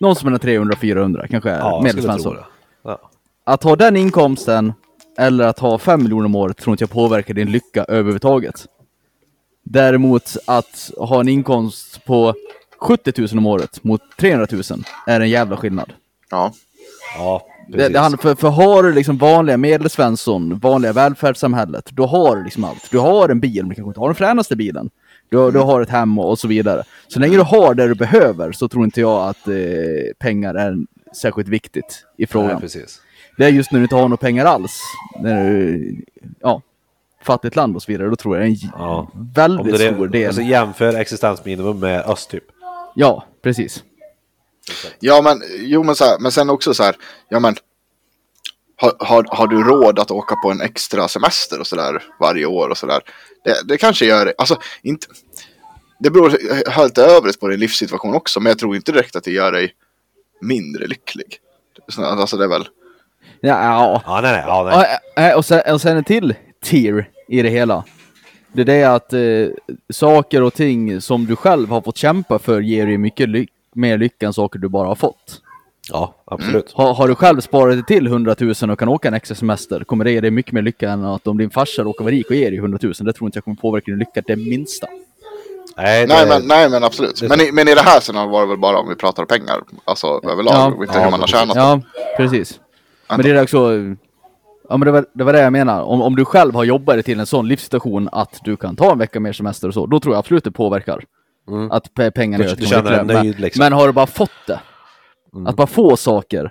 Någon 0.00 0.16
som 0.16 0.34
är 0.34 0.38
300 0.38 0.76
400 0.76 1.26
kanske 1.28 1.50
är 1.50 1.58
Ja, 1.58 1.80
medelsvensson. 1.84 2.34
det. 2.34 2.44
Ja. 2.84 3.10
Att 3.44 3.62
ha 3.62 3.76
den 3.76 3.96
inkomsten 3.96 4.72
eller 5.18 5.44
att 5.44 5.58
ha 5.58 5.78
5 5.78 6.02
miljoner 6.02 6.24
om 6.26 6.34
året 6.34 6.56
tror 6.56 6.74
inte 6.74 6.82
jag 6.82 6.90
påverkar 6.90 7.34
din 7.34 7.50
lycka 7.52 7.84
överhuvudtaget. 7.84 8.66
Däremot 9.64 10.36
att 10.46 10.90
ha 10.96 11.20
en 11.20 11.28
inkomst 11.28 12.04
på 12.04 12.34
70 12.78 13.12
000 13.20 13.28
om 13.38 13.46
året 13.46 13.84
mot 13.84 14.00
300 14.18 14.46
000 14.52 14.62
är 15.06 15.20
en 15.20 15.30
jävla 15.30 15.56
skillnad. 15.56 15.92
Ja. 16.30 16.52
Ja, 17.18 17.46
Det, 17.68 17.88
det 17.88 17.98
handlar, 17.98 18.18
för, 18.22 18.34
för 18.34 18.48
har 18.48 18.82
du 18.82 18.92
liksom 18.92 19.18
vanliga 19.18 19.56
medelsvensson, 19.56 20.58
vanliga 20.58 20.92
välfärdssamhället, 20.92 21.90
då 21.90 22.06
har 22.06 22.36
du 22.36 22.44
liksom 22.44 22.64
allt. 22.64 22.90
Du 22.90 22.98
har 22.98 23.28
en 23.28 23.40
bil, 23.40 23.62
men 23.62 23.68
du 23.68 23.74
kanske 23.74 23.88
inte 23.88 24.00
har 24.00 24.08
den 24.08 24.14
fränaste 24.14 24.56
bilen. 24.56 24.90
Du, 25.28 25.50
du 25.50 25.58
har 25.58 25.80
ett 25.80 25.90
hem 25.90 26.18
och, 26.18 26.30
och 26.30 26.38
så 26.38 26.48
vidare. 26.48 26.82
Så 27.08 27.20
länge 27.20 27.36
du 27.36 27.42
har 27.42 27.74
det 27.74 27.88
du 27.88 27.94
behöver 27.94 28.52
så 28.52 28.68
tror 28.68 28.84
inte 28.84 29.00
jag 29.00 29.28
att 29.28 29.48
eh, 29.48 29.54
pengar 30.18 30.54
är 30.54 30.76
särskilt 31.16 31.48
viktigt 31.48 32.04
i 32.16 32.26
frågan. 32.26 32.48
Nej, 32.48 32.60
precis. 32.60 33.00
Det 33.36 33.44
är 33.44 33.48
just 33.48 33.72
när 33.72 33.78
du 33.78 33.84
inte 33.84 33.94
har 33.94 34.02
några 34.02 34.16
pengar 34.16 34.44
alls. 34.44 34.80
När 35.20 35.50
du, 35.50 35.96
ja, 36.40 36.62
fattigt 37.22 37.56
land 37.56 37.76
och 37.76 37.82
så 37.82 37.92
vidare. 37.92 38.08
Då 38.08 38.16
tror 38.16 38.36
jag 38.36 38.46
det 38.46 38.48
är 38.48 38.64
en 38.64 38.70
Ja. 38.78 39.10
Väldigt 39.34 39.78
det 39.78 39.86
är, 39.86 39.94
stor 39.94 40.08
del. 40.08 40.26
Alltså 40.26 40.42
jämför 40.42 40.94
existensminimum 40.94 41.80
med 41.80 42.00
öst 42.06 42.30
typ. 42.30 42.44
Ja, 42.94 43.24
precis. 43.42 43.84
Ja, 45.00 45.22
men, 45.22 45.42
jo, 45.56 45.82
men, 45.82 45.94
så 45.96 46.04
här, 46.04 46.18
men 46.18 46.32
sen 46.32 46.50
också 46.50 46.74
så 46.74 46.82
här, 46.82 46.96
ja 47.28 47.40
men, 47.40 47.56
har, 48.76 48.92
har, 48.98 49.26
har 49.28 49.46
du 49.46 49.62
råd 49.62 49.98
att 49.98 50.10
åka 50.10 50.36
på 50.36 50.50
en 50.50 50.60
extra 50.60 51.08
semester 51.08 51.60
och 51.60 51.66
sådär 51.66 52.02
varje 52.20 52.46
år 52.46 52.68
och 52.68 52.78
sådär? 52.78 53.00
Det, 53.44 53.68
det 53.68 53.76
kanske 53.78 54.06
gör 54.06 54.26
det, 54.26 54.34
alltså 54.38 54.56
inte, 54.82 55.06
det 55.98 56.10
beror 56.10 56.70
helt 56.70 56.98
övrigt 56.98 57.40
på 57.40 57.48
din 57.48 57.60
livssituation 57.60 58.14
också, 58.14 58.40
men 58.40 58.50
jag 58.50 58.58
tror 58.58 58.76
inte 58.76 58.92
direkt 58.92 59.16
att 59.16 59.24
det 59.24 59.30
gör 59.30 59.52
dig 59.52 59.72
mindre 60.40 60.86
lycklig. 60.86 61.38
Så, 61.88 62.04
Alltså 62.04 62.36
det 62.36 62.44
är 62.44 62.48
väl, 62.48 62.68
Ja, 63.40 63.62
ja. 63.64 64.02
Ja, 64.06 64.20
nej, 64.20 64.32
nej. 64.32 64.44
Ja, 64.46 64.62
nej. 64.62 64.98
Ja, 65.16 65.22
äh, 65.30 65.36
och, 65.36 65.44
sen, 65.44 65.60
och 65.74 65.80
sen 65.80 65.96
en 65.96 66.04
till 66.04 66.34
tier 66.62 67.08
i 67.28 67.42
det 67.42 67.48
hela. 67.48 67.84
Det 68.52 68.60
är 68.60 68.64
det 68.64 68.84
att 68.84 69.12
eh, 69.12 69.74
saker 69.92 70.42
och 70.42 70.54
ting 70.54 71.00
som 71.00 71.26
du 71.26 71.36
själv 71.36 71.68
har 71.68 71.80
fått 71.82 71.96
kämpa 71.96 72.38
för 72.38 72.60
ger 72.60 72.86
dig 72.86 72.98
mycket 72.98 73.28
ly- 73.28 73.46
mer 73.74 73.98
lycka 73.98 74.26
än 74.26 74.32
saker 74.32 74.58
du 74.58 74.68
bara 74.68 74.88
har 74.88 74.94
fått. 74.94 75.40
Ja, 75.92 76.14
absolut. 76.24 76.72
Har, 76.72 76.94
har 76.94 77.08
du 77.08 77.14
själv 77.14 77.40
sparat 77.40 77.74
dig 77.74 77.84
till 77.84 78.06
100 78.06 78.34
000 78.40 78.70
och 78.70 78.78
kan 78.78 78.88
åka 78.88 79.08
en 79.08 79.14
extra 79.14 79.34
semester 79.34 79.84
kommer 79.84 80.04
det 80.04 80.10
ge 80.12 80.20
dig 80.20 80.30
mycket 80.30 80.52
mer 80.52 80.62
lycka 80.62 80.90
än 80.90 81.04
att 81.04 81.26
om 81.26 81.38
din 81.38 81.50
farsa 81.50 81.82
råkar 81.82 82.04
vara 82.04 82.12
rik 82.14 82.30
och 82.30 82.36
ger 82.36 82.50
dig 82.50 82.58
100 82.58 82.78
000. 82.82 82.92
Det 83.00 83.12
tror 83.12 83.28
inte 83.28 83.36
jag 83.36 83.44
kommer 83.44 83.56
påverka 83.56 83.84
din 83.90 83.98
lycka 83.98 84.22
det 84.26 84.36
minsta. 84.36 84.86
Nej, 85.76 86.06
nej, 86.06 86.24
det- 86.24 86.28
men, 86.28 86.42
nej 86.48 86.70
men 86.70 86.84
absolut. 86.84 87.22
Men 87.22 87.40
i, 87.40 87.52
men 87.52 87.68
i 87.68 87.74
det 87.74 87.80
här 87.80 88.00
scenariot 88.00 88.32
var 88.32 88.40
det 88.40 88.46
väl 88.48 88.58
bara 88.58 88.78
om 88.78 88.88
vi 88.88 88.94
pratar 88.94 89.24
pengar, 89.24 89.60
alltså 89.84 90.06
överlag, 90.06 90.54
Ja. 90.54 90.66
och 90.76 90.82
inte 90.84 90.98
Ja, 90.98 91.04
hur 91.04 91.10
man 91.10 91.20
har 91.20 91.26
precis. 91.26 91.40
tjänat. 91.40 91.56
Ja, 91.56 91.80
precis. 92.16 92.60
Men 93.08 93.22
det 93.22 93.30
är 93.30 93.42
också... 93.42 93.72
Ja 94.68 94.76
men 94.76 94.80
det 94.86 94.90
var, 94.92 95.06
det 95.12 95.24
var 95.24 95.32
det 95.32 95.40
jag 95.42 95.52
menar. 95.52 95.82
Om, 95.82 96.02
om 96.02 96.16
du 96.16 96.24
själv 96.24 96.54
har 96.54 96.64
jobbat 96.64 96.96
dig 96.96 97.02
till 97.02 97.20
en 97.20 97.26
sån 97.26 97.48
livssituation 97.48 98.08
att 98.12 98.40
du 98.44 98.56
kan 98.56 98.76
ta 98.76 98.92
en 98.92 98.98
vecka 98.98 99.20
mer 99.20 99.32
semester 99.32 99.68
och 99.68 99.74
så, 99.74 99.86
då 99.86 100.00
tror 100.00 100.14
jag 100.14 100.18
absolut 100.18 100.44
det 100.44 100.50
påverkar. 100.50 101.04
Att 101.70 101.90
pe- 101.94 102.10
pengarna 102.10 102.44
att 102.44 102.50
du 102.50 102.56
kommer 102.56 102.68
känner 102.68 102.90
dig 103.04 103.04
nöjd, 103.14 103.34
men, 103.34 103.42
liksom. 103.42 103.60
men 103.64 103.72
har 103.72 103.86
du 103.86 103.92
bara 103.92 104.06
fått 104.06 104.30
det? 104.46 104.60
Att 105.46 105.56
bara 105.56 105.66
få 105.66 105.96
saker. 105.96 106.50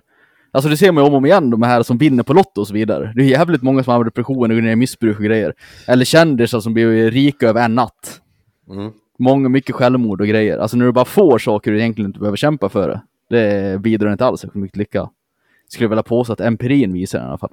Alltså 0.52 0.70
det 0.70 0.78
ser 0.78 0.92
man 0.92 1.04
ju 1.04 1.08
om 1.08 1.14
och 1.14 1.18
om 1.18 1.26
igen, 1.26 1.50
de 1.50 1.62
här 1.62 1.84
som 1.84 1.98
vinner 1.98 2.24
på 2.24 2.34
Lotto 2.34 2.62
och 2.62 2.68
så 2.68 2.74
vidare. 2.74 3.14
Det 3.16 3.22
är 3.22 3.26
jävligt 3.26 3.62
många 3.62 3.84
som 3.84 3.94
har 3.94 4.04
depression 4.04 4.36
och 4.52 4.56
går 4.56 4.62
ner 4.62 4.72
i 4.72 4.76
missbruk 4.76 5.18
och 5.18 5.24
grejer. 5.24 5.54
Eller 5.88 6.06
kändisar 6.06 6.60
som 6.60 6.74
blir 6.74 7.12
rika 7.12 7.50
över 7.50 7.66
en 7.66 7.76
natt. 7.76 8.22
Mm. 8.70 8.92
Många, 9.20 9.50
mycket 9.50 9.76
självmord 9.76 10.22
och 10.22 10.28
grejer. 10.28 10.58
Alltså 10.58 10.78
när 10.78 10.86
du 10.86 10.92
bara 10.92 11.06
får 11.06 11.38
saker 11.40 11.72
du 11.72 11.80
egentligen 11.80 12.10
inte 12.10 12.20
behöver 12.20 12.38
kämpa 12.38 12.70
för 12.70 12.90
det. 12.90 13.02
Det 13.30 13.80
bidrar 13.80 14.12
inte 14.12 14.26
alls 14.26 14.42
särskilt 14.42 14.62
mycket 14.64 14.78
lycka. 14.78 15.10
Skulle 15.68 15.88
vilja 15.90 16.04
påstå 16.04 16.34
att 16.34 16.42
empirin 16.42 16.94
visar 16.94 17.20
det 17.20 17.26
i 17.26 17.28
alla 17.28 17.38
fall. 17.38 17.52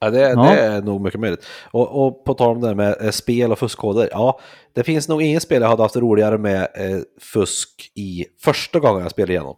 Ja, 0.00 0.10
det, 0.10 0.20
Ja. 0.20 0.42
det 0.42 0.60
är 0.60 0.82
nog 0.82 1.00
mycket 1.00 1.20
möjligt. 1.20 1.46
Och, 1.70 2.06
och 2.06 2.24
på 2.24 2.34
tal 2.34 2.56
om 2.56 2.60
det 2.60 2.66
här 2.68 2.74
med 2.74 2.96
eh, 3.00 3.10
spel 3.10 3.52
och 3.52 3.58
fuskkoder. 3.58 4.08
Ja, 4.12 4.40
det 4.72 4.82
finns 4.84 5.08
nog 5.08 5.22
ingen 5.22 5.40
spel 5.40 5.62
jag 5.62 5.68
hade 5.68 5.82
haft 5.82 5.96
roligare 5.96 6.38
med 6.38 6.60
eh, 6.74 6.98
fusk 7.20 7.92
i 7.94 8.26
första 8.40 8.78
gången 8.80 9.02
jag 9.02 9.10
spelade 9.10 9.32
igenom. 9.32 9.56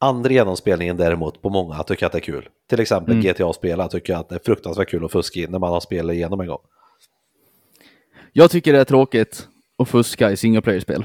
Andra 0.00 0.30
genomspelningen 0.32 0.96
däremot 0.96 1.42
på 1.42 1.50
många 1.50 1.82
tycker 1.82 2.02
jag 2.02 2.06
att 2.08 2.12
det 2.12 2.18
är 2.18 2.20
kul. 2.20 2.48
Till 2.68 2.80
exempel 2.80 3.14
Mm. 3.14 3.24
GTA-spelare 3.26 3.88
tycker 3.88 4.12
jag 4.12 4.20
att 4.20 4.28
det 4.28 4.34
är 4.34 4.40
fruktansvärt 4.44 4.88
kul 4.90 5.04
att 5.04 5.12
fuska 5.12 5.40
in 5.40 5.50
när 5.50 5.58
man 5.58 5.70
har 5.70 5.80
spelat 5.80 6.14
igenom 6.14 6.40
en 6.40 6.46
gång. 6.46 6.60
Jag 8.32 8.50
tycker 8.50 8.72
det 8.72 8.80
är 8.80 8.84
tråkigt 8.84 9.48
att 9.78 9.88
fuska 9.88 10.30
i 10.30 10.36
single 10.36 10.60
player-spel. 10.62 11.04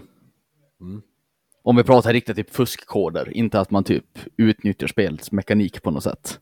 Om 1.63 1.75
vi 1.75 1.83
pratar 1.83 2.13
riktigt 2.13 2.35
typ 2.35 2.49
fuskkoder, 2.55 3.37
inte 3.37 3.59
att 3.59 3.71
man 3.71 3.83
typ 3.83 4.05
utnyttjar 4.37 4.87
spelets 4.87 5.31
mekanik 5.31 5.81
på 5.83 5.91
något 5.91 6.03
sätt. 6.03 6.39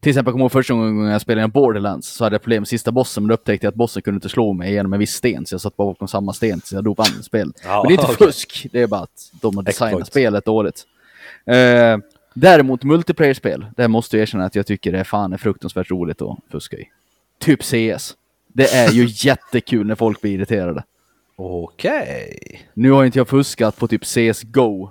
Till 0.00 0.10
exempel, 0.10 0.30
jag 0.30 0.34
kommer 0.34 0.44
ihåg 0.44 0.52
första 0.52 0.74
gången 0.74 1.06
jag 1.10 1.20
spelade 1.20 1.44
en 1.44 1.50
Borderlands 1.50 2.08
så 2.08 2.24
hade 2.24 2.34
jag 2.34 2.42
problem 2.42 2.60
med 2.60 2.68
sista 2.68 2.92
bossen, 2.92 3.22
men 3.22 3.28
då 3.28 3.34
upptäckte 3.34 3.66
jag 3.66 3.70
att 3.72 3.74
bossen 3.74 4.02
kunde 4.02 4.16
inte 4.16 4.28
slå 4.28 4.52
mig 4.52 4.72
genom 4.72 4.92
en 4.92 4.98
viss 4.98 5.12
sten, 5.14 5.46
så 5.46 5.54
jag 5.54 5.60
satt 5.60 5.76
bara 5.76 5.88
bakom 5.88 6.08
samma 6.08 6.32
sten 6.32 6.60
tills 6.60 6.72
jag 6.72 6.84
dog 6.84 6.96
vann 6.96 7.22
spelet. 7.22 7.56
Ja, 7.64 7.82
men 7.82 7.88
det 7.88 8.00
är 8.00 8.02
inte 8.02 8.12
okej. 8.12 8.26
fusk, 8.26 8.66
det 8.72 8.82
är 8.82 8.86
bara 8.86 9.00
att 9.00 9.30
de 9.32 9.56
har 9.56 9.62
designat 9.62 10.06
spelet 10.06 10.44
dåligt. 10.44 10.86
Eh, 11.46 11.98
däremot 12.34 12.84
multiplayer-spel, 12.84 13.66
där 13.76 13.88
måste 13.88 14.16
jag 14.16 14.22
erkänna 14.22 14.44
att 14.44 14.54
jag 14.54 14.66
tycker 14.66 14.92
det 14.92 14.98
är 14.98 15.04
fan 15.04 15.32
är 15.32 15.36
fruktansvärt 15.36 15.90
roligt 15.90 16.22
att 16.22 16.38
fuska 16.50 16.76
i. 16.76 16.88
Typ 17.38 17.62
CS. 17.62 18.14
Det 18.48 18.74
är 18.74 18.90
ju 18.90 19.06
jättekul 19.10 19.86
när 19.86 19.94
folk 19.94 20.20
blir 20.20 20.32
irriterade. 20.32 20.84
Okej. 21.36 22.38
Nu 22.74 22.90
har 22.90 23.04
inte 23.04 23.18
jag 23.18 23.28
fuskat 23.28 23.76
på 23.76 23.88
typ 23.88 24.02
CSGO. 24.04 24.90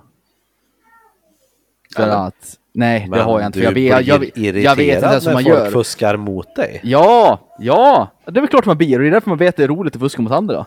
För 1.95 2.03
Eller? 2.03 2.27
att, 2.27 2.57
nej 2.77 2.99
det 3.01 3.09
Men 3.09 3.19
har 3.19 3.39
jag 3.39 3.47
inte. 3.47 3.59
jag, 3.59 3.71
vet, 3.71 4.07
jag, 4.07 4.23
jag, 4.35 4.57
jag 4.57 4.75
vet 4.75 4.95
inte 4.95 5.07
ens 5.07 5.25
när 5.25 5.33
man 5.33 5.43
folk 5.43 5.55
gör. 5.55 5.71
fuskar 5.71 6.17
mot 6.17 6.55
dig. 6.55 6.79
Ja, 6.83 7.39
ja! 7.59 8.07
Det 8.25 8.39
är 8.39 8.41
väl 8.41 8.47
klart 8.47 8.65
man 8.65 8.77
blir 8.77 8.95
och 8.97 9.01
det 9.01 9.07
är 9.07 9.11
därför 9.11 9.29
man 9.29 9.37
vet 9.37 9.49
att 9.49 9.55
det 9.55 9.63
är 9.63 9.67
roligt 9.67 9.95
att 9.95 10.01
fuska 10.01 10.21
mot 10.21 10.31
andra. 10.31 10.65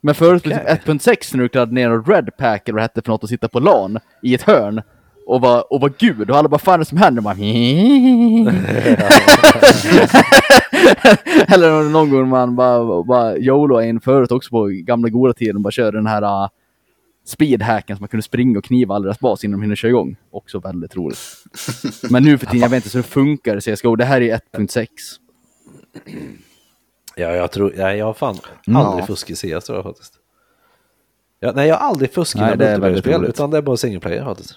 Men 0.00 0.14
förut 0.14 0.42
Okej. 0.46 0.78
typ 0.84 0.86
1.6 0.88 1.36
när 1.36 1.42
du 1.42 1.48
klarade 1.48 1.72
ner 1.74 1.90
en 1.90 2.04
Red 2.04 2.30
Pack 2.38 2.68
eller 2.68 2.74
vad 2.74 2.80
det 2.80 2.84
hette 2.84 3.02
för 3.02 3.10
något 3.10 3.22
och 3.22 3.28
sitta 3.28 3.48
på 3.48 3.60
LAN 3.60 3.98
i 4.22 4.34
ett 4.34 4.42
hörn 4.42 4.82
och 5.26 5.40
var, 5.40 5.72
och 5.72 5.80
var 5.80 5.92
gud 5.98 6.30
och 6.30 6.36
alla 6.36 6.48
bara 6.48 6.58
fan 6.58 6.78
det 6.78 6.84
som 6.84 6.98
händer? 6.98 7.22
Man, 7.22 7.36
Eller 11.54 11.90
någon 11.90 12.10
gång 12.10 12.28
man 12.28 12.56
bara, 12.56 13.02
bara 13.02 13.36
YOLO 13.36 13.82
in 13.82 14.00
förut 14.00 14.32
också 14.32 14.50
på 14.50 14.66
gamla 14.66 15.08
goda 15.08 15.32
tiden 15.32 15.56
och 15.56 15.62
bara 15.62 15.70
körde 15.70 15.98
den 15.98 16.06
här 16.06 16.22
uh, 16.22 16.48
speedhacken 17.24 17.96
som 17.96 18.02
man 18.02 18.08
kunde 18.08 18.22
springa 18.22 18.58
och 18.58 18.64
kniva 18.64 18.94
all 18.94 19.02
deras 19.02 19.18
bas 19.20 19.44
innan 19.44 19.60
de 19.60 19.62
hinner 19.62 19.76
köra 19.76 19.88
igång. 19.90 20.16
Också 20.30 20.58
väldigt 20.58 20.96
roligt. 20.96 21.18
Men 22.10 22.22
nu 22.22 22.38
för 22.38 22.46
tiden, 22.46 22.60
jag 22.60 22.68
vet 22.68 22.84
inte 22.84 22.98
hur 22.98 23.02
det 23.02 23.08
funkar 23.08 23.56
i 23.56 23.60
CSGO. 23.76 23.96
Det 23.96 24.04
här 24.04 24.20
är 24.20 24.40
1.6. 24.54 24.86
Ja, 27.16 27.32
jag 27.34 27.52
tror, 27.52 27.74
ja, 27.76 27.94
jag 27.94 28.06
har 28.06 28.14
fan 28.14 28.38
Mm. 28.66 28.76
aldrig 28.82 29.06
fuskat 29.06 29.30
i 29.30 29.34
CS 29.60 29.64
tror 29.64 29.78
jag 29.78 29.84
faktiskt. 29.84 30.14
Ja, 31.40 31.52
nej, 31.54 31.68
jag 31.68 31.76
har 31.76 31.88
aldrig 31.88 32.12
fuskat 32.14 32.40
Nej, 32.40 32.50
med 32.50 32.58
det 32.58 32.64
väldigt 32.64 32.82
multiplayer-spel, 32.82 33.30
utan 33.30 33.50
det 33.50 33.56
är 33.56 33.62
bara 33.62 33.76
single 33.76 34.00
player 34.00 34.24
faktiskt. 34.24 34.54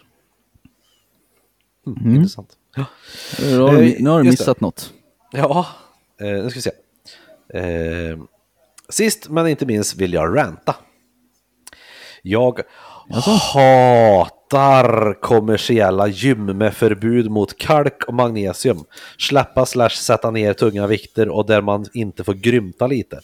Mm, 1.88 2.16
Intressant. 2.16 2.50
Nu 3.42 3.58
har 3.60 3.72
du, 3.76 3.94
Eh, 3.96 4.02
nu 4.02 4.10
har 4.10 4.24
du 4.24 4.30
missat 4.30 4.62
något. 4.62 4.94
Ja, 5.32 5.68
eh, 6.22 6.28
nu 6.28 6.50
ska 6.50 6.58
vi 6.58 6.62
se. 6.62 6.72
Eh, 7.60 8.18
sist 8.90 9.30
men 9.30 9.48
inte 9.48 9.66
minst 9.66 9.96
vill 9.96 10.14
jag 10.14 10.38
ranta. 10.38 10.76
Jag 12.28 12.62
hatar 13.54 15.22
kommersiella 15.22 16.08
gym 16.08 16.46
med 16.46 16.74
förbud 16.74 17.32
mot 17.32 17.58
kalk 17.58 18.04
och 18.08 18.14
magnesium. 18.14 18.84
Släppa 19.20 19.66
slash 19.66 19.90
sätta 19.90 20.32
ner 20.32 20.54
tunga 20.54 20.88
vikter 20.88 21.30
och 21.30 21.46
där 21.46 21.62
man 21.62 21.86
inte 21.94 22.24
får 22.24 22.34
grymta 22.34 22.88
lite. 22.88 23.20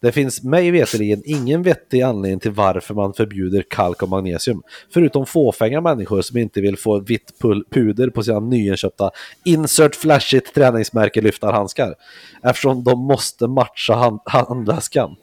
Det 0.00 0.12
finns 0.12 0.42
mig 0.42 0.70
veterligen 0.70 1.22
ingen 1.24 1.62
vettig 1.62 2.02
anledning 2.02 2.40
till 2.40 2.50
varför 2.50 2.94
man 2.94 3.14
förbjuder 3.14 3.64
kalk 3.70 4.02
och 4.02 4.08
magnesium. 4.08 4.62
Förutom 4.94 5.26
fåfänga 5.26 5.80
människor 5.80 6.22
som 6.22 6.38
inte 6.38 6.60
vill 6.60 6.76
få 6.76 7.00
vitt 7.00 7.32
puder 7.70 8.10
på 8.10 8.22
sina 8.22 8.40
nyinköpta 8.40 9.10
insert 9.44 9.94
flashigt 9.94 10.54
träningsmärke 10.54 11.20
lyftarhandskar. 11.20 11.94
Eftersom 12.42 12.84
de 12.84 12.98
måste 12.98 13.46
matcha 13.46 13.94
hand- 13.94 14.20
handväskan. 14.24 15.16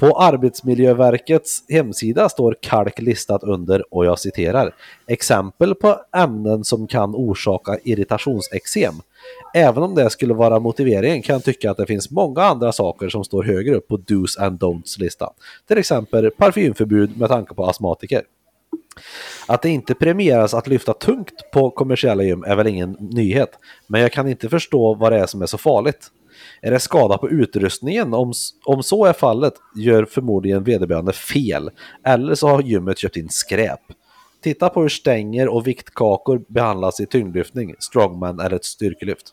På 0.00 0.18
Arbetsmiljöverkets 0.18 1.64
hemsida 1.68 2.28
står 2.28 2.56
kalk 2.60 2.98
listat 2.98 3.42
under, 3.42 3.94
och 3.94 4.06
jag 4.06 4.18
citerar, 4.18 4.74
exempel 5.06 5.74
på 5.74 5.96
ämnen 6.16 6.64
som 6.64 6.86
kan 6.86 7.14
orsaka 7.14 7.78
irritationseksem. 7.84 8.94
Även 9.54 9.82
om 9.82 9.94
det 9.94 10.10
skulle 10.10 10.34
vara 10.34 10.60
motiveringen 10.60 11.22
kan 11.22 11.32
jag 11.32 11.44
tycka 11.44 11.70
att 11.70 11.76
det 11.76 11.86
finns 11.86 12.10
många 12.10 12.42
andra 12.42 12.72
saker 12.72 13.08
som 13.08 13.24
står 13.24 13.42
högre 13.42 13.74
upp 13.74 13.88
på 13.88 13.96
dos 13.96 14.38
and 14.38 14.60
don'ts 14.60 15.00
listan. 15.00 15.32
Till 15.68 15.78
exempel 15.78 16.30
parfymförbud 16.30 17.18
med 17.18 17.28
tanke 17.28 17.54
på 17.54 17.66
astmatiker. 17.66 18.22
Att 19.46 19.62
det 19.62 19.68
inte 19.68 19.94
premieras 19.94 20.54
att 20.54 20.66
lyfta 20.66 20.92
tungt 20.92 21.50
på 21.52 21.70
kommersiella 21.70 22.22
gym 22.22 22.44
är 22.44 22.56
väl 22.56 22.66
ingen 22.66 22.96
nyhet, 23.00 23.50
men 23.86 24.00
jag 24.00 24.12
kan 24.12 24.28
inte 24.28 24.48
förstå 24.48 24.94
vad 24.94 25.12
det 25.12 25.18
är 25.18 25.26
som 25.26 25.42
är 25.42 25.46
så 25.46 25.58
farligt. 25.58 26.10
Är 26.62 26.70
det 26.70 26.80
skada 26.80 27.18
på 27.18 27.30
utrustningen? 27.30 28.14
Om, 28.14 28.32
om 28.64 28.82
så 28.82 29.04
är 29.04 29.12
fallet 29.12 29.54
gör 29.76 30.04
förmodligen 30.04 30.64
vederbörande 30.64 31.12
fel, 31.12 31.70
eller 32.04 32.34
så 32.34 32.48
har 32.48 32.62
gymmet 32.62 32.98
köpt 32.98 33.16
in 33.16 33.28
skräp. 33.28 33.80
Titta 34.42 34.68
på 34.68 34.82
hur 34.82 34.88
stänger 34.88 35.48
och 35.48 35.66
viktkakor 35.66 36.42
behandlas 36.48 37.00
i 37.00 37.06
tyngdlyftning, 37.06 37.74
strongman 37.78 38.40
eller 38.40 38.56
ett 38.56 38.64
styrkelyft. 38.64 39.26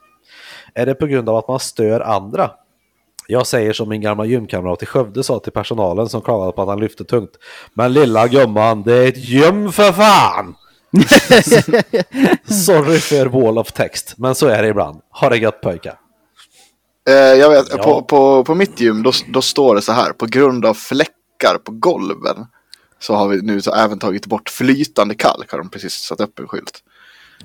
Är 0.73 0.86
det 0.86 0.95
på 0.95 1.05
grund 1.07 1.30
av 1.30 1.36
att 1.36 1.47
man 1.47 1.59
stör 1.59 1.99
andra? 1.99 2.51
Jag 3.28 3.47
säger 3.47 3.73
som 3.73 3.89
min 3.89 4.01
gamla 4.01 4.25
gymkamrat 4.25 4.84
i 4.84 4.86
Skövde 4.86 5.23
sa 5.23 5.39
till 5.39 5.51
personalen 5.51 6.09
som 6.09 6.21
klagade 6.21 6.51
på 6.51 6.61
att 6.61 6.67
han 6.67 6.80
lyfte 6.80 7.03
tungt. 7.03 7.32
Men 7.73 7.93
lilla 7.93 8.28
gumman, 8.28 8.84
det 8.84 8.93
är 8.93 9.07
ett 9.07 9.30
gym 9.30 9.71
för 9.71 9.91
fan! 9.91 10.55
Sorry 12.65 12.97
för 12.97 13.25
wall 13.25 13.57
of 13.57 13.71
text, 13.71 14.13
men 14.17 14.36
så 14.36 14.47
är 14.47 14.63
det 14.63 14.69
ibland. 14.69 15.01
Ha 15.09 15.30
det 15.30 15.38
gött 15.38 15.61
pojkar. 15.61 15.99
Eh, 17.08 17.14
jag 17.16 17.49
vet, 17.49 17.68
Ja. 17.70 17.84
på, 17.84 18.01
på, 18.03 18.43
på 18.43 18.55
mitt 18.55 18.80
gym 18.80 19.03
då, 19.03 19.12
då 19.28 19.41
står 19.41 19.76
det 19.76 19.82
så 19.82 19.91
här. 19.91 20.12
På 20.14 20.26
grund 20.26 20.66
av 20.66 20.74
fläckar 20.74 21.58
på 21.64 21.72
golven. 21.72 22.45
Så 22.99 23.16
har 23.16 23.28
vi 23.28 23.41
nu 23.41 23.62
så 23.62 23.74
även 23.74 23.99
tagit 23.99 24.26
bort 24.26 24.49
flytande 24.49 25.16
kalk. 25.16 25.51
Har 25.51 25.58
de 25.58 25.70
precis 25.70 25.93
satt 25.93 26.20
upp 26.22 26.39
en 26.39 26.47
skylt. 26.47 26.84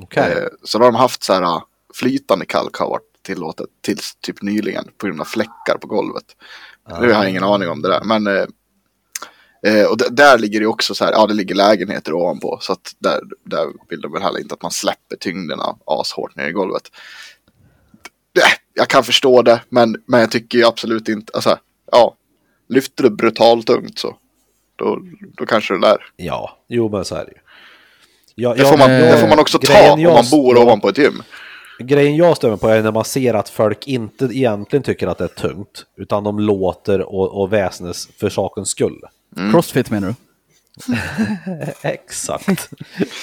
Okej. 0.00 0.32
Eh, 0.32 0.48
så 0.64 0.78
då 0.78 0.84
har 0.84 0.92
de 0.92 0.98
haft 0.98 1.22
så 1.22 1.32
här. 1.32 1.42
ah, 1.42 1.66
Flytande 1.94 2.46
kalk 2.46 2.76
har 2.76 2.88
varit 2.88 3.22
tillåtet 3.22 3.66
tills 3.80 4.14
typ 4.20 4.42
nyligen. 4.42 4.84
På 4.98 5.06
grund 5.06 5.20
av 5.20 5.24
fläckar 5.24 5.78
på 5.80 5.86
golvet. 5.86 6.24
Nu 6.88 6.94
har 7.12 7.22
jag 7.22 7.30
ingen 7.30 7.44
aning 7.44 7.68
om 7.68 7.82
det 7.82 7.88
där. 7.88 8.00
Men 8.04 8.26
eh, 8.26 8.44
eh, 9.66 9.86
och 9.86 9.96
där 10.10 10.38
ligger 10.38 10.60
det 10.60 10.66
också 10.66 10.94
så 10.94 11.04
här. 11.04 11.12
Ja 11.12 11.26
det 11.26 11.34
ligger 11.34 11.54
lägenheter 11.54 12.12
ovanpå. 12.12 12.58
Så 12.60 12.72
att 12.72 12.94
där, 12.98 13.20
där 13.44 13.66
vill 13.88 14.00
de 14.00 14.12
väl 14.12 14.22
heller 14.22 14.40
inte 14.40 14.54
att 14.54 14.62
man 14.62 14.70
släpper 14.70 15.16
tyngderna 15.20 15.76
ashårt 15.86 16.36
ner 16.36 16.48
i 16.48 16.52
golvet. 16.52 16.82
Det- 18.34 18.42
Jag 18.74 18.88
kan 18.88 19.04
förstå 19.04 19.42
det. 19.42 19.60
Men, 19.68 19.96
men 20.06 20.20
jag 20.20 20.30
tycker 20.30 20.58
ju 20.58 20.64
absolut 20.66 21.08
inte. 21.08 21.32
Alltså 21.34 21.58
ja. 21.92 22.14
Lyfter 22.68 23.02
du 23.04 23.10
brutalt 23.10 23.66
tungt 23.66 23.98
så. 23.98 24.16
Då, 24.76 24.98
då 25.36 25.46
kanske 25.46 25.74
det 25.74 25.80
lär. 25.80 25.96
Ja, 26.16 26.58
jo 26.68 26.88
men 26.88 27.04
så 27.04 27.14
är 27.14 27.24
det 27.24 27.30
ju. 27.30 27.38
Ja, 28.34 28.54
Det 28.54 28.64
får 28.64 28.76
man, 28.78 28.90
det 28.90 29.18
får 29.20 29.28
man 29.28 29.38
också 29.38 29.58
ta 29.58 29.72
grejen 29.72 30.06
om 30.06 30.14
man 30.14 30.24
bor 30.30 30.56
ovanpå 30.58 30.88
ett 30.88 30.98
gym. 30.98 31.22
Grejen 31.78 32.16
jag 32.16 32.36
stämmer 32.36 32.56
på 32.56 32.68
är 32.68 32.82
när 32.82 32.92
man 32.92 33.04
ser 33.04 33.34
att 33.34 33.48
folk 33.48 33.86
inte 33.86 34.24
egentligen 34.24 34.82
tycker 34.82 35.06
att 35.06 35.18
det 35.18 35.24
är 35.24 35.28
tungt, 35.28 35.84
utan 35.96 36.24
de 36.24 36.38
låter 36.40 37.00
och, 37.00 37.40
och 37.42 37.52
väsnes 37.52 38.08
för 38.20 38.28
sakens 38.30 38.68
skull. 38.68 39.00
Crossfit 39.52 39.90
menar 39.90 40.08
du? 40.08 40.14
Exakt. 41.82 42.70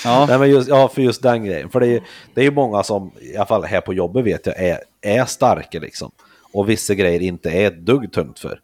Ja. 0.04 0.26
Nej, 0.26 0.40
men 0.40 0.50
just, 0.50 0.70
ja, 0.70 0.88
för 0.88 1.02
just 1.02 1.22
den 1.22 1.46
grejen. 1.46 1.70
För 1.70 1.80
det 1.80 1.88
är, 1.88 2.04
det 2.34 2.42
är 2.42 2.46
ju 2.46 2.52
många 2.52 2.84
som, 2.84 3.12
i 3.22 3.36
alla 3.36 3.46
fall 3.46 3.64
här 3.64 3.82
på 3.82 3.94
jobbet 3.94 4.26
vet 4.26 4.46
jag, 4.46 4.60
är, 4.60 4.80
är 5.02 5.26
starka 5.26 5.80
liksom. 5.80 6.12
Och 6.54 6.70
vissa 6.70 6.94
grejer 6.94 7.22
inte 7.22 7.50
är 7.50 7.68
ett 7.68 7.86
dugg 7.86 8.12
tungt 8.12 8.40
för. 8.40 8.60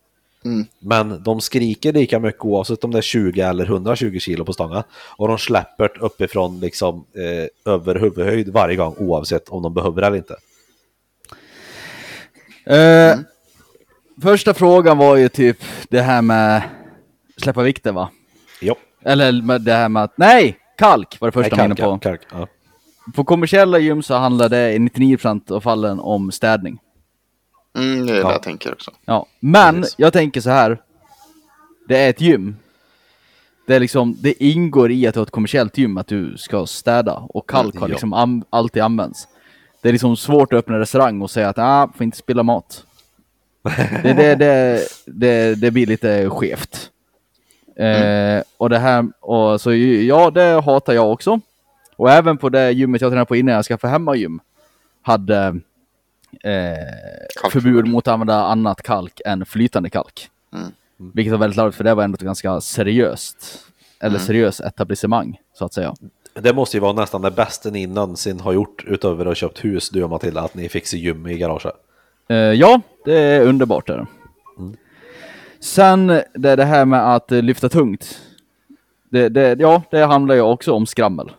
Men 0.79 1.23
de 1.23 1.41
skriker 1.41 1.93
lika 1.93 2.19
mycket 2.19 2.45
oavsett 2.45 2.83
om 2.83 2.91
det 2.91 2.97
är 2.97 3.01
20 3.01 3.41
eller 3.41 3.65
120 3.65 4.19
kilo 4.19 4.45
på 4.45 4.53
stången. 4.53 4.83
Och 5.17 5.27
de 5.27 5.37
släpper 5.37 5.89
det 5.93 5.99
uppifrån 5.99 6.59
liksom 6.59 7.05
eh, 7.15 7.73
över 7.73 7.95
huvudhöjd 7.95 8.49
varje 8.49 8.75
gång 8.75 8.95
oavsett 8.97 9.49
om 9.49 9.63
de 9.63 9.73
behöver 9.73 10.01
det 10.01 10.07
eller 10.07 10.17
inte. 10.17 10.35
Eh, 12.65 13.19
Första 14.21 14.53
frågan 14.53 14.97
var 14.97 15.15
ju 15.15 15.29
typ 15.29 15.57
det 15.89 16.01
här 16.01 16.21
med 16.21 16.61
släppa 17.37 17.63
vikter 17.63 17.91
va? 17.91 18.09
Jo. 18.61 18.75
Eller 19.03 19.41
med 19.41 19.61
det 19.61 19.73
här 19.73 19.89
med 19.89 20.03
att, 20.03 20.17
nej! 20.17 20.57
Kalk 20.77 21.17
var 21.21 21.27
det 21.27 21.31
första 21.31 21.55
Nej, 21.55 21.59
var 21.59 21.65
inne 21.65 21.75
på. 21.75 21.97
kalk, 21.97 22.01
kalk, 22.01 22.21
ja. 22.31 22.47
På 23.15 23.23
kommersiella 23.23 23.79
gym 23.79 24.03
så 24.03 24.13
handlar 24.15 24.49
det 24.49 24.73
i 24.73 24.77
99% 24.77 25.51
av 25.51 25.61
fallen 25.61 25.99
om 25.99 26.31
städning. 26.31 26.79
Mm, 27.77 28.05
det 28.05 28.13
är 28.13 28.17
Ja. 28.17 28.27
det 28.27 28.33
jag 28.33 28.43
tänker 28.43 28.71
också. 28.71 28.91
Ja, 29.05 29.25
men 29.39 29.75
Precis. 29.75 29.95
jag 29.97 30.13
tänker 30.13 30.41
så 30.41 30.49
här. 30.49 30.81
Det 31.87 31.97
är 31.97 32.09
ett 32.09 32.21
gym. 32.21 32.55
Det, 33.67 33.75
är 33.75 33.79
liksom, 33.79 34.15
det 34.21 34.43
ingår 34.43 34.91
i 34.91 35.07
att 35.07 35.15
har 35.15 35.23
ett 35.23 35.31
kommersiellt 35.31 35.77
gym 35.77 35.97
att 35.97 36.07
du 36.07 36.37
ska 36.37 36.65
städa 36.65 37.13
och 37.13 37.49
kalk 37.49 37.75
har 37.75 37.87
ja. 37.87 37.91
liksom 37.91 38.13
am, 38.13 38.43
alltid 38.49 38.83
använts. 38.83 39.27
Det 39.81 39.89
är 39.89 39.93
liksom 39.93 40.17
svårt 40.17 40.53
att 40.53 40.59
öppna 40.59 40.73
en 40.75 40.79
restaurang 40.79 41.21
och 41.21 41.31
säga 41.31 41.49
att 41.49 41.57
ah, 41.59 41.89
får 41.95 42.03
inte 42.03 42.17
spilla 42.17 42.43
mat. 42.43 42.85
Det, 44.03 44.13
det, 44.13 44.35
det, 44.35 44.81
det, 45.05 45.55
det 45.55 45.71
blir 45.71 45.85
lite 45.85 46.29
skevt. 46.29 46.89
Eh, 47.75 48.43
och 48.57 48.69
det 48.69 48.79
här, 48.79 49.05
och 49.19 49.61
så 49.61 49.73
ja, 49.73 50.31
det 50.31 50.61
hatar 50.61 50.93
jag 50.93 51.11
också. 51.11 51.39
Och 51.95 52.11
även 52.11 52.37
på 52.37 52.49
det 52.49 52.71
gymmet 52.71 53.01
jag 53.01 53.11
tränade 53.11 53.25
på 53.25 53.35
innan 53.35 53.55
jag 53.55 53.65
skaffade 53.65 53.91
hemmagym 53.91 54.39
hade 55.01 55.59
eh, 56.43 57.49
förbud 57.51 57.87
mot 57.87 58.07
att 58.07 58.13
använda 58.13 58.35
annat 58.35 58.81
kalk 58.81 59.21
än 59.25 59.45
flytande 59.45 59.89
kalk. 59.89 60.29
Mm. 60.53 60.71
Vilket 61.13 61.31
var 61.31 61.39
väldigt 61.39 61.57
larvigt 61.57 61.77
för 61.77 61.83
det 61.83 61.93
var 61.93 62.03
ändå 62.03 62.15
ett 62.15 62.21
ganska 62.21 62.61
seriöst, 62.61 63.59
eller 63.99 64.19
seriöst 64.19 64.59
etablissemang 64.59 65.39
så 65.53 65.65
att 65.65 65.73
säga. 65.73 65.93
Det 66.33 66.53
måste 66.53 66.77
ju 66.77 66.81
vara 66.81 66.93
nästan 66.93 67.21
det 67.21 67.31
bästa 67.31 67.69
ni 67.69 67.87
någonsin 67.87 68.39
har 68.39 68.53
gjort 68.53 68.83
utöver 68.87 69.21
att 69.21 69.29
ha 69.29 69.35
köpt 69.35 69.65
hus, 69.65 69.89
du 69.89 70.03
och 70.03 70.09
Matilda, 70.09 70.41
att 70.41 70.55
ni 70.55 70.69
fixar 70.69 70.97
gym 70.97 71.27
i 71.27 71.37
garaget. 71.37 71.73
Eh, 72.29 72.37
ja, 72.37 72.81
det 73.05 73.19
är 73.19 73.41
underbart. 73.41 73.89
Är 73.89 73.97
det. 73.97 74.07
Sen 75.65 76.07
det, 76.33 76.49
är 76.49 76.57
det 76.57 76.65
här 76.65 76.85
med 76.85 77.13
att 77.15 77.31
eh, 77.31 77.41
lyfta 77.41 77.69
tungt. 77.69 78.21
Det, 79.09 79.29
det, 79.29 79.59
ja, 79.59 79.83
det 79.91 80.05
handlar 80.05 80.35
ju 80.35 80.41
också 80.41 80.73
om 80.73 80.85
skrammel. 80.85 81.31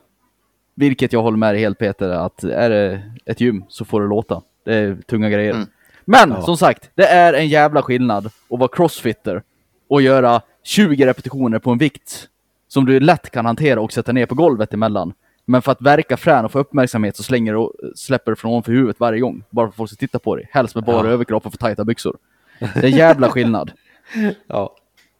Vilket 0.74 1.12
jag 1.12 1.22
håller 1.22 1.36
med 1.38 1.54
dig 1.54 1.60
helt 1.60 1.78
Peter, 1.78 2.08
att 2.08 2.44
är 2.44 2.70
det 2.70 3.02
ett 3.24 3.40
gym 3.40 3.64
så 3.68 3.84
får 3.84 4.00
det 4.00 4.06
låta. 4.08 4.42
Det 4.64 4.74
är 4.74 4.96
tunga 5.06 5.30
grejer. 5.30 5.54
Mm. 5.54 5.66
Men 6.04 6.30
Ja. 6.30 6.42
som 6.42 6.56
sagt, 6.56 6.90
det 6.94 7.06
är 7.06 7.32
en 7.32 7.48
jävla 7.48 7.82
skillnad 7.82 8.26
att 8.26 8.58
vara 8.58 8.68
crossfitter 8.72 9.42
och 9.88 10.02
göra 10.02 10.40
20 10.62 11.06
repetitioner 11.06 11.58
på 11.58 11.70
en 11.70 11.78
vikt 11.78 12.28
som 12.68 12.84
du 12.86 13.00
lätt 13.00 13.30
kan 13.30 13.46
hantera 13.46 13.80
och 13.80 13.92
sätta 13.92 14.12
ner 14.12 14.26
på 14.26 14.34
golvet 14.34 14.74
emellan. 14.74 15.12
Men 15.44 15.62
för 15.62 15.72
att 15.72 15.82
verka 15.82 16.16
frän 16.16 16.44
och 16.44 16.52
få 16.52 16.58
uppmärksamhet 16.58 17.16
så 17.16 17.22
slänger 17.22 17.52
du 17.52 17.58
och 17.58 17.72
släpper 17.94 18.32
du 18.32 18.36
från 18.36 18.50
ovanför 18.50 18.72
huvudet 18.72 19.00
varje 19.00 19.20
gång. 19.20 19.42
Bara 19.50 19.66
för 19.66 19.70
att 19.70 19.76
folk 19.76 19.90
ska 19.90 19.96
titta 19.96 20.18
på 20.18 20.36
dig. 20.36 20.48
Helst 20.52 20.74
med 20.74 20.84
bara 20.84 21.06
Ja. 21.06 21.12
överkropp 21.12 21.46
och 21.46 21.52
för 21.52 21.58
tajta 21.58 21.84
byxor. 21.84 22.16
Det 22.58 22.76
är 22.76 22.84
en 22.84 22.90
jävla 22.90 23.28
skillnad. 23.30 23.70
Ja. 24.46 24.76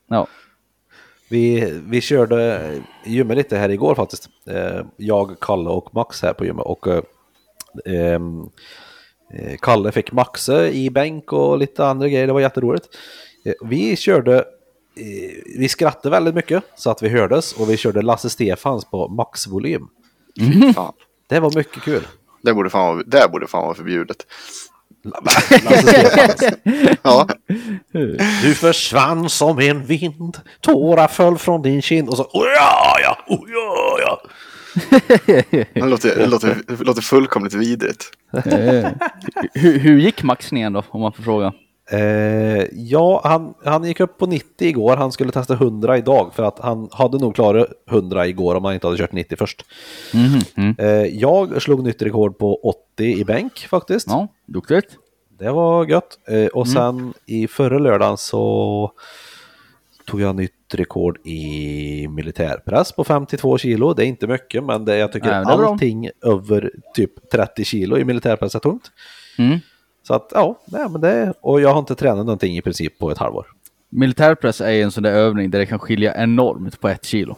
Ja. 0.09 0.26
Vi, 1.28 1.72
vi 1.87 2.01
körde 2.01 2.70
gymmet 3.05 3.37
lite 3.37 3.57
här 3.57 3.68
igår 3.68 3.95
faktiskt. 3.95 4.28
Eh, 4.51 4.80
Jag, 4.97 5.41
Kalle 5.41 5.70
och 5.70 5.95
Max 5.95 6.22
här 6.22 6.32
på 6.32 6.45
gymmet. 6.45 6.66
Och 6.66 6.87
eh, 6.87 7.03
ehm, 7.87 8.41
eh, 9.34 9.57
Kalle 9.62 9.93
fick 9.93 10.12
Maxe 10.12 10.70
i 10.70 10.91
bänk 10.91 11.32
och 11.32 11.59
lite 11.59 11.87
andra 11.87 12.09
grejer. 12.09 12.26
Det 12.26 12.32
var 12.32 12.41
jätteroligt. 12.41 12.89
Eh, 13.45 13.53
Vi 13.64 13.97
körde, 13.97 14.45
vi 15.59 15.68
skrattade 15.68 16.11
väldigt 16.11 16.34
mycket 16.34 16.64
så 16.76 16.91
att 16.91 17.03
vi 17.03 17.09
hördes 17.09 17.53
och 17.53 17.70
vi 17.70 17.76
körde 17.76 18.03
Lasse 18.03 18.30
Stefans 18.30 18.84
på 18.84 19.09
maxvolym. 19.09 19.89
Fan. 20.74 20.93
Det 21.26 21.41
var 21.41 21.53
mycket 21.57 21.82
kul. 21.82 22.07
Det 22.43 22.55
borde 22.55 22.70
fan 22.70 22.87
vara, 22.97 23.05
det 23.07 23.28
borde 23.32 23.47
fan 23.47 23.62
vara 23.64 23.74
förbjudet. 23.74 24.16
Ja, 27.02 27.28
Du 28.42 28.54
försvann 28.54 29.28
som 29.28 29.59
en 29.59 29.86
vind, 29.86 30.38
tårar 30.61 31.09
föll 31.09 31.38
från 31.38 31.62
din 31.62 31.82
kind 31.82 32.09
och 32.09 32.16
så 32.16 32.22
oh 32.22 32.46
ja, 32.57 32.96
ja, 33.02 33.18
oh 33.26 33.40
ja, 33.48 33.98
ja. 34.00 34.20
det 35.74 35.86
låter, 35.86 36.16
det 36.16 36.26
låter, 36.26 36.57
det 36.66 36.84
låter 36.84 37.02
fullkomligt 37.02 37.54
vidrigt. 37.54 38.04
Eh, 38.32 38.88
hur, 39.54 39.78
hur 39.78 39.98
gick 39.98 40.22
maxningen 40.22 40.72
då, 40.72 40.82
om 40.88 41.00
man 41.00 41.12
får 41.12 41.22
fråga? 41.22 41.52
Eh, 41.91 42.64
ja, 42.72 43.20
han, 43.24 43.55
han 43.64 43.84
gick 43.84 44.01
upp 44.01 44.18
på 44.18 44.26
90 44.26 44.68
igår. 44.68 44.97
Han 44.97 45.12
skulle 45.12 45.32
testa 45.32 45.55
100 45.55 45.99
idag 45.99 46.34
för 46.34 46.43
att 46.43 46.59
han 46.59 46.89
hade 46.93 47.18
nog 47.18 47.34
klarat 47.34 47.68
100 47.91 48.26
igår 48.26 48.55
om 48.55 48.64
han 48.64 48.74
inte 48.74 48.87
hade 48.87 48.99
kört 48.99 49.12
90 49.12 49.37
först. 49.37 49.64
Eh, 50.78 50.89
jag 50.91 51.62
slog 51.62 51.82
nytt 51.84 52.03
rekord 52.03 52.39
på 52.39 52.55
80 52.62 53.05
i 53.05 53.24
bänk 53.24 53.59
faktiskt. 53.70 54.07
Ja, 54.11 54.28
duktigt. 54.47 54.97
Det 55.39 55.51
var 55.51 55.87
gött. 55.87 56.18
Eh, 56.28 56.47
och 56.47 56.68
sen 56.68 57.14
i 57.26 57.49
förra 57.49 57.78
lördagen 57.78 58.16
så 58.16 58.93
tog 60.07 60.20
jag 60.20 60.37
nytt 60.37 60.53
rekord 60.74 61.26
i 61.26 62.09
militärpress 62.09 62.93
på 62.93 63.05
52 63.05 63.59
kilo. 63.59 63.95
Det 63.95 64.05
är 64.05 64.07
inte 64.07 64.26
mycket, 64.26 64.64
men 64.64 64.84
det, 64.84 64.97
jag 64.97 65.12
tycker 65.12 65.26
Nej, 65.30 65.45
det 65.45 65.53
är 65.53 65.57
bra. 65.57 65.68
allting 65.68 66.11
över 66.22 66.70
typ 66.95 67.30
30 67.30 67.64
kilo 67.64 67.99
i 67.99 68.05
militärpress 68.05 68.55
är 68.55 68.59
tungt. 68.59 68.91
Mm. 69.39 69.59
Så 70.07 70.14
att 70.14 70.32
ja, 70.34 70.59
nej, 70.64 70.88
men 70.88 71.00
det, 71.00 71.32
och 71.40 71.61
jag 71.61 71.68
har 71.72 71.78
inte 71.78 71.94
tränat 71.94 72.26
någonting 72.26 72.57
i 72.57 72.62
princip 72.62 72.98
på 72.98 73.11
ett 73.11 73.18
halvår. 73.18 73.46
Militärpress 73.88 74.61
är 74.61 74.70
en 74.82 74.90
sån 74.90 75.02
där 75.02 75.12
övning 75.12 75.50
där 75.50 75.59
det 75.59 75.66
kan 75.66 75.78
skilja 75.78 76.14
enormt 76.22 76.80
på 76.80 76.88
ett 76.88 77.04
kilo. 77.04 77.36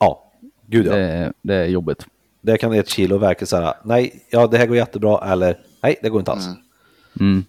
Ja, 0.00 0.32
gud 0.66 0.86
ja. 0.86 0.92
Det, 0.96 1.00
är- 1.02 1.32
det 1.42 1.54
är 1.54 1.64
jobbigt. 1.66 2.06
Det 2.40 2.58
kan 2.58 2.72
ett 2.72 2.88
kilo 2.88 3.18
verka 3.18 3.46
så 3.46 3.56
här, 3.56 3.74
nej, 3.84 4.22
ja 4.30 4.46
det 4.46 4.58
här 4.58 4.66
går 4.66 4.76
jättebra, 4.76 5.32
eller 5.32 5.58
nej, 5.82 5.96
det 6.02 6.08
går 6.08 6.18
inte 6.20 6.32
alls. 6.32 6.44
Mm. 7.20 7.44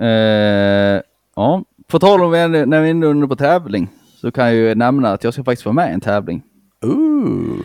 Eh, 0.00 1.02
ja, 1.36 1.64
på 1.86 1.98
tal 1.98 2.22
om 2.22 2.30
när 2.30 2.80
vi 2.82 2.88
är 2.88 3.10
inne 3.10 3.26
på 3.28 3.36
tävling 3.36 3.88
så 4.16 4.30
kan 4.30 4.44
jag 4.44 4.54
ju 4.54 4.74
nämna 4.74 5.12
att 5.12 5.24
jag 5.24 5.32
ska 5.32 5.44
faktiskt 5.44 5.64
vara 5.66 5.72
med 5.74 5.90
i 5.90 5.94
en 5.94 6.00
tävling. 6.00 6.42
Ooh. 6.82 7.60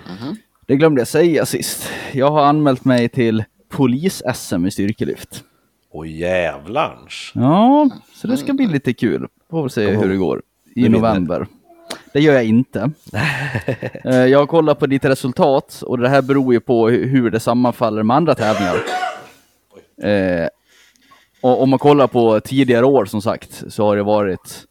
Det 0.65 0.75
glömde 0.75 1.01
jag 1.01 1.07
säga 1.07 1.45
sist. 1.45 1.89
Jag 2.13 2.31
har 2.31 2.41
anmält 2.45 2.85
mig 2.85 3.09
till 3.09 3.43
polis-SM 3.69 4.65
i 4.67 4.71
styrkelyft. 4.71 5.43
Och 5.91 6.07
jävlarns. 6.07 7.31
Ja, 7.35 7.89
så 8.13 8.27
det 8.27 8.37
ska 8.37 8.53
bli 8.53 8.67
lite 8.67 8.93
kul. 8.93 9.27
Får 9.49 9.61
väl 9.61 9.69
se 9.69 9.87
hur 9.89 10.09
det 10.09 10.15
går 10.17 10.41
i 10.75 10.89
november. 10.89 11.47
Det 12.13 12.19
gör 12.21 12.33
jag 12.33 12.45
inte. 12.45 12.91
Eh, 14.05 14.15
jag 14.25 14.39
har 14.39 14.45
kollat 14.45 14.79
på 14.79 14.85
ditt 14.87 15.05
resultat 15.05 15.81
och 15.85 15.97
det 15.97 16.09
här 16.09 16.21
beror 16.21 16.53
ju 16.53 16.59
på 16.59 16.89
hu- 16.89 17.05
hur 17.05 17.31
det 17.31 17.39
sammanfaller 17.39 18.03
med 18.03 18.17
andra 18.17 18.35
tävlingar. 18.35 18.75
Eh, 20.03 20.47
och 21.41 21.61
om 21.61 21.69
man 21.69 21.79
kollar 21.79 22.07
på 22.07 22.39
tidigare 22.39 22.85
år 22.85 23.05
som 23.05 23.21
sagt 23.21 23.63
så 23.69 23.83
har 23.85 23.95
det 23.95 24.03
varit 24.03 24.63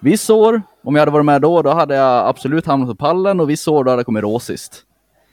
vissa 0.00 0.34
år, 0.34 0.62
om 0.84 0.94
jag 0.94 1.00
hade 1.00 1.10
varit 1.10 1.24
med 1.26 1.42
då, 1.42 1.62
då 1.62 1.70
hade 1.70 1.94
jag 1.94 2.28
absolut 2.28 2.66
hamnat 2.66 2.88
på 2.88 2.94
pallen 2.94 3.40
och 3.40 3.50
vissa 3.50 3.70
år 3.70 3.84
då 3.84 3.90
hade 3.90 4.00
jag 4.00 4.06
kommit 4.06 4.22
råsist. 4.22 4.82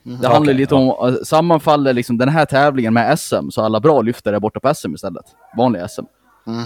Det 0.08 0.28
handlar 0.28 0.40
Okej, 0.40 0.54
lite 0.54 0.76
om, 0.76 1.10
eh, 1.10 1.16
sammanfaller 1.24 1.94
liksom 1.94 2.18
den 2.18 2.30
här 2.30 2.46
tävlingen 2.46 2.94
med 2.94 3.20
SM 3.20 3.50
så 3.50 3.62
alla 3.62 3.80
bra 3.80 4.02
lyftare 4.02 4.36
är 4.36 4.40
borta 4.40 4.60
på 4.60 4.74
SM 4.74 4.94
istället. 4.94 5.26
Vanliga 5.58 5.88
SM. 5.88 6.06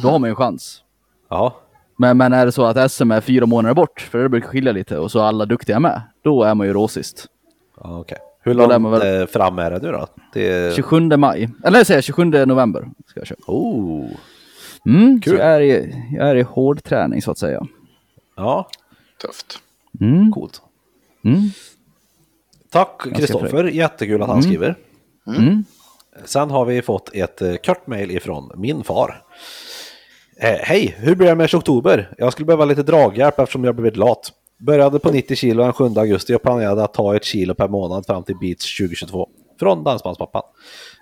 Då 0.02 0.10
har 0.10 0.20
man 0.20 0.28
ju 0.28 0.30
en 0.30 0.36
chans. 0.36 0.84
Ja. 1.30 1.56
Men, 1.98 2.18
men 2.18 2.34
är 2.34 2.46
det 2.46 2.52
så 2.52 2.64
att 2.66 2.92
SM 2.92 3.12
är 3.12 3.22
fyra 3.22 3.46
månader 3.46 3.76
bort, 3.76 4.02
för 4.02 4.18
det 4.24 4.30
brukar 4.30 4.48
skilja 4.48 4.72
lite, 4.72 4.98
och 4.98 5.12
så 5.12 5.20
är 5.20 5.24
alla 5.24 5.46
duktiga 5.46 5.80
med, 5.80 6.02
då 6.24 6.44
är 6.44 6.56
man 6.56 6.68
ju 6.68 6.74
råsist. 6.74 7.26
ja 7.84 8.00
okej. 8.00 8.18
Hur 8.44 8.54
Då 8.54 8.68
lär 8.68 8.80
långt 8.80 9.04
väl- 9.04 9.22
eh, 9.22 9.28
fram 9.28 9.60
är 9.60 9.72
det 9.72 9.80
nu 9.80 9.92
då? 9.92 10.08
Det... 10.34 10.76
27 10.76 11.00
maj, 11.18 11.50
eller 11.64 11.78
jag 11.78 11.88
säger 11.88 12.02
27 12.02 12.26
november 12.26 12.89
ska 13.08 13.20
jag 13.20 13.28
köra. 13.28 13.38
Oh. 13.48 14.06
Mm, 14.86 15.22
Kul. 15.22 15.34
Så 15.38 15.39
jag 15.44 15.48
är, 15.56 15.62
i, 15.62 15.96
jag 16.12 16.30
är 16.30 16.36
i 16.36 16.42
hård 16.42 16.84
träning 16.84 17.22
så 17.22 17.32
att 17.32 17.38
säga. 17.38 17.68
Ja, 18.36 18.68
Tufft. 19.22 19.60
Mm. 20.02 20.32
coolt. 20.32 20.62
Mm. 21.26 21.42
Tack 22.72 23.15
Kristoffer, 23.15 23.63
jättekul 23.63 24.22
att 24.22 24.30
han 24.30 24.43
skriver. 24.43 24.76
Mm. 25.28 25.63
Sen 26.26 26.49
har 26.49 26.65
vi 26.65 26.82
fått 26.82 27.15
ett 27.15 27.41
eh, 27.41 27.55
kort 27.55 27.88
mejl 27.88 28.11
ifrån 28.11 28.51
min 28.55 28.84
far. 28.84 29.24
Eh, 30.38 30.49
Hej, 30.49 30.95
hur 30.97 31.15
blir 31.15 31.28
det 31.28 31.36
med 31.36 31.53
oktober? 31.55 32.13
Jag 32.17 32.34
skulle 32.34 32.45
behöva 32.45 32.65
lite 32.65 32.84
draghjälp 32.84 33.39
eftersom 33.39 33.63
jag 33.63 33.76
blivit 33.76 33.97
lat. 33.97 34.32
Började 34.57 34.99
på 34.99 35.11
90 35.11 35.36
kilo 35.36 35.63
den 35.63 35.74
7 35.74 35.84
augusti 35.84 36.34
och 36.34 36.41
planerade 36.41 36.84
att 36.84 36.93
ta 36.93 37.15
ett 37.15 37.24
kilo 37.24 37.53
per 37.53 37.67
månad 37.67 38.05
fram 38.05 38.24
till 38.24 38.36
Beats 38.38 38.78
2022. 38.78 39.30
Från 39.59 39.84
Dansbandspappan. 39.84 40.43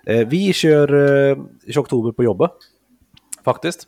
Eh, 0.06 0.28
vi 0.28 0.52
kör 0.52 0.94
eh, 1.30 1.38
oktober 1.78 2.12
på 2.12 2.24
jobbet. 2.24 2.50
Faktiskt. 3.44 3.86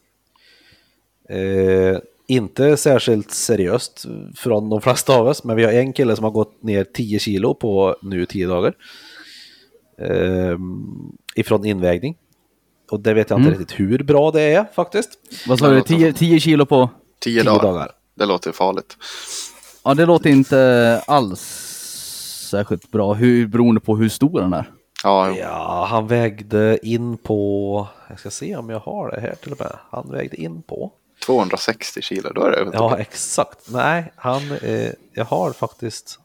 Eh, 1.28 1.98
inte 2.26 2.76
särskilt 2.76 3.30
seriöst 3.30 4.04
från 4.36 4.70
de 4.70 4.80
flesta 4.80 5.16
av 5.16 5.26
oss, 5.26 5.44
men 5.44 5.56
vi 5.56 5.64
har 5.64 5.72
en 5.72 5.92
kille 5.92 6.16
som 6.16 6.24
har 6.24 6.30
gått 6.30 6.62
ner 6.62 6.84
10 6.84 7.18
kilo 7.18 7.54
på 7.54 7.96
nu 8.02 8.26
10 8.26 8.46
dagar. 8.46 8.74
Eh, 10.00 10.58
ifrån 11.34 11.64
invägning. 11.64 12.16
Och 12.90 13.00
det 13.00 13.14
vet 13.14 13.30
jag 13.30 13.40
inte 13.40 13.50
riktigt 13.50 13.80
hur 13.80 14.02
bra 14.02 14.30
det 14.30 14.42
är 14.42 14.66
faktiskt. 14.74 15.10
Vad 15.46 15.58
sa 15.58 15.70
du, 15.70 15.82
10, 15.82 16.12
10 16.12 16.40
kilo 16.40 16.66
på? 16.66 16.90
Tio, 17.20 17.42
10 17.42 17.50
dagar. 17.50 17.62
dagar. 17.62 17.90
Det 18.14 18.26
låter 18.26 18.52
farligt. 18.52 18.96
Ja, 19.84 19.94
det 19.94 20.06
låter 20.06 20.30
inte 20.30 21.02
alls 21.06 21.40
särskilt 22.50 22.90
bra, 22.90 23.14
hur, 23.14 23.46
beroende 23.46 23.80
på 23.80 23.96
hur 23.96 24.08
stor 24.08 24.40
den 24.40 24.52
är. 24.52 24.70
Ja. 25.04 25.36
Ja, 25.36 25.86
han 25.90 26.06
vägde 26.06 26.78
in 26.82 27.16
på, 27.18 27.86
jag 28.08 28.18
ska 28.18 28.30
se 28.30 28.56
om 28.56 28.70
jag 28.70 28.78
har 28.78 29.10
det 29.10 29.20
här 29.20 29.34
till 29.34 29.52
och 29.52 29.60
med. 29.60 29.72
Han 29.90 30.10
vägde 30.10 30.36
in 30.36 30.62
på, 30.62 30.92
260 31.22 32.02
kilo, 32.02 32.32
då 32.32 32.42
är 32.42 32.50
det 32.50 32.70
ja 32.72 32.98
exakt, 32.98 33.70
nej, 33.70 34.12
han, 34.16 34.42
eh, 34.62 34.90
jag 35.12 35.24
har 35.24 35.52
faktiskt, 35.52 36.18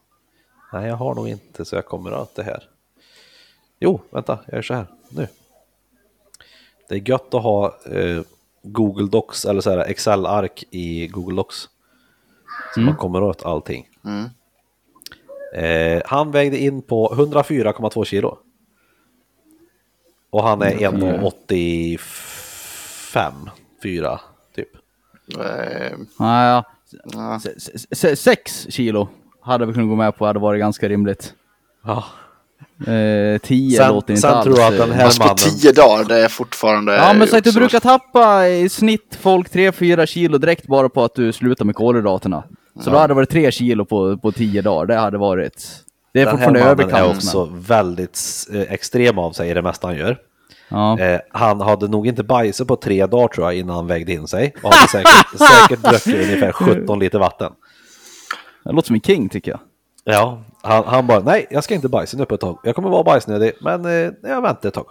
nej 0.73 0.87
jag 0.87 0.95
har 0.95 1.15
nog 1.15 1.29
inte 1.29 1.65
så 1.65 1.75
jag 1.75 1.85
kommer 1.85 2.13
åt 2.13 2.35
det 2.35 2.43
här. 2.43 2.63
Jo, 3.79 4.01
vänta, 4.09 4.39
jag 4.45 4.55
gör 4.55 4.61
så 4.61 4.73
här, 4.73 4.85
nu. 5.09 5.27
Det 6.89 6.95
är 6.95 7.09
gött 7.09 7.33
att 7.33 7.43
ha 7.43 7.77
eh, 7.85 8.21
Google 8.61 9.07
Docs 9.07 9.45
eller 9.45 9.61
så 9.61 9.69
här 9.69 9.77
Excel-ark 9.77 10.63
i 10.71 11.07
Google 11.07 11.35
Docs. 11.35 11.69
Så 12.73 12.79
man 12.79 12.95
kommer 12.95 13.23
åt 13.23 13.45
allting. 13.45 13.89
Mm. 14.05 14.29
Eh, 15.53 16.01
han 16.05 16.31
vägde 16.31 16.57
in 16.57 16.81
på 16.81 17.15
104,2 17.15 18.05
kilo. 18.05 18.37
Och 20.29 20.43
han 20.43 20.61
är 20.61 20.75
1,85, 20.75 23.49
4 23.83 24.19
Eh, 25.35 25.91
Ja, 26.19 26.45
ja. 26.45 26.63
ja. 27.13 27.39
Se- 27.39 27.59
se- 27.59 27.95
se- 27.95 28.15
Sex 28.15 28.67
kilo 28.69 29.09
hade 29.41 29.65
vi 29.65 29.73
kunnat 29.73 29.89
gå 29.89 29.95
med 29.95 30.17
på, 30.17 30.25
hade 30.25 30.39
varit 30.39 30.59
ganska 30.59 30.89
rimligt. 30.89 31.33
Ja. 31.85 32.03
Eh, 32.93 33.37
tio 33.41 33.77
Sen- 33.77 33.89
låter 33.93 34.13
inte 34.13 34.21
sen 34.21 34.33
alls. 34.33 34.43
tror 34.45 34.59
jag 34.59 34.67
att 34.73 34.77
den 34.79 34.89
eh, 34.91 34.95
här 34.95 35.05
Fast 35.05 35.19
på 35.19 35.23
mannen- 35.25 35.37
tio 35.37 35.71
dagar, 35.71 36.03
det 36.05 36.17
är 36.23 36.27
fortfarande... 36.27 36.93
Ja 36.95 37.13
men 37.13 37.27
så 37.27 37.37
att 37.37 37.43
du 37.43 37.51
brukar 37.53 37.79
tappa 37.79 38.47
i 38.47 38.69
snitt 38.69 39.17
folk 39.21 39.49
3-4 39.53 40.05
kilo 40.05 40.37
direkt 40.37 40.67
bara 40.67 40.89
på 40.89 41.03
att 41.03 41.15
du 41.15 41.33
slutar 41.33 41.65
med 41.65 41.75
kolhydraterna. 41.75 42.43
Så 42.83 42.89
då 42.89 42.97
hade 42.97 43.07
det 43.11 43.15
varit 43.15 43.29
3 43.29 43.51
kilo 43.51 43.85
på, 43.85 44.17
på 44.17 44.31
10 44.31 44.61
dagar, 44.61 44.85
det 44.85 44.95
hade 44.95 45.17
varit... 45.17 45.67
Det 46.13 46.21
är 46.21 46.25
Den 46.25 46.37
här 46.37 46.45
fortfarande 46.47 46.59
mannen 46.59 46.79
är 46.95 46.99
överkant. 46.99 47.15
också 47.17 47.45
väldigt 47.53 48.19
eh, 48.53 48.61
extrem 48.61 49.17
av 49.17 49.31
sig 49.31 49.49
i 49.49 49.53
det 49.53 49.61
mesta 49.61 49.87
han 49.87 49.95
gör. 49.95 50.17
Ja. 50.69 50.99
Eh, 50.99 51.19
han 51.31 51.61
hade 51.61 51.87
nog 51.87 52.07
inte 52.07 52.23
bajsat 52.23 52.67
på 52.67 52.75
tre 52.75 53.05
dagar 53.05 53.27
tror 53.27 53.47
jag 53.47 53.55
innan 53.59 53.75
han 53.75 53.87
vägde 53.87 54.11
in 54.13 54.27
sig. 54.27 54.53
Och 54.63 54.73
hade 54.73 54.87
säkert, 54.91 55.37
säkert 55.37 55.79
druckit 55.83 56.25
ungefär 56.29 56.51
17 56.51 56.99
liter 56.99 57.19
vatten. 57.19 57.53
Det 58.63 58.71
låter 58.71 58.87
som 58.87 58.95
en 58.95 59.01
king 59.01 59.29
tycker 59.29 59.51
jag. 59.51 59.59
Ja, 60.03 60.43
han, 60.61 60.83
han 60.85 61.07
bara 61.07 61.19
nej, 61.19 61.47
jag 61.49 61.63
ska 61.63 61.75
inte 61.75 61.89
bajsa 61.89 62.17
nu 62.17 62.25
på 62.25 62.35
ett 62.35 62.41
tag. 62.41 62.59
Jag 62.63 62.75
kommer 62.75 62.89
vara 62.89 63.03
bajsnödig, 63.03 63.51
men 63.61 63.85
eh, 63.85 64.11
jag 64.23 64.41
väntar 64.41 64.67
ett 64.69 64.73
tag. 64.75 64.87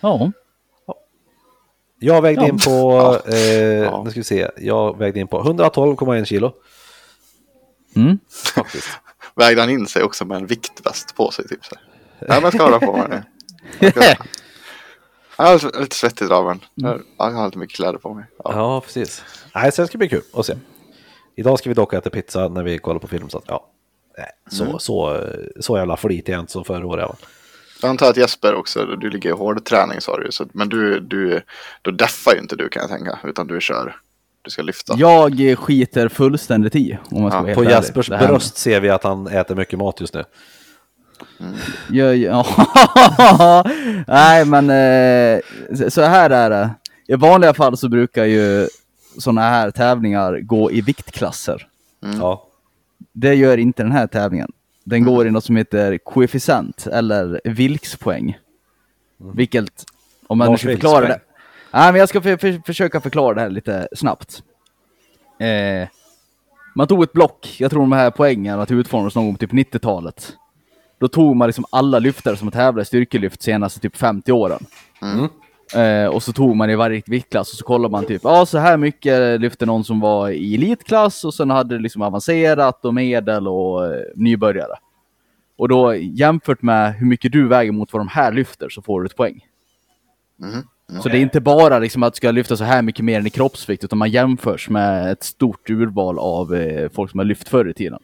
Ja. 0.00 0.32
Jag 1.98 2.22
vägde 2.22 2.42
Ja. 2.42 2.48
in 2.48 2.58
på, 2.58 2.70
Ja. 3.26 3.32
eh, 3.32 3.38
Ja. 3.78 4.02
nu 4.04 4.10
ska 4.10 4.20
vi 4.20 4.24
se, 4.24 4.48
jag 4.56 4.98
vägde 4.98 5.20
in 5.20 5.28
på 5.28 5.42
112,1 5.42 6.24
kilo. 6.24 6.52
Mm. 7.96 8.18
Vägde 9.36 9.60
han 9.62 9.70
in 9.70 9.86
sig 9.86 10.02
också 10.02 10.24
med 10.24 10.36
en 10.36 10.46
viktväst 10.46 11.16
på 11.16 11.30
sig 11.30 11.48
typ 11.48 11.64
så. 11.64 11.74
Ja 12.18 12.26
men 12.28 12.42
jag 12.42 12.52
ska 12.54 12.70
ha 12.70 12.78
på 12.78 12.96
mig 12.96 13.22
det. 13.80 14.16
Jag 15.42 15.50
är 15.50 15.54
lite, 15.54 15.80
lite 15.80 15.96
svettig 15.96 16.24
idag 16.24 16.44
men 16.44 16.60
jag 17.18 17.30
har 17.30 17.46
lite 17.46 17.58
mycket 17.58 17.76
kläder 17.76 17.98
på 17.98 18.14
mig. 18.14 18.24
Ja. 18.44 18.52
Ja, 18.54 18.80
precis. 18.80 19.24
Nej, 19.54 19.72
så 19.72 19.82
det 19.82 19.88
ska 19.88 19.98
bli 19.98 20.08
kul 20.08 20.22
att 20.34 20.46
se. 20.46 20.54
Idag 21.36 21.58
ska 21.58 21.70
vi 21.70 21.74
dock 21.74 21.92
äta 21.94 22.10
pizza 22.10 22.48
när 22.48 22.62
vi 22.62 22.78
kollar 22.78 23.00
på 23.00 23.08
film, 23.08 23.28
så 23.28 23.38
att 23.38 23.44
ja. 23.46 23.68
Nej, 24.18 24.26
så, 24.50 24.78
så, 24.78 25.20
så 25.60 25.76
jävla 25.78 25.96
flitig 25.96 26.32
är 26.32 26.36
jag 26.36 26.42
inte 26.42 26.52
som 26.52 26.64
förra 26.64 26.86
året. 26.86 27.16
Jag 27.82 27.88
antar 27.88 28.10
att 28.10 28.16
Jesper 28.16 28.54
också, 28.54 28.84
du 28.84 29.10
ligger 29.10 29.30
i 29.30 29.32
hård 29.32 29.64
träning 29.64 30.00
sa 30.00 30.16
du 30.16 30.32
så, 30.32 30.46
men 30.52 30.68
du, 30.68 31.00
du, 31.00 31.42
då 31.82 31.90
deffar 31.90 32.34
ju 32.34 32.40
inte 32.40 32.56
du 32.56 32.68
kan 32.68 32.80
jag 32.80 32.90
tänka, 32.90 33.18
utan 33.24 33.46
du 33.46 33.60
kör, 33.60 33.96
du 34.42 34.50
ska 34.50 34.62
lyfta. 34.62 34.94
Jag 34.96 35.58
skiter 35.58 36.08
fullständigt 36.08 36.76
i, 36.76 36.98
om 37.10 37.22
man 37.22 37.30
ska 37.30 37.48
Ja, 37.48 37.54
På. 37.54 37.64
Jespers 37.64 38.08
bröst 38.08 38.56
ser 38.56 38.80
vi 38.80 38.90
att 38.90 39.04
han 39.04 39.26
äter 39.26 39.54
mycket 39.54 39.78
mat 39.78 40.00
just 40.00 40.14
nu. 40.14 40.24
Ja, 41.90 42.14
ja. 42.14 42.46
Nej, 44.06 44.44
men 44.44 44.70
eh, 44.70 45.40
så- 45.88 46.02
här 46.02 46.30
är 46.30 46.50
det. 46.50 46.70
I 47.06 47.14
vanliga 47.14 47.54
fall 47.54 47.76
så 47.76 47.88
brukar 47.88 48.24
ju 48.24 48.68
sådana 49.18 49.40
här 49.40 49.70
tävlingar 49.70 50.38
gå 50.40 50.72
i 50.72 50.80
viktklasser. 50.80 51.66
Ja. 52.00 52.46
Det 53.12 53.34
gör 53.34 53.56
inte 53.58 53.82
den 53.82 53.92
här 53.92 54.06
tävlingen. 54.06 54.52
Den 54.84 55.04
går 55.04 55.26
i 55.26 55.30
något 55.30 55.44
som 55.44 55.56
heter 55.56 55.98
koefficient 55.98 56.86
eller 56.86 57.40
Wilks-poäng. 57.44 58.38
Vilket, 59.34 59.84
om 60.26 60.38
man 60.38 60.50
nu 60.50 60.58
ska 60.58 60.68
förklara 60.68 61.00
det. 61.00 61.06
Vilks-poäng. 61.06 61.20
Nej, 61.72 61.92
men 61.92 61.98
jag 61.98 62.08
ska 62.08 62.20
för, 62.20 62.36
för, 62.36 62.62
försöka 62.66 63.00
förklara 63.00 63.34
det 63.34 63.40
här 63.40 63.50
lite 63.50 63.88
snabbt. 63.96 64.42
Eh, 65.40 65.88
man 66.74 66.86
tog 66.86 67.02
ett 67.02 67.12
block, 67.12 67.56
jag 67.58 67.70
tror 67.70 67.80
de 67.80 67.92
här 67.92 68.10
poängen 68.10 68.60
att 68.60 68.70
utformades 68.70 69.14
någon 69.14 69.24
gång 69.24 69.34
på 69.34 69.38
typ 69.38 69.52
90-talet. 69.52 70.32
Då 71.02 71.08
tog 71.08 71.36
man 71.36 71.48
liksom 71.48 71.64
alla 71.70 71.98
lyftare 71.98 72.36
som 72.36 72.46
har 72.46 72.52
tävlat 72.52 72.82
i 72.82 72.86
styrkelyft 72.86 73.42
senaste 73.42 73.80
typ 73.80 73.96
50 73.96 74.32
åren. 74.32 74.66
Eh, 75.74 76.06
och 76.06 76.22
så 76.22 76.32
tog 76.32 76.56
man 76.56 76.70
i 76.70 76.74
varje 76.76 77.02
viktklass 77.06 77.52
och 77.52 77.58
så 77.58 77.64
kollade 77.64 77.92
man 77.92 78.04
typ, 78.04 78.20
ja 78.24 78.46
så 78.46 78.58
här 78.58 78.76
mycket 78.76 79.40
lyfte 79.40 79.66
någon 79.66 79.84
som 79.84 80.00
var 80.00 80.30
i 80.30 80.54
elitklass 80.54 81.24
och 81.24 81.34
sen 81.34 81.50
hade 81.50 81.74
det 81.76 81.82
liksom 81.82 82.02
avancerat 82.02 82.84
och 82.84 82.94
medel 82.94 83.48
och 83.48 83.86
eh, 83.86 84.02
nybörjare. 84.14 84.76
Och 85.56 85.68
då 85.68 85.94
jämfört 85.94 86.62
med 86.62 86.94
hur 86.94 87.06
mycket 87.06 87.32
du 87.32 87.48
väger 87.48 87.72
mot 87.72 87.92
vad 87.92 88.00
de 88.00 88.08
här 88.08 88.32
lyfter 88.32 88.68
så 88.68 88.82
får 88.82 89.00
du 89.00 89.06
ett 89.06 89.16
poäng. 89.16 89.40
Så 91.02 91.08
det 91.08 91.18
är 91.18 91.22
inte 91.22 91.40
bara 91.40 91.78
liksom 91.78 92.02
att 92.02 92.12
du 92.12 92.16
ska 92.16 92.30
lyfta 92.30 92.56
så 92.56 92.64
här 92.64 92.82
mycket 92.82 93.04
mer 93.04 93.20
än 93.20 93.26
i 93.26 93.30
kroppsvikt 93.30 93.84
utan 93.84 93.98
man 93.98 94.10
jämförs 94.10 94.70
med 94.70 95.12
ett 95.12 95.22
stort 95.22 95.70
urval 95.70 96.18
av 96.18 96.54
eh, 96.54 96.88
folk 96.88 97.10
som 97.10 97.18
har 97.18 97.24
lyft 97.24 97.48
förr 97.48 97.68
i 97.68 97.74
tiden. 97.74 97.98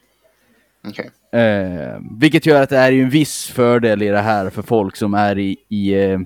Okej. 0.88 1.10
Eh, 1.32 2.00
vilket 2.18 2.46
gör 2.46 2.62
att 2.62 2.70
det 2.70 2.76
är 2.76 2.90
ju 2.90 3.02
en 3.02 3.10
viss 3.10 3.46
fördel 3.46 4.02
i 4.02 4.08
det 4.08 4.20
här 4.20 4.50
för 4.50 4.62
folk 4.62 4.96
som 4.96 5.14
är 5.14 5.38
i, 5.38 5.56
i 5.68 5.94
eh, 5.94 6.18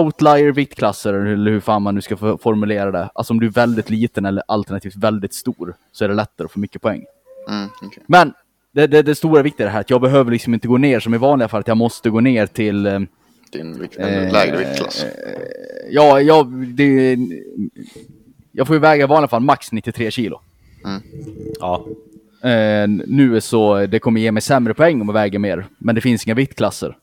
outlier 0.00 0.52
viktklasser, 0.52 1.14
eller 1.14 1.50
hur 1.50 1.60
fan 1.60 1.82
man 1.82 1.94
nu 1.94 2.00
ska 2.00 2.16
formulera 2.16 2.90
det. 2.90 3.10
Alltså 3.14 3.32
om 3.32 3.40
du 3.40 3.46
är 3.46 3.50
väldigt 3.50 3.90
liten 3.90 4.24
eller 4.24 4.42
alternativt 4.48 4.96
väldigt 4.96 5.34
stor 5.34 5.74
så 5.92 6.04
är 6.04 6.08
det 6.08 6.14
lättare 6.14 6.44
att 6.44 6.52
få 6.52 6.58
mycket 6.58 6.82
poäng. 6.82 7.04
Mm, 7.48 7.68
okej. 7.82 8.02
Men 8.06 8.34
det, 8.72 8.86
det, 8.86 9.02
det 9.02 9.14
stora 9.14 9.42
viktiga 9.42 9.66
är 9.66 9.68
det 9.68 9.72
här 9.72 9.80
att 9.80 9.90
jag 9.90 10.00
behöver 10.00 10.30
liksom 10.30 10.54
inte 10.54 10.68
gå 10.68 10.78
ner 10.78 11.00
som 11.00 11.14
i 11.14 11.18
vanliga 11.18 11.48
fall, 11.48 11.60
att 11.60 11.68
jag 11.68 11.76
måste 11.76 12.10
gå 12.10 12.20
ner 12.20 12.46
till 12.46 12.86
eh, 12.86 13.00
Din 13.52 13.80
vikt, 13.80 13.96
en 13.96 14.32
lägre 14.32 14.56
viktklass. 14.56 15.06
Ja, 15.90 16.20
jag, 16.20 16.52
det, 16.52 17.18
jag 18.52 18.66
får 18.66 18.76
ju 18.76 18.80
väga 18.80 19.04
i 19.04 19.06
vanliga 19.06 19.28
fall 19.28 19.42
max 19.42 19.72
93 19.72 20.10
kilo. 20.10 20.40
Ja, 21.60 21.86
Eh, 22.44 22.88
nu 23.06 23.36
är 23.36 23.40
så, 23.40 23.86
det 23.86 23.98
kommer 23.98 24.20
ge 24.20 24.32
mig 24.32 24.42
sämre 24.42 24.74
poäng 24.74 25.00
om 25.00 25.08
jag 25.08 25.12
väger 25.14 25.38
mer, 25.38 25.66
men 25.78 25.94
det 25.94 26.00
finns 26.00 26.26
inga 26.26 26.34
viktklasser. 26.34 26.96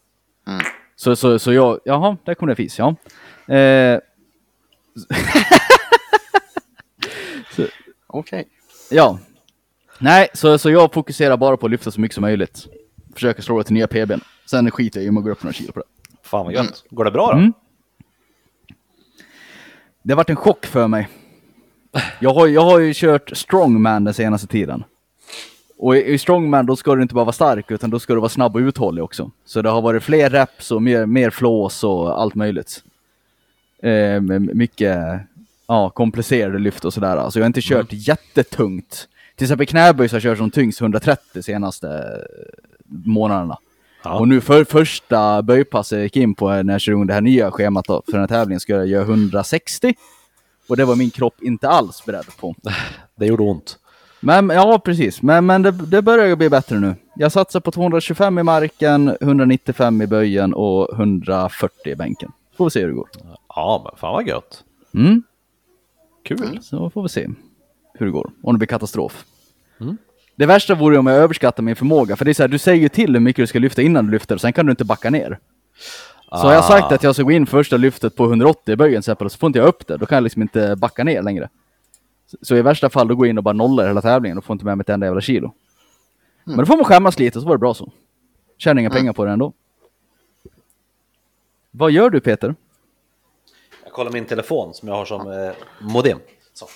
Mm. 0.47 0.61
Så, 0.95 1.15
så, 1.15 1.39
så 1.39 1.53
jag, 1.53 1.79
jaha, 1.85 2.17
där 2.25 2.33
kom 2.33 2.47
det 2.47 2.55
fis, 2.55 2.79
ja. 2.79 2.95
Eh, 3.55 3.99
Okej. 8.07 8.47
ja. 8.91 9.19
Nej, 9.99 10.27
så, 10.33 10.57
så 10.57 10.69
jag 10.69 10.93
fokuserar 10.93 11.37
bara 11.37 11.57
på 11.57 11.65
att 11.65 11.71
lyfta 11.71 11.91
så 11.91 12.01
mycket 12.01 12.15
som 12.15 12.21
möjligt. 12.21 12.67
Försöker 13.13 13.41
slå 13.41 13.57
det 13.57 13.63
till 13.63 13.73
nya 13.73 13.87
PBn. 13.87 14.19
Sen 14.45 14.71
skiter 14.71 14.99
jag 14.99 15.05
i 15.05 15.09
om 15.09 15.15
jag 15.15 15.23
går 15.23 15.31
upp 15.31 15.43
några 15.43 15.53
kilo 15.53 15.71
på 15.71 15.79
det. 15.79 15.85
fan 16.23 16.45
vad 16.45 16.53
gött. 16.53 16.83
Går 16.89 17.05
det 17.05 17.11
bra 17.11 17.27
då? 17.31 17.37
Mm. 17.37 17.53
Det 20.03 20.13
har 20.13 20.17
varit 20.17 20.29
en 20.29 20.35
chock 20.35 20.65
för 20.65 20.87
mig. 20.87 21.09
Jag 22.19 22.33
har, 22.33 22.47
jag 22.47 22.61
har 22.61 22.79
ju 22.79 22.93
kört 22.93 23.37
strongman 23.37 24.03
den 24.03 24.13
senaste 24.13 24.47
tiden. 24.47 24.83
Och 25.81 25.97
i, 25.97 26.17
strongman 26.17 26.65
då 26.65 26.75
ska 26.75 26.95
du 26.95 27.01
inte 27.01 27.13
bara 27.13 27.25
vara 27.25 27.33
stark 27.33 27.71
utan 27.71 27.89
då 27.89 27.99
ska 27.99 28.13
du 28.13 28.19
vara 28.19 28.29
snabb 28.29 28.55
och 28.55 28.59
uthållig 28.59 29.03
också. 29.03 29.31
Så 29.45 29.61
det 29.61 29.69
har 29.69 29.81
varit 29.81 30.03
fler 30.03 30.29
reps 30.29 30.71
och 30.71 30.81
mer, 30.81 31.05
mer 31.05 31.29
flås 31.29 31.83
och 31.83 32.21
allt 32.21 32.35
möjligt. 32.35 32.83
Eh, 33.83 34.21
mycket 34.39 35.21
ja, 35.67 35.89
komplicerade 35.89 36.59
lyft 36.59 36.85
och 36.85 36.93
sådär. 36.93 37.29
Så 37.29 37.39
jag 37.39 37.43
har 37.43 37.47
inte 37.47 37.61
kört 37.61 37.87
jättetungt. 37.89 39.07
Till 39.35 39.45
exempel 39.45 39.67
knäböj 39.67 40.09
så 40.09 40.15
har 40.15 40.17
jag 40.17 40.23
kört 40.23 40.37
som 40.37 40.51
tyngst 40.51 40.81
130 40.81 41.41
senaste 41.41 42.17
månaderna. 42.87 43.57
Ja. 44.03 44.19
Och 44.19 44.27
nu 44.27 44.41
för 44.41 44.63
första 44.63 45.41
böjpasset 45.41 45.97
jag 45.97 46.03
gick 46.03 46.17
in 46.17 46.35
på 46.35 46.63
när 46.63 46.73
jag 46.73 46.81
kör 46.81 46.91
igång 46.91 47.07
det 47.07 47.13
här 47.13 47.21
nya 47.21 47.51
schemat 47.51 47.85
då, 47.85 48.01
för 48.05 48.11
den 48.11 48.21
här 48.21 48.27
tävlingen 48.27 48.59
ska 48.59 48.73
jag 48.73 48.87
göra 48.87 49.03
160. 49.03 49.93
Och 50.69 50.77
det 50.77 50.85
var 50.85 50.95
min 50.95 51.09
kropp 51.09 51.41
inte 51.41 51.69
alls 51.69 52.05
beredd 52.05 52.37
på. 52.39 52.55
Det 53.15 53.25
gjorde 53.25 53.43
ont. 53.43 53.77
Men 54.23 54.49
ja, 54.49 54.79
precis. 54.79 55.21
Men, 55.21 55.45
men 55.45 55.61
det, 55.61 55.71
det 55.71 56.01
börjar 56.01 56.27
ju 56.27 56.35
bli 56.35 56.49
bättre 56.49 56.79
nu. 56.79 56.95
Jag 57.15 57.31
satsar 57.31 57.59
på 57.59 57.71
225 57.71 58.39
i 58.39 58.43
marken, 58.43 59.17
195 59.21 60.01
i 60.01 60.07
böjen 60.07 60.53
och 60.53 60.93
140 60.93 61.91
i 61.91 61.95
bänken. 61.95 62.31
Får 62.57 62.65
vi 62.65 62.71
se 62.71 62.79
hur 62.79 62.87
det 62.87 62.93
går. 62.93 63.09
Ja, 63.55 63.81
men 63.85 63.99
fan 63.99 64.13
vad 64.13 64.27
gött. 64.27 64.63
Mm, 64.93 65.23
Kul. 66.23 66.59
så 66.61 66.89
får 66.89 67.03
vi 67.03 67.09
se 67.09 67.27
hur 67.93 68.05
det 68.05 68.11
går. 68.11 68.31
Om 68.43 68.53
det 68.53 68.57
blir 68.57 68.67
katastrof. 68.67 69.25
Det 70.35 70.45
värsta 70.45 70.75
vore 70.75 70.97
om 70.97 71.07
jag 71.07 71.17
överskattar 71.17 71.63
min 71.63 71.75
förmåga. 71.75 72.15
För 72.15 72.25
det 72.25 72.31
är 72.31 72.33
så 72.33 72.43
här, 72.43 72.47
du 72.47 72.57
säger 72.57 72.81
ju 72.81 72.89
till 72.89 73.13
hur 73.13 73.19
mycket 73.19 73.43
du 73.43 73.47
ska 73.47 73.59
lyfta 73.59 73.81
innan 73.81 74.05
du 74.05 74.11
lyfter, 74.11 74.37
sen 74.37 74.53
kan 74.53 74.65
du 74.65 74.69
inte 74.69 74.85
backa 74.85 75.09
ner. 75.09 75.39
Så 76.29 76.37
har 76.37 76.53
jag 76.53 76.65
sagt 76.65 76.91
att 76.91 77.03
jag 77.03 77.15
ska 77.15 77.23
gå 77.23 77.31
in 77.31 77.45
första 77.45 77.77
lyftet 77.77 78.15
på 78.15 78.25
180 78.25 78.73
i 78.73 78.75
böjen 78.75 79.03
så 79.03 79.15
får 79.15 79.47
inte 79.47 79.59
jag 79.59 79.67
upp 79.67 79.87
det. 79.87 79.97
Då 79.97 80.05
kan 80.05 80.15
jag 80.15 80.23
liksom 80.23 80.41
inte 80.41 80.75
backa 80.75 81.03
ner 81.03 81.21
längre. 81.21 81.49
Så, 82.41 82.55
i 82.55 82.61
värsta 82.61 82.89
fall, 82.89 83.07
då 83.07 83.15
går 83.15 83.25
jag 83.27 83.29
in 83.29 83.37
och 83.37 83.43
bara 83.43 83.53
nollar 83.53 83.87
hela 83.87 84.01
tävlingen 84.01 84.37
och 84.37 84.45
får 84.45 84.53
inte 84.53 84.65
med 84.65 84.77
mig 84.77 84.81
ett 84.83 84.89
enda 84.89 85.05
jävla 85.07 85.21
kilo. 85.21 85.53
Men 86.43 86.57
då 86.57 86.65
får 86.65 86.75
man 86.75 86.85
skämmas 86.85 87.19
lite, 87.19 87.41
så 87.41 87.45
var 87.47 87.53
det 87.55 87.59
bra 87.59 87.73
så. 87.73 87.91
Tjänar 88.57 88.79
inga 88.81 88.89
pengar 88.89 89.13
på 89.13 89.25
det 89.25 89.31
ändå. 89.31 89.53
Vad 91.71 91.91
gör 91.91 92.09
du 92.09 92.19
Peter? 92.19 92.55
Jag 93.83 93.93
kollar 93.93 94.11
min 94.11 94.25
telefon 94.25 94.73
som 94.73 94.87
jag 94.87 94.95
har 94.95 95.05
som 95.05 95.31
eh, 95.31 95.51
modem. 95.81 96.19
Så. 96.53 96.67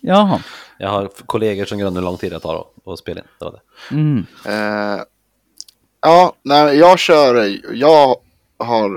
Jaha. 0.00 0.40
Jag 0.78 0.88
har 0.88 1.08
kollegor 1.26 1.64
som 1.64 1.78
grundar 1.78 2.00
hur 2.00 2.06
lång 2.06 2.16
tid 2.16 2.32
det 2.32 2.40
tar 2.40 2.66
att- 2.86 2.98
spela 2.98 3.20
in. 3.20 3.26
Det 3.38 3.44
var 3.44 3.52
det. 3.52 3.94
Mm. 3.94 4.26
Eh, 4.46 5.02
ja, 6.00 6.32
nej, 6.42 6.76
jag 6.78 6.98
kör, 6.98 7.58
jag 7.74 8.16
har, 8.58 8.90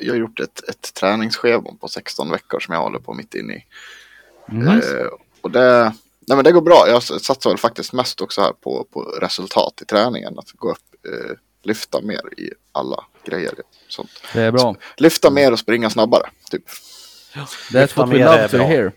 jag 0.00 0.12
har 0.12 0.18
gjort 0.18 0.40
ett, 0.40 0.68
ett 0.68 0.94
träningsschema 0.94 1.70
på 1.80 1.88
16 1.88 2.30
veckor 2.30 2.60
som 2.60 2.74
jag 2.74 2.82
håller 2.82 2.98
på 2.98 3.14
mitt 3.14 3.34
inne 3.34 3.54
i. 3.54 3.64
Nice. 4.46 5.00
Eh, 5.00 5.06
och 5.44 5.50
det, 5.50 5.92
nej 6.26 6.36
men 6.36 6.44
det 6.44 6.52
går 6.52 6.60
bra. 6.62 6.84
Jag 6.88 7.02
satsar 7.02 7.50
väl 7.50 7.58
faktiskt 7.58 7.92
mest 7.92 8.20
också 8.20 8.40
här 8.40 8.52
på, 8.52 8.86
på 8.92 9.00
resultat 9.02 9.78
i 9.82 9.84
träningen. 9.84 10.38
Att 10.38 10.50
gå 10.52 10.70
upp, 10.70 10.78
eh, 11.08 11.36
lyfta 11.62 12.00
mer 12.00 12.20
i 12.40 12.50
alla 12.72 13.04
grejer. 13.26 13.52
Sånt. 13.88 14.10
Det 14.32 14.40
är 14.40 14.52
bra. 14.52 14.76
Lyfta 14.96 15.30
mer 15.30 15.52
och 15.52 15.58
springa 15.58 15.90
snabbare. 15.90 16.30
Typ. 16.50 16.64
That's 17.34 17.72
Lyfta 17.80 18.00
what 18.06 18.14
we 18.14 18.18
love 18.18 18.38
är 18.38 18.48
to 18.48 18.56
hear. 18.56 18.92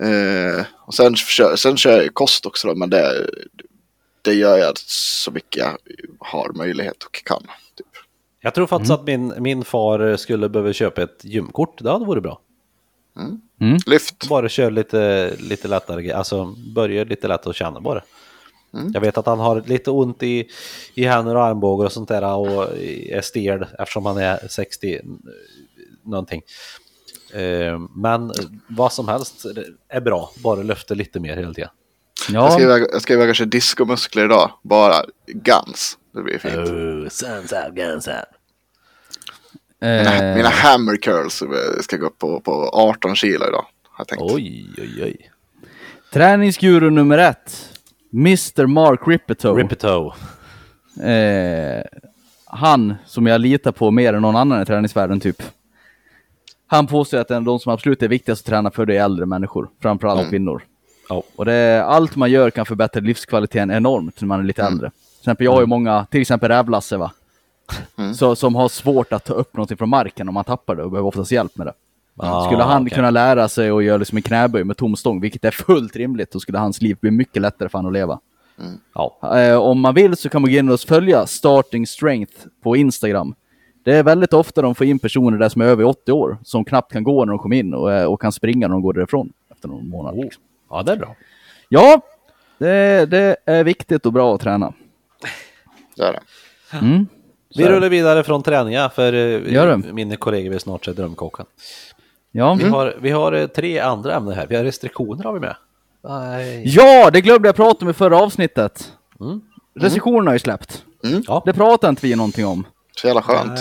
Eh, 0.00 0.64
och 0.86 0.94
sen, 0.94 1.16
kör- 1.16 1.56
sen 1.56 1.76
kör 1.76 1.92
jag 1.92 2.02
ju 2.02 2.08
kost 2.10 2.46
också 2.46 2.68
då, 2.68 2.74
men 2.74 2.90
det, 2.90 3.30
det 4.22 4.34
gör 4.34 4.58
jag 4.58 4.78
så 4.78 5.30
mycket 5.30 5.56
jag 5.56 5.76
har 6.20 6.52
möjlighet 6.52 7.02
och 7.02 7.22
kan. 7.24 7.42
Typ. 7.76 7.86
Jag 8.40 8.54
tror 8.54 8.66
faktiskt 8.66 8.92
att 8.92 9.04
min, 9.06 9.34
min 9.38 9.64
far 9.64 10.16
skulle 10.16 10.48
behöva 10.48 10.72
köpa 10.72 11.02
ett 11.02 11.20
gymkort. 11.24 11.78
Det 11.82 11.90
hade 11.90 12.04
varit 12.04 12.22
bra. 12.22 12.40
Lyft. 13.86 14.28
Bara 14.28 14.48
köra 14.48 14.70
lite, 14.70 15.32
lite 15.38 15.68
lättare, 15.68 16.12
alltså 16.12 16.54
börja 16.74 17.04
lite 17.04 17.28
lätt 17.28 17.46
att 17.46 17.56
känna 17.56 17.80
bara. 17.80 18.02
Mm. 18.74 18.90
Jag 18.94 19.00
vet 19.00 19.18
att 19.18 19.26
han 19.26 19.38
har 19.38 19.62
lite 19.66 19.90
ont 19.90 20.22
i, 20.22 20.48
i 20.94 21.04
händer 21.04 21.36
och 21.36 21.44
armbågar 21.44 21.86
och 21.86 21.92
sånt 21.92 22.08
där 22.08 22.36
och 22.36 22.76
är 23.10 23.20
stel 23.20 23.66
eftersom 23.78 24.06
han 24.06 24.16
är 24.18 24.48
60 24.48 24.94
eh, 24.94 25.00
någonting. 26.04 26.42
Eh, 27.32 27.78
Men 27.96 28.32
vad 28.68 28.92
som 28.92 29.08
helst 29.08 29.46
är 29.88 30.00
bra, 30.00 30.30
bara 30.42 30.62
lyfta 30.62 30.94
lite 30.94 31.20
mer 31.20 31.36
hela 31.36 31.54
tiden. 31.54 31.70
Jag 32.30 32.52
ska 32.52 32.62
Ja, 32.62 32.64
iväg, 32.64 32.86
jag 32.92 33.02
ska 33.02 33.12
iväg 33.12 33.28
och 33.28 33.36
köra 33.36 33.48
diskomuskler 33.48 34.24
idag. 34.24 34.50
Bara 34.62 34.94
guns. 35.26 35.98
Det 36.14 36.22
blir 36.22 36.38
fint. 36.38 36.54
Oh, 36.54 37.08
sons 37.08 37.52
of 37.52 37.74
guns 37.74 38.08
out. 38.08 38.37
Mina, 39.80 40.28
eh, 40.30 40.36
mina 40.36 40.48
hammer 40.48 40.96
curls 40.96 41.42
ska 41.80 41.96
gå 41.96 42.06
upp 42.06 42.18
på, 42.18 42.40
på 42.40 42.70
18 42.72 43.16
kilo 43.16 43.48
idag. 43.48 43.66
Har 43.82 43.98
jag 43.98 44.08
tänkt. 44.08 44.22
Oj, 44.22 44.66
oj, 44.78 45.02
oj. 45.02 45.30
träningsguru 46.12 46.90
nummer 46.90 47.18
ett. 47.18 47.70
Mr 48.12 48.66
Mark 48.66 49.00
Rippeto. 49.06 49.54
Rippeto. 49.54 50.12
eh, 51.02 51.82
han 52.46 52.94
som 53.06 53.26
jag 53.26 53.40
litar 53.40 53.72
på 53.72 53.90
mer 53.90 54.12
än 54.14 54.22
någon 54.22 54.36
annan 54.36 54.62
i 54.62 54.64
träningsvärlden 54.64 55.20
typ. 55.20 55.42
Han 56.66 56.86
påstår 56.86 57.18
att 57.18 57.28
de 57.28 57.58
som 57.58 57.72
absolut 57.72 58.02
är 58.02 58.08
viktigast 58.08 58.42
att 58.42 58.46
träna 58.46 58.70
för 58.70 58.86
det 58.86 58.96
är 58.96 59.04
äldre 59.04 59.26
människor, 59.26 59.68
framförallt 59.82 60.30
kvinnor. 60.30 60.62
Ja. 61.08 61.22
Och 61.36 61.44
det 61.44 61.84
allt 61.84 62.16
man 62.16 62.30
gör 62.30 62.50
kan 62.50 62.66
förbättra 62.66 63.00
livskvaliteten 63.00 63.70
enormt 63.70 64.20
när 64.20 64.28
man 64.28 64.40
är 64.40 64.44
lite 64.44 64.62
äldre. 64.62 64.90
Till 64.90 65.20
exempel 65.20 65.44
jag 65.44 65.52
har 65.52 65.60
ju 65.60 65.66
många, 65.66 66.06
till 66.10 66.20
exempel 66.20 66.48
Rävlasse 66.48 66.96
va. 66.96 67.12
Så, 68.14 68.36
som 68.36 68.54
har 68.54 68.68
svårt 68.68 69.12
att 69.12 69.24
ta 69.24 69.34
upp 69.34 69.56
någonting 69.56 69.76
från 69.76 69.88
marken 69.88 70.28
om 70.28 70.34
man 70.34 70.44
tappar 70.44 70.76
det 70.76 70.82
och 70.82 70.90
behöver 70.90 71.08
oftast 71.08 71.32
hjälp 71.32 71.56
med 71.56 71.66
det. 71.66 71.72
Ah, 72.16 72.44
skulle 72.44 72.62
han 72.62 72.82
okej. 72.82 72.94
kunna 72.94 73.10
lära 73.10 73.48
sig 73.48 73.70
att 73.70 73.84
göra 73.84 73.96
liksom 73.96 74.16
en 74.16 74.22
knäböj 74.22 74.64
med 74.64 74.76
tom 74.76 74.96
stång, 74.96 75.20
vilket 75.20 75.44
är 75.44 75.50
fullt 75.50 75.96
rimligt, 75.96 76.32
då 76.32 76.40
skulle 76.40 76.58
hans 76.58 76.82
liv 76.82 76.96
bli 77.00 77.10
mycket 77.10 77.42
lättare 77.42 77.68
för 77.68 77.78
han 77.78 77.86
att 77.86 77.92
leva. 77.92 78.20
Ja. 78.94 79.38
Eh, 79.38 79.56
om 79.56 79.80
man 79.80 79.94
vill 79.94 80.16
så 80.16 80.28
kan 80.28 80.42
man 80.42 80.50
gå 80.50 80.58
in 80.58 80.68
och 80.68 80.80
följa 80.80 81.26
Starting 81.26 81.86
Strength 81.86 82.46
på 82.62 82.76
Instagram. 82.76 83.34
Det 83.84 83.94
är 83.94 84.02
väldigt 84.02 84.32
ofta 84.32 84.62
de 84.62 84.74
får 84.74 84.86
in 84.86 84.98
personer 84.98 85.38
där 85.38 85.48
som 85.48 85.62
är 85.62 85.66
över 85.66 85.84
80 85.84 86.12
år, 86.12 86.38
som 86.44 86.64
knappt 86.64 86.92
kan 86.92 87.04
gå 87.04 87.24
när 87.24 87.32
de 87.32 87.38
kommer 87.38 87.56
in 87.56 87.74
och, 87.74 87.92
eh, 87.92 88.04
och 88.04 88.20
kan 88.20 88.32
springa 88.32 88.68
när 88.68 88.72
de 88.72 88.82
går 88.82 88.92
därifrån 88.92 89.32
efter 89.50 89.68
någon 89.68 89.88
månad. 89.88 90.14
Oh. 90.14 90.24
liksom. 90.24 90.42
ja, 90.70 90.82
det 90.82 90.92
är 90.92 90.96
bra. 90.96 91.16
Ja, 91.68 92.00
det, 92.58 93.06
det 93.10 93.36
är 93.44 93.64
viktigt 93.64 94.06
och 94.06 94.12
bra 94.12 94.34
att 94.34 94.40
träna. 94.40 94.72
Det 95.96 96.02
är 96.02 96.12
det. 96.12 96.20
Mm. 96.76 97.06
Vi 97.48 97.54
Så 97.62 97.68
det. 97.68 97.76
rullar 97.76 97.88
vidare 97.88 98.24
från 98.24 98.42
träningar 98.42 98.88
för 98.88 99.12
eh, 99.12 99.76
mina 99.76 100.16
kollegor 100.16 100.50
vill 100.50 100.60
snart 100.60 100.84
se 100.84 100.92
drömkocken. 100.92 101.46
Ja. 102.32 102.54
Vi 102.54 102.68
har, 102.68 102.96
vi 103.00 103.10
har 103.10 103.32
eh, 103.32 103.46
tre 103.46 103.78
andra 103.78 104.14
ämnen 104.14 104.34
här. 104.34 104.46
Vi 104.46 104.56
har 104.56 104.64
restriktioner 104.64 105.24
har 105.24 105.32
vi 105.32 105.40
med. 105.40 105.56
Nej. 106.04 106.62
ja, 106.66 107.10
det 107.10 107.20
glömde 107.20 107.48
jag 107.48 107.56
prata 107.56 107.84
om 107.84 107.90
i 107.90 107.92
förra 107.92 108.18
avsnittet. 108.18 108.92
Mm. 109.20 109.40
Restriktionerna 109.80 110.30
har 110.30 110.34
ju 110.34 110.38
släppt. 110.38 110.84
Ja. 111.26 111.42
Det 111.46 111.52
pratar 111.52 111.88
inte 111.88 112.06
vi 112.06 112.16
någonting 112.16 112.46
om. 112.46 112.66
Så 112.96 113.06
jävla 113.06 113.22
skönt. 113.22 113.60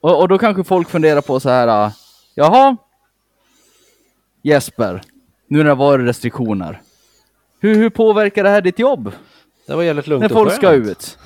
Och, 0.00 0.20
och 0.20 0.28
då 0.28 0.38
kanske 0.38 0.64
folk 0.64 0.88
funderar 0.88 1.20
på 1.20 1.40
så 1.40 1.48
här, 1.48 1.86
äh, 1.86 1.92
jaha, 2.34 2.76
Jesper, 4.42 5.02
nu 5.48 5.58
när 5.58 5.64
det 5.64 5.74
varit 5.74 6.06
restriktioner, 6.06 6.80
hur, 7.60 7.74
hur 7.74 7.90
påverkar 7.90 8.44
det 8.44 8.50
här 8.50 8.60
ditt 8.60 8.78
jobb? 8.78 9.12
Det 9.66 9.74
var 9.74 9.82
jävligt 9.82 10.06
lugnt 10.06 10.20
när 10.20 10.32
och 10.32 10.38
folk 10.38 10.52
ska 10.54 10.68
skönt. 10.68 10.86
ut? 10.86 11.18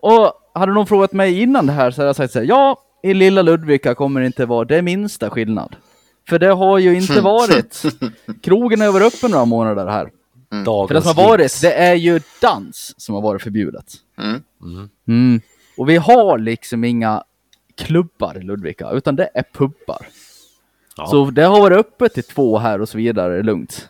Och 0.00 0.32
hade 0.58 0.72
någon 0.72 0.86
frågat 0.86 1.12
mig 1.12 1.42
innan 1.42 1.66
det 1.66 1.72
här 1.72 1.90
så 1.90 2.00
hade 2.00 2.08
jag 2.08 2.16
sagt 2.16 2.32
så 2.32 2.38
här, 2.38 2.46
ja, 2.46 2.82
i 3.02 3.14
lilla 3.14 3.42
Ludvika 3.42 3.94
kommer 3.94 4.20
det 4.20 4.26
inte 4.26 4.46
vara 4.46 4.64
det 4.64 4.82
minsta 4.82 5.30
skillnad. 5.30 5.76
För 6.28 6.38
det 6.38 6.52
har 6.52 6.78
ju 6.78 6.96
inte 6.96 7.20
varit. 7.20 7.82
Krogen 8.42 8.80
har 8.80 8.92
varit 8.92 9.14
öppen 9.14 9.30
några 9.30 9.44
månader 9.44 9.86
här. 9.86 10.10
Dagens 10.64 10.88
För 10.88 10.94
det 10.94 11.02
som 11.02 11.16
har 11.16 11.28
varit, 11.28 11.60
det 11.62 11.72
är 11.72 11.94
ju 11.94 12.20
dans 12.40 12.94
som 12.96 13.14
har 13.14 13.22
varit 13.22 13.42
förbjudet. 13.42 13.92
Mm. 14.18 14.42
Mm. 15.08 15.40
Och 15.76 15.88
vi 15.88 15.96
har 15.96 16.38
liksom 16.38 16.84
inga 16.84 17.24
klubbar 17.74 18.38
i 18.38 18.42
Ludvika, 18.42 18.90
utan 18.90 19.16
det 19.16 19.28
är 19.34 19.44
pubbar. 19.52 20.06
Ja. 20.96 21.06
Så 21.06 21.24
det 21.24 21.42
har 21.42 21.60
varit 21.60 21.78
öppet 21.78 22.14
till 22.14 22.22
två 22.22 22.58
här 22.58 22.80
och 22.80 22.88
så 22.88 22.98
vidare, 22.98 23.42
lugnt. 23.42 23.88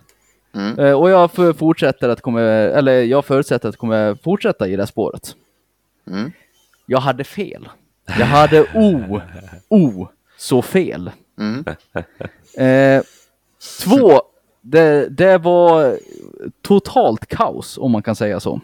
Mm. 0.55 0.79
Eh, 0.79 0.93
och 0.93 1.11
jag 1.11 1.57
fortsätter 1.59 2.09
att 2.09 2.21
kommer, 2.21 2.43
eller 2.69 3.03
jag 3.03 3.25
förutsätter 3.25 3.69
att 3.69 3.73
det 3.73 3.79
kommer 3.79 4.15
fortsätta 4.15 4.69
i 4.69 4.77
det 4.77 4.87
spåret. 4.87 5.35
Mm. 6.11 6.33
Jag 6.87 7.01
hade 7.01 7.25
fel. 7.25 7.69
Jag 8.07 8.27
hade 8.27 8.63
o, 8.75 9.21
o, 9.69 10.09
så 10.37 10.63
fel. 10.63 11.11
Mm. 11.39 11.65
Eh, 12.57 13.03
två, 13.83 14.23
det, 14.61 15.09
det 15.09 15.39
var 15.39 15.99
totalt 16.63 17.27
kaos 17.27 17.79
om 17.79 17.93
man 17.93 18.03
kan 18.03 18.17
säga 18.17 18.41
så. 18.41 18.61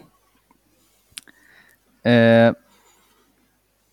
Eh, 2.09 2.53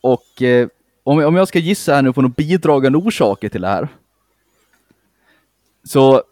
och 0.00 0.42
eh, 0.42 0.68
om, 1.04 1.24
om 1.24 1.36
jag 1.36 1.48
ska 1.48 1.58
gissa 1.58 1.94
här 1.94 2.02
nu 2.02 2.12
på 2.12 2.22
några 2.22 2.34
bidragande 2.36 2.98
orsaker 2.98 3.48
till 3.48 3.60
det 3.60 3.68
här. 3.68 3.88
Så. 5.84 6.22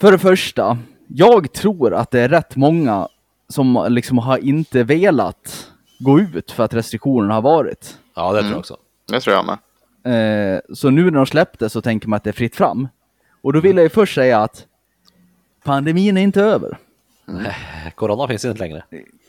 För 0.00 0.12
det 0.12 0.18
första, 0.18 0.78
jag 1.06 1.52
tror 1.52 1.94
att 1.94 2.10
det 2.10 2.20
är 2.20 2.28
rätt 2.28 2.56
många 2.56 3.08
som 3.48 3.86
liksom 3.88 4.18
har 4.18 4.38
inte 4.38 4.84
velat 4.84 5.70
gå 5.98 6.20
ut 6.20 6.50
för 6.50 6.64
att 6.64 6.74
restriktionerna 6.74 7.34
har 7.34 7.42
varit. 7.42 7.98
Ja, 8.14 8.32
det 8.32 8.40
tror 8.40 8.50
jag 8.50 8.58
också. 8.58 8.76
Det 9.08 9.20
tror 9.20 9.36
jag 9.36 9.46
med. 9.46 9.58
Eh, 10.04 10.60
så 10.74 10.90
nu 10.90 11.04
när 11.04 11.10
de 11.10 11.26
släppte 11.26 11.68
så 11.68 11.80
tänker 11.80 12.08
man 12.08 12.16
att 12.16 12.24
det 12.24 12.30
är 12.30 12.32
fritt 12.32 12.56
fram. 12.56 12.88
Och 13.42 13.52
då 13.52 13.60
vill 13.60 13.76
jag 13.76 13.82
ju 13.82 13.88
först 13.88 14.14
säga 14.14 14.42
att 14.42 14.66
pandemin 15.64 16.16
är 16.16 16.22
inte 16.22 16.42
över. 16.42 16.78
Corona 17.94 18.28
finns 18.28 18.44
inte 18.44 18.58
längre. 18.58 18.84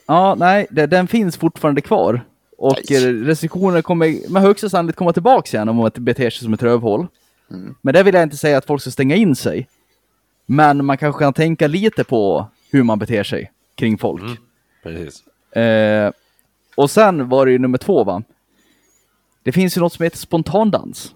Ja, 0.07 0.35
nej, 0.35 0.67
det, 0.71 0.87
den 0.87 1.07
finns 1.07 1.37
fortfarande 1.37 1.81
kvar. 1.81 2.21
Och 2.57 2.77
Nej. 2.89 3.13
restriktioner 3.13 3.81
kommer 3.81 4.31
med 4.31 4.41
högsta 4.41 4.69
sannolikhet 4.69 4.97
komma 4.97 5.13
tillbaka 5.13 5.57
igen 5.57 5.69
om 5.69 5.75
man 5.75 5.91
beter 5.95 6.29
sig 6.29 6.43
som 6.43 6.53
ett 6.53 6.63
rövhål. 6.63 7.07
Men 7.81 7.93
det 7.93 8.03
vill 8.03 8.13
jag 8.13 8.23
inte 8.23 8.37
säga 8.37 8.57
att 8.57 8.65
folk 8.65 8.81
ska 8.81 8.91
stänga 8.91 9.15
in 9.15 9.35
sig. 9.35 9.67
Men 10.45 10.85
man 10.85 10.97
kanske 10.97 11.23
kan 11.23 11.33
tänka 11.33 11.67
lite 11.67 12.03
på 12.03 12.47
hur 12.71 12.83
man 12.83 12.99
beter 12.99 13.23
sig 13.23 13.51
kring 13.79 13.97
folk. 13.97 14.39
Precis. 14.83 15.23
Eh, 15.57 16.11
och 16.75 16.91
sen 16.91 17.29
var 17.29 17.45
det 17.45 17.51
ju 17.51 17.59
nummer 17.59 17.77
två 17.77 18.03
va. 18.03 18.23
Det 19.43 19.51
finns 19.51 19.77
ju 19.77 19.81
något 19.81 19.93
som 19.93 20.03
heter 20.03 20.17
spontandans. 20.17 21.15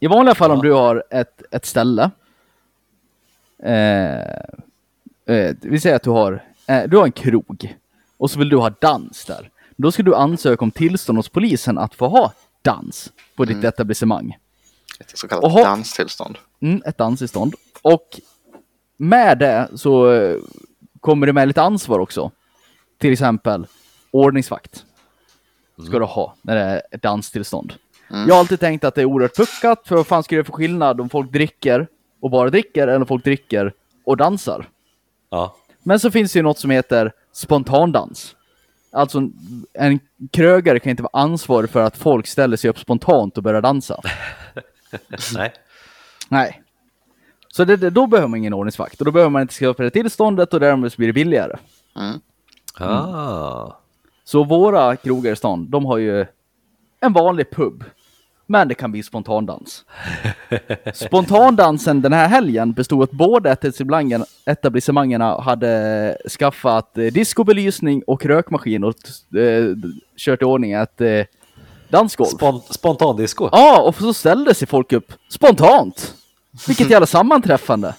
I 0.00 0.06
vanliga 0.06 0.34
fall 0.34 0.50
om 0.50 0.62
du 0.62 0.72
har 0.72 1.04
ett, 1.10 1.42
ett 1.50 1.66
ställe. 1.66 2.10
Eh, 3.62 4.20
eh, 5.36 5.56
vi 5.60 5.80
säger 5.80 5.96
att 5.96 6.02
du 6.02 6.10
har, 6.10 6.44
eh, 6.66 6.82
du 6.88 6.96
har 6.96 7.04
en 7.04 7.12
krog. 7.12 7.76
Och 8.18 8.30
så 8.30 8.38
vill 8.38 8.48
du 8.48 8.56
ha 8.56 8.70
dans 8.70 9.24
där. 9.24 9.50
Då 9.76 9.92
ska 9.92 10.02
du 10.02 10.14
ansöka 10.14 10.64
om 10.64 10.70
tillstånd 10.70 11.18
hos 11.18 11.28
polisen 11.28 11.78
att 11.78 11.94
få 11.94 12.08
ha 12.08 12.32
dans 12.62 13.12
på 13.36 13.44
ditt 13.44 13.64
etablissemang. 13.64 14.36
Ett 15.00 15.18
så 15.18 15.28
kallat 15.28 15.44
Oho. 15.44 15.64
danstillstånd. 15.64 16.38
Mm, 16.60 16.82
ett 16.84 16.98
danstillstånd. 16.98 17.54
Och 17.82 18.20
med 18.96 19.38
det 19.38 19.68
så 19.74 20.12
eh, 20.12 20.36
kommer 21.06 21.26
det 21.26 21.32
med 21.32 21.48
lite 21.48 21.62
ansvar 21.62 21.98
också. 21.98 22.30
Till 22.98 23.12
exempel 23.12 23.66
ordningsvakt. 24.10 24.84
Ska 25.86 25.98
du 25.98 26.04
ha 26.04 26.34
när 26.42 26.54
det 26.56 26.60
är 26.62 26.82
ett 26.90 27.02
danstillstånd. 27.02 27.72
Jag 28.08 28.34
har 28.34 28.40
alltid 28.40 28.60
tänkt 28.60 28.84
att 28.84 28.94
det 28.94 29.00
är 29.00 29.04
oerhört 29.04 29.36
puckat, 29.36 29.88
för 29.88 29.96
vad 29.96 30.06
fan 30.06 30.22
ska 30.22 30.36
det 30.36 30.44
för 30.44 30.52
skillnad 30.52 31.00
om 31.00 31.08
folk 31.08 31.32
dricker 31.32 31.86
och 32.22 32.30
bara 32.30 32.50
dricker, 32.50 32.82
eller 32.82 33.00
om 33.00 33.06
folk 33.06 33.24
dricker 33.24 33.72
och 34.04 34.16
dansar? 34.16 34.68
Ja. 35.30 35.56
Men 35.82 36.00
så 36.00 36.10
finns 36.10 36.32
det 36.32 36.38
ju 36.38 36.42
något 36.42 36.58
som 36.58 36.70
heter 36.70 37.12
spontandans. 37.32 38.36
Alltså 38.92 39.18
en- 39.18 39.32
en 39.74 40.00
krögare 40.32 40.78
kan 40.80 40.90
inte 40.90 41.02
vara 41.02 41.22
ansvarig 41.22 41.70
för 41.70 41.82
att 41.82 41.96
folk 41.96 42.26
ställer 42.26 42.56
sig 42.56 42.70
upp 42.70 42.78
spontant 42.78 43.36
och 43.36 43.42
börjar 43.42 43.62
dansa. 43.62 44.00
Nej. 45.34 45.52
Nej. 46.28 46.62
Så 47.56 47.64
det, 47.64 47.90
då 47.90 48.06
behöver 48.06 48.28
man 48.28 48.38
ingen 48.38 48.54
ordningsvakt 48.54 49.00
och 49.00 49.04
då 49.04 49.10
behöver 49.10 49.30
man 49.30 49.42
inte 49.42 49.54
skriva 49.54 49.70
upp 49.70 49.76
det 49.76 49.90
tillståndet 49.90 50.54
och 50.54 50.60
därmed 50.60 50.92
blir 50.96 51.06
det 51.06 51.12
billigare. 51.12 51.56
Ah. 52.78 53.72
Så 54.24 54.44
våra 54.44 54.96
krogar 54.96 55.32
i 55.32 55.36
stan, 55.36 55.70
de 55.70 55.84
har 55.84 55.98
ju 55.98 56.26
en 57.00 57.12
vanlig 57.12 57.50
pub. 57.50 57.84
Men 58.46 58.68
det 58.68 58.74
kan 58.74 58.92
bli 58.92 59.02
spontandans. 59.02 59.84
Spontandansen 60.94 62.02
den 62.02 62.12
här 62.12 62.28
helgen 62.28 62.72
bestod 62.72 63.02
att 63.02 63.10
båda 63.10 63.52
etablissemangen, 63.52 64.24
etablissemangerna 64.44 65.40
hade 65.40 66.16
skaffat 66.38 66.98
eh, 66.98 67.04
discobelysning 67.04 68.02
och 68.06 68.26
rökmaskin 68.26 68.84
och 68.84 68.94
eh, 69.38 69.76
kört 70.16 70.42
i 70.42 70.44
ordning 70.44 70.72
ett 70.72 71.00
eh, 71.00 71.24
dansgolv. 71.88 72.28
Spon 72.28 72.60
spontandisco. 72.60 73.48
Ja, 73.52 73.82
och 73.82 73.94
så 73.94 74.14
ställde 74.14 74.54
sig 74.54 74.68
folk 74.68 74.92
upp 74.92 75.12
spontant. 75.28 76.14
Vilket 76.66 76.90
jävla 76.90 77.06
sammanträffande. 77.06 77.94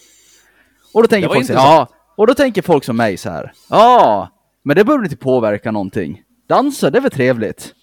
Och 0.94 1.02
då 1.02 1.08
tänker 1.08 1.30
folk 1.30 1.48
så 1.48 1.54
ja, 1.54 1.88
och 2.16 2.28
då 2.28 2.34
tänker 2.34 2.62
folk 2.62 2.84
som 2.84 2.98
mig 2.98 3.18
så 3.18 3.30
här. 3.30 3.54
Ja, 3.70 4.30
men 4.64 4.76
det 4.76 4.84
behöver 4.84 5.04
inte 5.04 5.18
påverka 5.18 5.72
någonting. 5.72 6.22
Dansa, 6.48 6.90
det 6.90 6.98
är 6.98 7.02
väl 7.02 7.12
trevligt. 7.12 7.74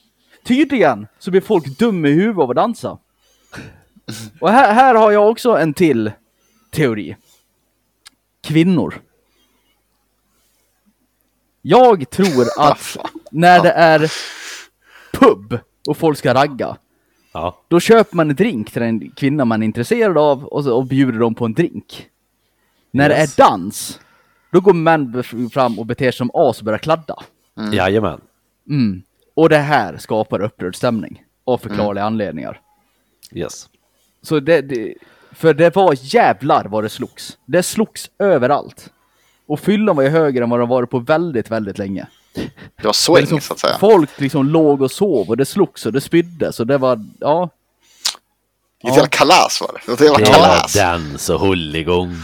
Tydligen 0.45 1.07
så 1.19 1.31
blir 1.31 1.41
folk 1.41 1.79
dum 1.79 2.07
i 2.07 2.11
huvudet 2.11 2.43
av 2.43 2.51
att 2.51 2.57
dansa. 2.57 2.99
Och 4.41 4.51
här, 4.51 4.75
här 4.75 4.95
har 4.95 5.11
jag 5.11 5.31
också 5.31 5.59
en 5.59 5.75
till 5.75 6.13
teori. 6.71 7.17
Kvinnor. 8.43 9.01
Jag 11.63 12.11
tror 12.11 12.47
att 12.59 12.97
när 13.31 13.63
det 13.63 13.73
är 13.73 14.13
pub 15.13 15.59
och 15.89 15.97
folk 15.97 16.19
ska 16.19 16.35
ragga, 16.35 16.77
Ja. 17.35 17.59
då 17.69 17.81
köper 17.81 18.17
man 18.17 18.31
en 18.31 18.37
drink 18.37 18.73
till 18.73 18.83
en 18.83 19.11
kvinna 19.11 19.45
man 19.45 19.63
är 19.63 19.67
intresserad 19.67 20.19
av 20.19 20.45
och, 20.45 20.65
så, 20.65 20.77
och 20.77 20.87
bjuder 20.87 21.19
dem 21.19 21.35
på 21.35 21.45
en 21.45 21.55
drink. 21.55 22.07
När 22.91 23.11
Yes. 23.11 23.35
det 23.37 23.43
är 23.43 23.49
dans, 23.49 24.01
då 24.53 24.61
går 24.61 24.73
män 24.73 25.23
fram 25.53 25.79
och 25.79 25.87
beter 25.87 26.05
sig 26.05 26.13
som 26.13 26.31
as 26.35 26.59
och 26.59 26.65
börjar 26.65 26.79
kladda. 26.79 27.17
Jajamän. 27.73 28.21
Mm. 28.69 29.03
Och 29.35 29.49
det 29.49 29.59
här 29.59 29.97
skapar 29.97 30.41
upprörd 30.43 30.77
stämning. 30.77 31.23
Av 31.45 31.59
förklarliga 31.59 32.05
anledningar. 32.05 32.61
Yes. 33.33 33.69
Så 34.23 34.41
det, 34.41 34.61
det, 34.61 34.95
för 35.33 35.55
det 35.55 35.77
var 35.77 35.95
jävlar 36.15 36.65
vad 36.65 36.85
det 36.85 36.89
slogs. 36.89 37.39
Det 37.47 37.63
slogs 37.63 38.11
överallt. 38.19 38.93
Och 39.47 39.61
fyllan 39.61 39.97
var 39.97 40.03
ju 40.03 40.09
högre 40.09 40.45
än 40.45 40.51
vad 40.51 40.61
de 40.61 40.69
varit 40.69 40.91
på 40.91 40.99
väldigt, 40.99 41.51
väldigt 41.51 41.79
länge. 41.79 42.07
Det 42.35 42.85
var 42.85 42.91
Det 42.91 42.95
swing 42.95 43.17
liksom, 43.17 43.41
så 43.41 43.53
att 43.53 43.59
säga. 43.59 43.79
Folk 43.79 44.21
liksom 44.21 44.49
låg 44.49 44.83
och 44.83 44.91
sov 44.91 45.29
och 45.29 45.37
det 45.37 45.45
slogs 45.45 45.87
och 45.87 45.93
det 45.93 46.01
spydde. 46.01 46.53
Så 46.53 46.65
det 46.65 46.79
var, 46.79 47.01
ja. 47.21 47.49
Ett 48.85 48.91
jävla 48.91 49.07
kalas 49.07 49.61
var 49.61 49.71
det. 49.73 49.97
Det 50.05 50.11
var 50.11 50.19
Det 50.19 50.25
var 50.25 50.33
kalas. 50.33 50.73
dans 50.75 51.29
och 51.31 51.41
hålligång. 51.41 52.15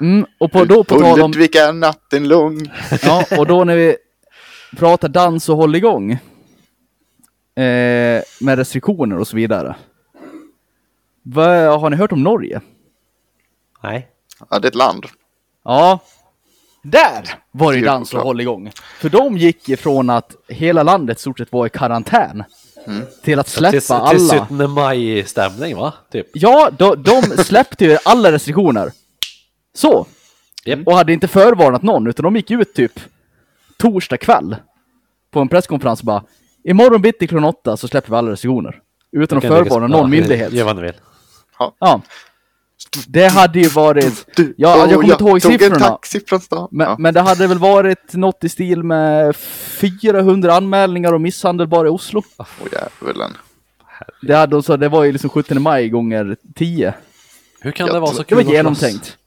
Mm, 0.00 0.26
och 0.38 0.52
på, 0.52 0.64
då 0.64 0.84
på 0.84 1.00
tal 1.00 1.20
om... 1.20 1.30
Ulrika 1.30 1.72
natten 1.72 2.28
lång. 2.28 2.70
Ja, 3.02 3.24
och 3.38 3.46
då 3.46 3.64
när 3.64 3.76
vi 3.76 3.96
pratar 4.76 5.08
dans 5.08 5.48
och 5.48 5.56
håll 5.56 5.76
igång. 5.76 6.12
Eh, 6.12 6.18
med 8.40 8.56
restriktioner 8.56 9.18
och 9.18 9.28
så 9.28 9.36
vidare. 9.36 9.76
Vad, 11.22 11.80
har 11.80 11.90
ni 11.90 11.96
hört 11.96 12.12
om 12.12 12.22
Norge? 12.22 12.60
Nej. 13.82 14.08
Ja, 14.50 14.58
det 14.58 14.66
är 14.66 14.70
ett 14.70 14.74
land. 14.74 15.06
Ja. 15.64 15.98
Där 16.90 17.34
var 17.50 17.72
det 17.72 17.80
dans 17.80 18.08
och 18.08 18.10
klart. 18.10 18.24
håll 18.24 18.40
igång. 18.40 18.70
För 18.98 19.08
de 19.08 19.38
gick 19.38 19.68
ifrån 19.68 20.10
att 20.10 20.36
hela 20.48 20.82
landet 20.82 21.20
stort 21.20 21.38
sett 21.38 21.52
var 21.52 21.66
i 21.66 21.70
karantän. 21.70 22.44
Till 23.22 23.38
att 23.38 23.48
släppa 23.48 23.70
Till, 23.70 23.80
till 23.80 23.94
alla. 23.94 24.46
17 24.46 24.70
maj-stämning 24.70 25.76
va? 25.76 25.92
Typ. 26.12 26.26
Ja, 26.32 26.70
de, 26.78 27.02
de 27.02 27.22
släppte 27.22 27.84
ju 27.84 27.98
alla 28.04 28.32
restriktioner. 28.32 28.92
Så. 29.74 30.06
Japp. 30.64 30.86
Och 30.86 30.96
hade 30.96 31.12
inte 31.12 31.28
förvarnat 31.28 31.82
någon, 31.82 32.06
utan 32.06 32.24
de 32.24 32.36
gick 32.36 32.50
ut 32.50 32.74
typ 32.74 33.00
torsdag 33.76 34.16
kväll 34.16 34.56
på 35.30 35.40
en 35.40 35.48
presskonferens 35.48 36.00
och 36.00 36.06
bara 36.06 36.22
Imorgon 36.64 37.02
bitti 37.02 37.26
klockan 37.26 37.44
åtta 37.44 37.76
så 37.76 37.88
släpper 37.88 38.10
vi 38.10 38.16
alla 38.16 38.30
restriktioner. 38.30 38.80
Utan 39.12 39.38
att 39.38 39.44
förvarna 39.44 39.86
någon 39.86 40.00
ja, 40.00 40.06
myndighet. 40.06 40.52
Gör 40.52 40.64
vad 40.64 40.76
ni 40.76 40.82
vill. 40.82 40.92
Ja. 41.58 42.02
Det 43.08 43.26
hade 43.28 43.60
ju 43.60 43.68
varit... 43.68 44.26
Ja, 44.36 44.44
jag 44.56 44.90
kommer 44.90 45.12
inte 45.12 45.24
ihåg 45.24 45.42
siffrorna. 45.42 45.78
taxi 45.78 46.20
från 46.26 46.40
stan. 46.40 46.68
Men, 46.70 46.86
ja. 46.86 46.96
men 46.98 47.14
det 47.14 47.20
hade 47.20 47.46
väl 47.46 47.58
varit 47.58 48.14
något 48.14 48.44
i 48.44 48.48
stil 48.48 48.82
med 48.82 49.36
400 49.36 50.54
anmälningar 50.54 51.12
om 51.12 51.22
misshandel 51.22 51.66
bara 51.68 51.86
i 51.86 51.90
Oslo. 51.90 52.22
Åh 52.36 52.46
djävulen. 52.72 53.32
Det, 54.22 54.34
hade, 54.34 54.62
så 54.62 54.76
det 54.76 54.88
var 54.88 55.04
ju 55.04 55.12
liksom 55.12 55.30
17 55.30 55.62
maj 55.62 55.88
gånger 55.88 56.36
10. 56.54 56.94
Hur 57.60 57.72
kan 57.72 57.86
Jag 57.86 57.96
det 57.96 58.00
vara 58.00 58.12
så 58.12 58.18
Det 58.18 58.24
kul 58.24 58.36
var 58.36 58.40
att 58.40 58.46
slåss? 58.46 58.56
genomtänkt. 58.56 59.18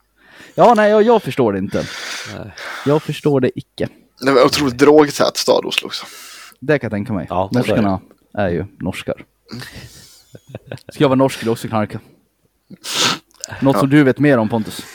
Ja, 0.55 0.73
nej, 0.73 0.91
jag, 0.91 1.03
jag 1.03 1.23
förstår 1.23 1.53
det 1.53 1.59
inte. 1.59 1.85
Jag 2.85 3.03
förstår 3.03 3.41
det 3.41 3.51
icke. 3.59 3.87
Det 4.21 4.31
var 4.31 4.45
otroligt 4.45 4.77
drogtät 4.77 5.37
stad 5.37 5.65
Oslo 5.65 5.87
också. 5.87 6.05
Det 6.59 6.79
kan 6.79 6.87
jag 6.87 6.91
tänka 6.91 7.13
mig. 7.13 7.27
Ja, 7.29 7.49
det 7.51 7.57
är 7.57 7.59
Norskarna 7.59 8.01
är 8.33 8.49
ju 8.49 8.65
norskar. 8.79 9.25
Ska 10.91 11.03
jag 11.03 11.09
vara 11.09 11.17
norsk 11.17 11.43
jag 11.43 11.51
också 11.51 11.67
knarka. 11.67 11.99
Något 13.61 13.79
som 13.79 13.89
du 13.89 14.03
vet 14.03 14.19
mer 14.19 14.37
om 14.37 14.49
Pontus. 14.49 14.85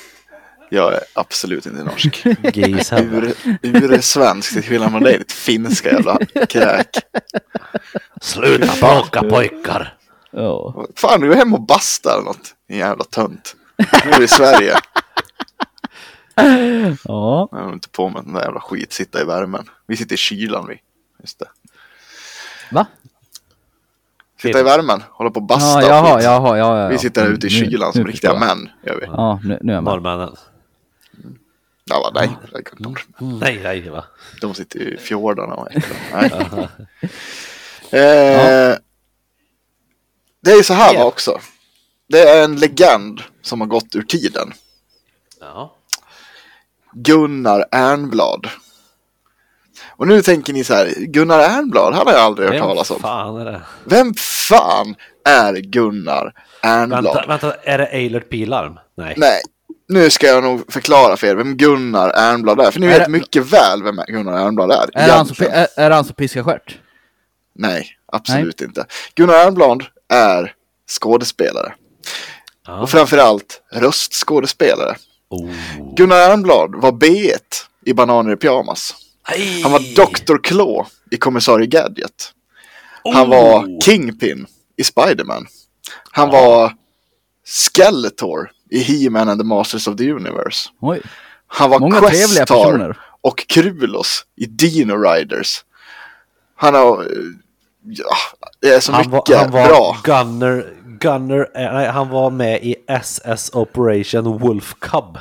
Jag 0.71 0.95
är 0.95 1.01
absolut 1.13 1.67
inte 1.67 1.85
norsk. 1.85 2.27
Ur, 2.27 3.35
ur 3.63 4.01
svensk 4.01 4.53
till 4.53 4.63
skillnad 4.63 4.91
från 4.91 5.03
dig, 5.03 5.19
ditt 5.19 5.33
finska 5.33 5.93
jävla 5.93 6.19
kräk. 6.49 6.97
Sluta 8.21 8.73
bråka 8.81 9.23
pojkar! 9.23 9.97
Ja. 10.31 10.87
Fan, 10.97 11.21
du 11.21 11.33
är 11.33 11.37
hemma 11.37 11.57
och 11.57 11.67
bastar 11.67 12.13
eller 12.13 12.25
något. 12.25 12.55
Din 12.69 12.79
jävla 12.79 13.05
tönt. 13.05 13.57
Nu 13.79 14.11
är 14.11 14.19
vi 14.19 14.25
i 14.25 14.29
Sverige. 14.29 14.75
Ja. 17.05 17.49
Jag 17.53 17.59
har 17.59 17.73
inte 17.73 17.89
på 17.89 18.09
med 18.09 18.25
den 18.25 18.33
där 18.33 18.43
jävla 18.43 18.61
skit, 18.61 18.93
sitta 18.93 19.21
i 19.21 19.25
värmen. 19.25 19.69
Vi 19.87 19.97
sitter 19.97 20.15
i 20.15 20.19
kylan 20.19 20.67
vi. 20.69 20.81
Just 21.21 21.39
det. 21.39 21.49
Va? 22.71 22.87
Sitta 24.49 24.61
i 24.61 24.63
värmen, 24.63 25.03
hålla 25.11 25.31
på 25.31 25.41
och 25.41 25.47
basta 25.47 25.83
Ja, 25.83 26.01
och 26.01 26.23
jaha, 26.23 26.23
jaha, 26.23 26.59
ja, 26.59 26.79
ja. 26.83 26.89
Vi 26.89 26.99
sitter 26.99 27.21
här 27.21 27.29
Mm, 27.29 27.37
ute 27.39 27.47
i 27.47 27.51
nu- 27.51 27.57
kylan 27.71 27.93
nu 27.95 28.01
som 28.01 28.07
riktiga 28.11 28.39
män. 28.39 28.69
Gör 28.87 29.01
vi. 29.01 29.07
Ja, 29.07 29.41
nu, 29.45 29.59
nu 29.63 29.73
är 29.73 29.77
jag 29.77 29.85
med. 29.85 29.93
Norrmännen. 29.93 30.37
Ja, 31.85 32.01
va, 32.01 32.11
nej. 32.15 32.31
De, 32.79 32.97
Nej, 33.39 33.61
nej 33.63 33.89
va. 33.89 34.05
de 34.41 34.55
sitter 34.55 34.79
i 34.81 34.97
fjordarna 34.99 35.55
och. 35.55 35.69
Nej. 36.13 36.31
eh, 37.91 38.77
Det 40.41 40.51
är 40.53 40.57
ju 40.57 40.63
så 40.63 40.75
här 40.75 40.95
va 40.95 41.05
också. 41.05 41.41
Det 42.09 42.21
är 42.21 42.45
en 42.45 42.57
legend 42.57 43.21
som 43.43 43.61
har 43.61 43.69
gått 43.69 43.95
ur 43.97 44.03
tiden. 44.03 44.53
Ja. 45.41 45.75
Gunnar 46.93 47.65
Ernblad. 47.71 48.47
Och 49.97 50.09
nu 50.09 50.23
tänker 50.23 50.53
ni 50.53 50.65
så 50.65 50.75
här, 50.75 50.95
Gunnar 50.99 51.39
Ernblad, 51.41 51.95
han 51.95 52.07
har 52.07 52.13
jag 52.15 52.23
aldrig 52.23 52.49
hört 52.49 52.59
talas 52.59 52.91
om. 52.91 53.01
fan 53.01 53.37
är 53.41 53.45
det? 53.45 53.61
Vem 53.85 54.15
fan 54.49 54.95
är 55.29 55.55
Gunnar 55.55 56.33
Ernblad? 56.63 57.05
Vänta, 57.05 57.25
vänta, 57.29 57.55
är 57.63 57.79
det 57.79 57.87
Eilert 57.87 58.31
Pilarm? 58.31 58.79
Nej. 58.97 59.15
Nej, 59.17 59.41
nu 59.89 60.11
ska 60.11 60.27
jag 60.27 60.43
nog 60.45 60.73
förklara 60.73 61.17
för 61.17 61.27
er 61.27 61.35
vem 61.35 61.57
Gunnar 61.57 62.11
Ernblad 62.11 62.61
är. 62.61 62.71
För 62.71 62.81
ni 62.81 62.87
Är 62.87 62.91
vet 62.91 63.05
det- 63.05 63.11
mycket 63.11 63.53
väl 63.53 63.83
vem 63.83 63.97
Gunnar 64.09 64.47
Ernblad 64.47 64.71
är. 64.71 64.89
Är 65.03 65.07
det 65.07 65.13
han 65.13 65.27
som, 65.27 65.47
är, 65.51 65.67
är 65.77 65.91
han 65.91 66.05
som 66.05 66.15
piskar 66.15 66.43
stjärt? 66.43 66.79
Nej, 67.55 67.89
absolut 68.13 68.61
inte. 68.61 68.87
Gunnar 69.15 69.35
Ernblad 69.35 69.85
är 70.13 70.53
skådespelare. 71.01 71.75
Ja. 72.67 72.79
Och 72.81 72.91
framförallt 72.91 73.63
röstskådespelare. 73.73 74.97
Oh. 75.31 75.51
Gunnar 75.97 76.17
Ernblad 76.17 76.75
var 76.75 76.93
B1 76.93 77.39
i 77.85 77.95
Bananer 77.95 78.33
i 78.33 78.37
pyjamas. 78.37 78.95
Han 79.63 79.73
var 79.73 79.95
Dr. 79.97 80.43
Claw 80.43 80.87
i 81.11 81.17
Kommissarie 81.17 81.67
Gadget. 81.67 82.33
Han 83.15 83.31
var 83.31 83.81
Kingpin 83.85 84.47
i 84.77 84.85
Spiderman. 84.85 85.47
Han 86.11 86.31
var 86.31 86.73
Skeletor 87.47 88.51
i 88.71 88.79
He-Man 88.83 89.29
and 89.29 89.41
the 89.41 89.45
Masters 89.47 89.89
of 89.89 89.97
the 89.97 90.13
Universe. 90.13 90.69
Oj. 90.81 91.03
Han 91.47 91.71
var 91.71 91.79
Många 91.81 91.99
trevliga 92.01 92.19
Questar 92.27 92.65
personer. 92.65 92.99
och 93.21 93.47
Krulos 93.49 94.25
i 94.37 94.47
Dino 94.47 94.95
Riders. 94.97 95.65
Han 96.57 96.75
har... 96.75 97.07
Ja, 97.87 98.17
det 98.61 98.69
är 98.69 98.81
så 98.81 98.93
Han 98.93 99.11
var, 99.11 99.19
mycket 99.19 99.37
han 99.39 99.51
var 99.51 99.69
bra. 99.69 99.97
Gunner, 100.05 100.75
Gunner, 101.01 101.51
nej, 101.55 101.87
han 101.89 102.09
var 102.09 102.31
med 102.31 102.63
i 102.65 102.77
SS 102.89 103.51
Operation 103.55 104.39
Wolf 104.39 104.75
Cub. 104.81 105.19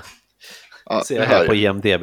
Ja, 0.86 1.04
Ser 1.04 1.16
jag 1.20 1.26
här 1.26 1.48
på. 1.48 1.56
IMDB. 1.56 2.02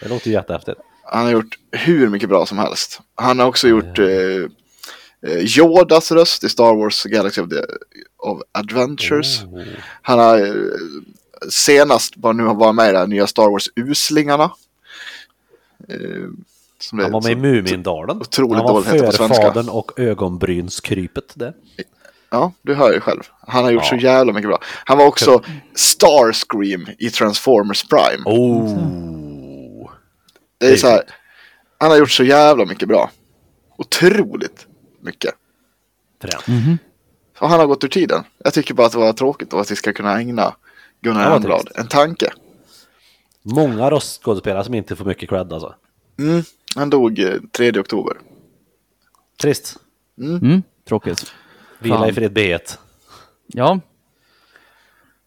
Det 0.00 0.08
låter 0.08 0.26
ju 0.26 0.32
jättehäftigt. 0.32 0.80
Han 1.12 1.24
har 1.24 1.32
gjort 1.32 1.58
hur 1.72 2.08
mycket 2.08 2.28
bra 2.28 2.46
som 2.46 2.58
helst. 2.58 3.00
Han 3.14 3.38
har 3.38 3.46
också 3.46 3.68
gjort 3.68 3.98
eh, 3.98 4.06
eh, 5.26 5.58
Yodas 5.58 6.12
röst 6.12 6.44
i 6.44 6.48
Star 6.48 6.74
Wars 6.74 7.04
Galaxy 7.04 7.40
of, 7.40 7.48
the, 7.48 7.60
of 8.18 8.42
Adventures. 8.52 9.42
Oh. 9.42 9.62
Han 10.02 10.18
har 10.18 10.38
eh, 10.38 10.54
senast 11.50 12.16
bara 12.16 12.32
nu 12.32 12.42
har 12.44 12.54
varit 12.54 12.74
med 12.74 12.92
i 12.94 12.96
här 12.96 13.06
nya 13.06 13.26
Star 13.26 13.50
Wars 13.50 13.68
Uslingarna. 13.76 14.50
Eh, 15.88 15.98
som 16.80 16.98
Han 16.98 17.12
var 17.12 17.22
med 17.22 17.32
i 17.32 17.36
Mumindalen. 17.36 18.20
otroligt 18.20 18.62
Han 18.62 18.74
var 18.74 18.82
förfadern 18.82 19.68
och 19.68 19.92
ögonbrynskrypet. 20.00 21.32
Det. 21.34 21.54
Ja, 22.30 22.52
du 22.62 22.74
hör 22.74 22.92
ju 22.92 23.00
själv. 23.00 23.20
Han 23.46 23.64
har 23.64 23.70
gjort 23.70 23.82
Ja. 23.90 23.98
så 23.98 24.04
jävla 24.04 24.32
mycket 24.32 24.48
bra. 24.48 24.58
Han 24.84 24.98
var 24.98 25.06
också 25.06 25.42
Starscream 25.74 26.86
i 26.98 27.10
Transformers 27.10 27.84
Prime. 27.88 28.22
Oh. 28.24 29.19
Det 30.60 30.66
är 30.72 30.76
så 30.76 30.86
här, 30.86 31.02
han 31.78 31.90
har 31.90 31.98
gjort 31.98 32.10
så 32.10 32.24
jävla 32.24 32.64
mycket 32.66 32.88
bra. 32.88 33.10
Otroligt 33.78 34.66
mycket. 35.00 35.34
Fränt. 36.22 36.80
Och 37.38 37.48
han 37.48 37.60
har 37.60 37.66
gått 37.66 37.84
ur 37.84 37.88
tiden. 37.88 38.24
Jag 38.38 38.54
tycker 38.54 38.74
bara 38.74 38.86
att 38.86 38.92
det 38.92 38.98
var 38.98 39.12
tråkigt 39.12 39.52
och 39.52 39.60
att 39.60 39.70
vi 39.70 39.76
ska 39.76 39.92
kunna 39.92 40.18
ägna 40.20 40.54
Gunnar 41.00 41.38
Det 41.40 41.48
trist. 41.48 41.78
en 41.78 41.86
tanke. 41.88 42.32
Många 43.42 43.90
röstskådespelare 43.90 44.64
som 44.64 44.74
inte 44.74 44.96
får 44.96 45.04
mycket 45.04 45.28
cred 45.28 45.52
alltså. 45.52 45.74
Mm, 46.18 46.42
han 46.76 46.90
dog 46.90 47.18
eh, 47.18 47.34
3 47.52 47.80
oktober. 47.80 48.16
Trist. 49.42 49.76
Mm, 50.18 50.62
tråkigt. 50.88 51.32
Vila 51.78 51.98
Fan. 51.98 52.08
i 52.08 52.12
fred 52.12 52.32
B1. 52.38 52.78
Ja. 53.46 53.80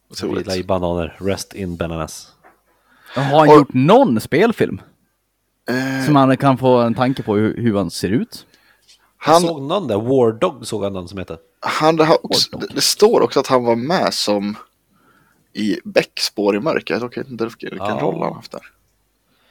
Otroligt. 0.09 0.45
Vila 0.47 0.55
i 0.55 0.63
bananer. 0.63 1.17
Rest 1.19 1.53
in 1.53 1.75
bananas. 1.77 2.31
Har 3.15 3.23
han 3.23 3.49
Och- 3.49 3.55
gjort 3.55 3.73
någon 3.73 4.19
spelfilm? 4.21 4.81
Eh, 5.69 6.05
Som 6.05 6.13
man 6.13 6.37
kan 6.37 6.57
få 6.57 6.77
en 6.77 6.93
tanke 6.93 7.23
på 7.23 7.35
hur, 7.35 7.57
hur 7.57 7.77
han 7.77 7.91
ser 7.91 8.09
ut? 8.09 8.45
Jag 9.25 9.33
han, 9.33 9.41
såg 9.41 9.61
någon 9.61 9.87
där, 9.87 9.97
War 9.97 10.31
Dog 10.31 10.67
såg 10.67 10.83
han 10.83 10.93
någon 10.93 11.07
som 11.07 11.17
heter. 11.19 11.37
han 11.59 11.99
har 11.99 12.25
också, 12.25 12.57
det, 12.57 12.67
det 12.75 12.81
står 12.81 13.21
också 13.21 13.39
att 13.39 13.47
han 13.47 13.63
var 13.63 13.75
med 13.75 14.13
som 14.13 14.55
i 15.53 15.77
Beck 15.83 16.19
spår 16.19 16.55
i 16.55 16.59
mörker. 16.59 16.93
Jag 16.93 17.15
vet 17.15 17.29
inte 17.29 17.43
vilken, 17.45 17.77
Ja. 17.77 17.99
roll 18.01 18.21
han 18.23 18.33
haft 18.33 18.51
där. 18.51 18.61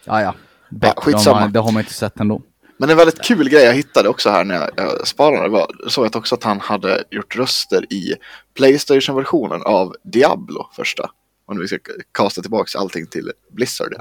Ja, 0.05 0.23
ja. 0.23 0.35
Beck, 0.71 0.99
skitsamma. 0.99 1.37
de 1.39 1.43
har- 1.43 1.49
det 1.49 1.59
har 1.61 1.73
man 1.73 1.81
inte 1.81 1.95
sett 1.95 2.21
ändå. 2.21 2.43
Men 2.77 2.91
en 2.91 2.97
väldigt 2.97 3.23
kul 3.23 3.49
grej 3.49 3.65
jag 3.65 3.75
hittade 3.75 4.09
också 4.09 4.31
här 4.31 4.45
när 4.45 4.55
jag, 4.55 4.71
jag 4.77 5.07
sparade 5.09 5.49
var, 5.49 5.67
såg 5.89 6.05
jag 6.05 6.17
också 6.17 6.35
att 6.35 6.45
han 6.45 6.61
hade 6.61 7.05
gjort 7.11 7.37
röster 7.37 7.93
i 7.93 8.15
Playstation-versionen 8.55 9.63
av 9.63 9.97
Diablo 10.03 10.67
första. 10.77 11.11
Om 11.47 11.59
vi 11.59 11.69
ska 11.69 11.79
kasta 12.13 12.43
tillbaka 12.43 12.79
allting 12.79 13.07
till 13.07 13.33
Blizzard. 13.51 13.95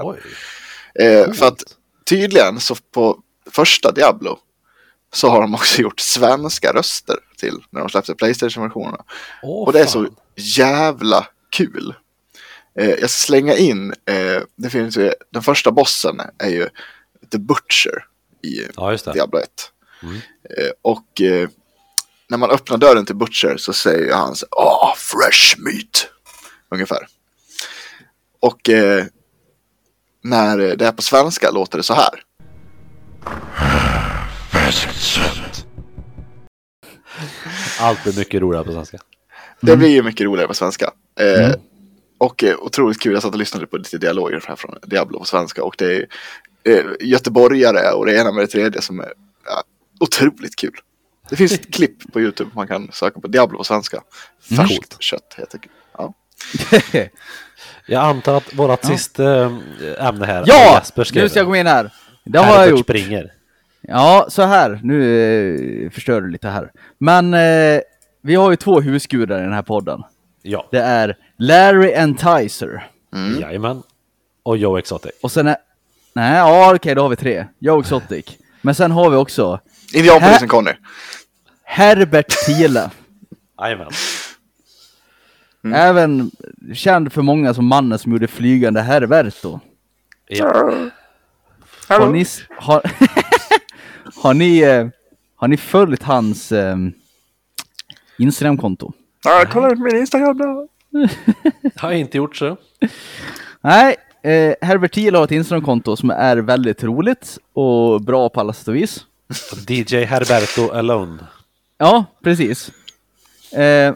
Eh, 0.94 1.32
för 1.32 1.46
att 1.46 1.62
tydligen 2.04 2.60
så 2.60 2.74
på 2.74 3.18
första 3.50 3.92
Diablo 3.92 4.38
så 5.12 5.28
har 5.28 5.40
de 5.42 5.54
också 5.54 5.82
gjort 5.82 6.00
svenska 6.00 6.72
röster 6.72 7.16
till 7.36 7.58
när 7.70 7.80
de 7.80 7.88
släppte 7.88 8.14
Playstation-versionerna. 8.14 9.04
Åh, 9.42 9.66
Och 9.66 9.72
det 9.72 9.80
är 9.80 9.86
så 9.86 10.04
fan. 10.04 10.16
jävla 10.36 11.26
kul. 11.50 11.94
Eh, 12.78 12.88
jag 12.90 12.98
ska 12.98 13.08
slänga 13.08 13.56
in, 13.56 13.90
eh, 14.08 14.42
det 14.56 14.70
finns 14.70 14.96
ju, 14.96 15.12
den 15.30 15.42
första 15.42 15.70
bossen 15.70 16.20
är 16.38 16.48
ju 16.48 16.68
The 17.32 17.38
Butcher 17.38 18.04
i 18.42 18.66
Ja. 18.76 18.96
Diablo 19.12 19.38
1. 19.38 19.48
Mm. 20.02 20.14
Eh, 20.16 20.70
och 20.82 21.20
eh, 21.20 21.48
när 22.28 22.38
man 22.38 22.50
öppnar 22.50 22.76
dörren 22.78 23.06
till 23.06 23.16
Butcher 23.16 23.56
så 23.58 23.72
säger 23.72 24.14
han 24.14 24.36
så 24.36 24.46
Åh, 24.50 24.94
fresh 24.96 25.58
meat! 25.58 26.08
Ungefär. 26.70 27.06
Och 28.40 28.68
eh, 28.70 29.04
när 30.22 30.58
det 30.58 30.86
är 30.86 30.92
på 30.92 31.02
svenska 31.02 31.50
låter 31.50 31.78
det 31.78 31.84
så 31.84 31.94
här. 31.94 32.22
Allt 37.80 38.02
blir 38.02 38.18
mycket 38.18 38.40
roligare 38.40 38.64
på 38.64 38.72
svenska. 38.72 38.98
Det 39.60 39.76
blir 39.76 39.88
ju 39.88 40.02
mycket 40.02 40.24
roligare 40.24 40.48
på 40.48 40.54
svenska. 40.54 40.90
Eh, 41.20 41.54
Och 42.18 42.44
eh, 42.44 42.56
otroligt 42.58 43.00
kul, 43.00 43.12
jag 43.12 43.22
satt 43.22 43.32
och 43.32 43.38
lyssnade 43.38 43.66
på 43.66 43.76
lite 43.76 43.98
dialoger 43.98 44.44
här 44.48 44.56
från 44.56 44.74
Diablo 44.82 45.18
på 45.18 45.24
svenska. 45.24 45.64
Och 45.64 45.74
det 45.78 45.96
är 45.96 46.06
eh, 46.64 46.84
göteborgare 47.00 47.90
och 47.92 48.06
det 48.06 48.16
ena 48.16 48.32
med 48.32 48.42
det 48.42 48.46
tredje 48.48 48.82
som 48.82 49.00
är 49.00 49.12
ja, 49.46 49.62
otroligt 50.00 50.56
kul. 50.56 50.74
Det 51.30 51.36
finns 51.36 51.52
ett 51.52 51.70
klipp 51.74 52.12
på 52.12 52.20
YouTube 52.20 52.50
man 52.54 52.68
kan 52.68 52.88
söka 52.92 53.20
på 53.20 53.28
Diablo 53.28 53.58
på 53.58 53.64
svenska. 53.64 54.02
Färskt 54.56 54.68
Coolt. 54.68 54.96
kött 55.00 55.34
heter 55.36 55.58
det. 55.58 55.68
Ja. 55.98 56.14
Jag 57.86 58.04
antar 58.04 58.36
att 58.36 58.54
vårat 58.54 58.84
sista 58.84 59.42
äh, 59.42 59.50
ämne 59.98 60.26
här, 60.26 60.44
ja! 60.46 60.82
Nu 60.96 61.04
ska 61.28 61.38
jag 61.38 61.46
gå 61.46 61.56
in 61.56 61.66
här. 61.66 61.90
Det 62.24 62.38
har 62.38 62.56
jag 62.60 62.70
gjort. 62.70 62.80
springer. 62.80 63.32
Ja, 63.80 64.26
så 64.28 64.42
här. 64.42 64.80
Nu 64.82 65.84
eh, 65.84 65.90
förstör 65.90 66.20
du 66.20 66.30
lite 66.30 66.48
här. 66.48 66.70
Men 66.98 67.34
eh, 67.34 67.80
vi 68.22 68.34
har 68.34 68.50
ju 68.50 68.56
två 68.56 68.80
husgudar 68.80 69.38
i 69.38 69.42
den 69.42 69.52
här 69.52 69.62
podden. 69.62 70.02
Ja, 70.42 70.68
Det 70.70 70.80
är 70.80 71.16
Larry 71.38 71.92
Enticer. 71.92 72.88
Mm. 73.14 73.40
jajamän. 73.40 73.82
Och 74.42 74.56
Joe 74.56 74.76
Exotic. 74.78 75.12
Och 75.22 75.32
sen 75.32 75.46
är... 75.46 75.56
Nej, 76.14 76.36
ja 76.36 76.74
okej, 76.74 76.94
då 76.94 77.02
har 77.02 77.08
vi 77.08 77.16
tre. 77.16 77.46
Joe 77.58 77.80
Exotic. 77.80 78.24
Men 78.60 78.74
sen 78.74 78.90
har 78.90 79.10
vi 79.10 79.16
också 79.16 79.60
Indianpolisen 79.94 80.48
Conny. 80.48 80.72
Herbert 81.64 82.28
Thiele. 82.46 82.90
Jajamän. 83.60 83.90
Mm. 85.64 85.74
Även 85.74 86.30
känd 86.74 87.12
för 87.12 87.22
många 87.22 87.54
som 87.54 87.66
mannen 87.66 87.98
som 87.98 88.12
gjorde 88.12 88.28
Flygande 88.28 88.80
Herberto. 88.80 89.60
Ja. 90.28 90.72
Har 91.88 92.12
ni, 92.12 92.26
har, 92.58 92.82
har 94.22 94.34
ni, 94.34 94.58
eh, 94.58 94.88
har 95.36 95.48
ni 95.48 95.56
följt 95.56 96.02
hans 96.02 96.52
eh, 96.52 96.76
Instagramkonto? 98.18 98.92
Ja, 99.24 99.44
kolla 99.52 99.72
ut 99.72 99.78
min 99.78 99.96
Instagram 99.96 100.38
då. 100.38 100.68
Har 101.76 101.90
jag 101.90 102.00
inte 102.00 102.16
gjort 102.16 102.36
så. 102.36 102.56
Nej, 103.60 103.96
eh, 104.22 104.54
Herbert 104.60 104.94
Thiel 104.94 105.14
har 105.14 105.24
ett 105.24 105.30
Instagramkonto 105.30 105.96
som 105.96 106.10
är 106.10 106.36
väldigt 106.36 106.84
roligt 106.84 107.38
och 107.52 108.00
bra 108.00 108.28
på 108.28 108.40
alla 108.40 108.52
sätt 108.52 108.68
och 108.68 108.76
vis. 108.76 109.04
DJ 109.68 110.04
Herberto 110.04 110.70
Alone. 110.70 111.18
Ja, 111.78 112.04
precis. 112.22 112.70
Eh, 113.52 113.94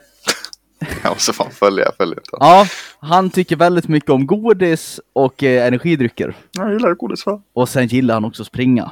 Jag 1.03 1.13
måste 1.13 1.33
fan 1.33 1.51
följa, 1.51 1.85
jag 1.85 1.95
följer 1.97 2.17
inte. 2.19 2.31
Ja, 2.41 2.67
han 3.01 3.31
tycker 3.31 3.57
väldigt 3.57 3.89
mycket 3.89 4.11
om 4.11 4.27
godis 4.27 5.01
och 5.13 5.43
eh, 5.43 5.67
energidrycker. 5.67 6.37
Jag 6.53 6.73
gillar 6.73 6.95
godis 6.95 7.27
va? 7.27 7.43
Och 7.53 7.69
sen 7.69 7.87
gillar 7.87 8.15
han 8.15 8.25
också 8.25 8.45
springa. 8.45 8.91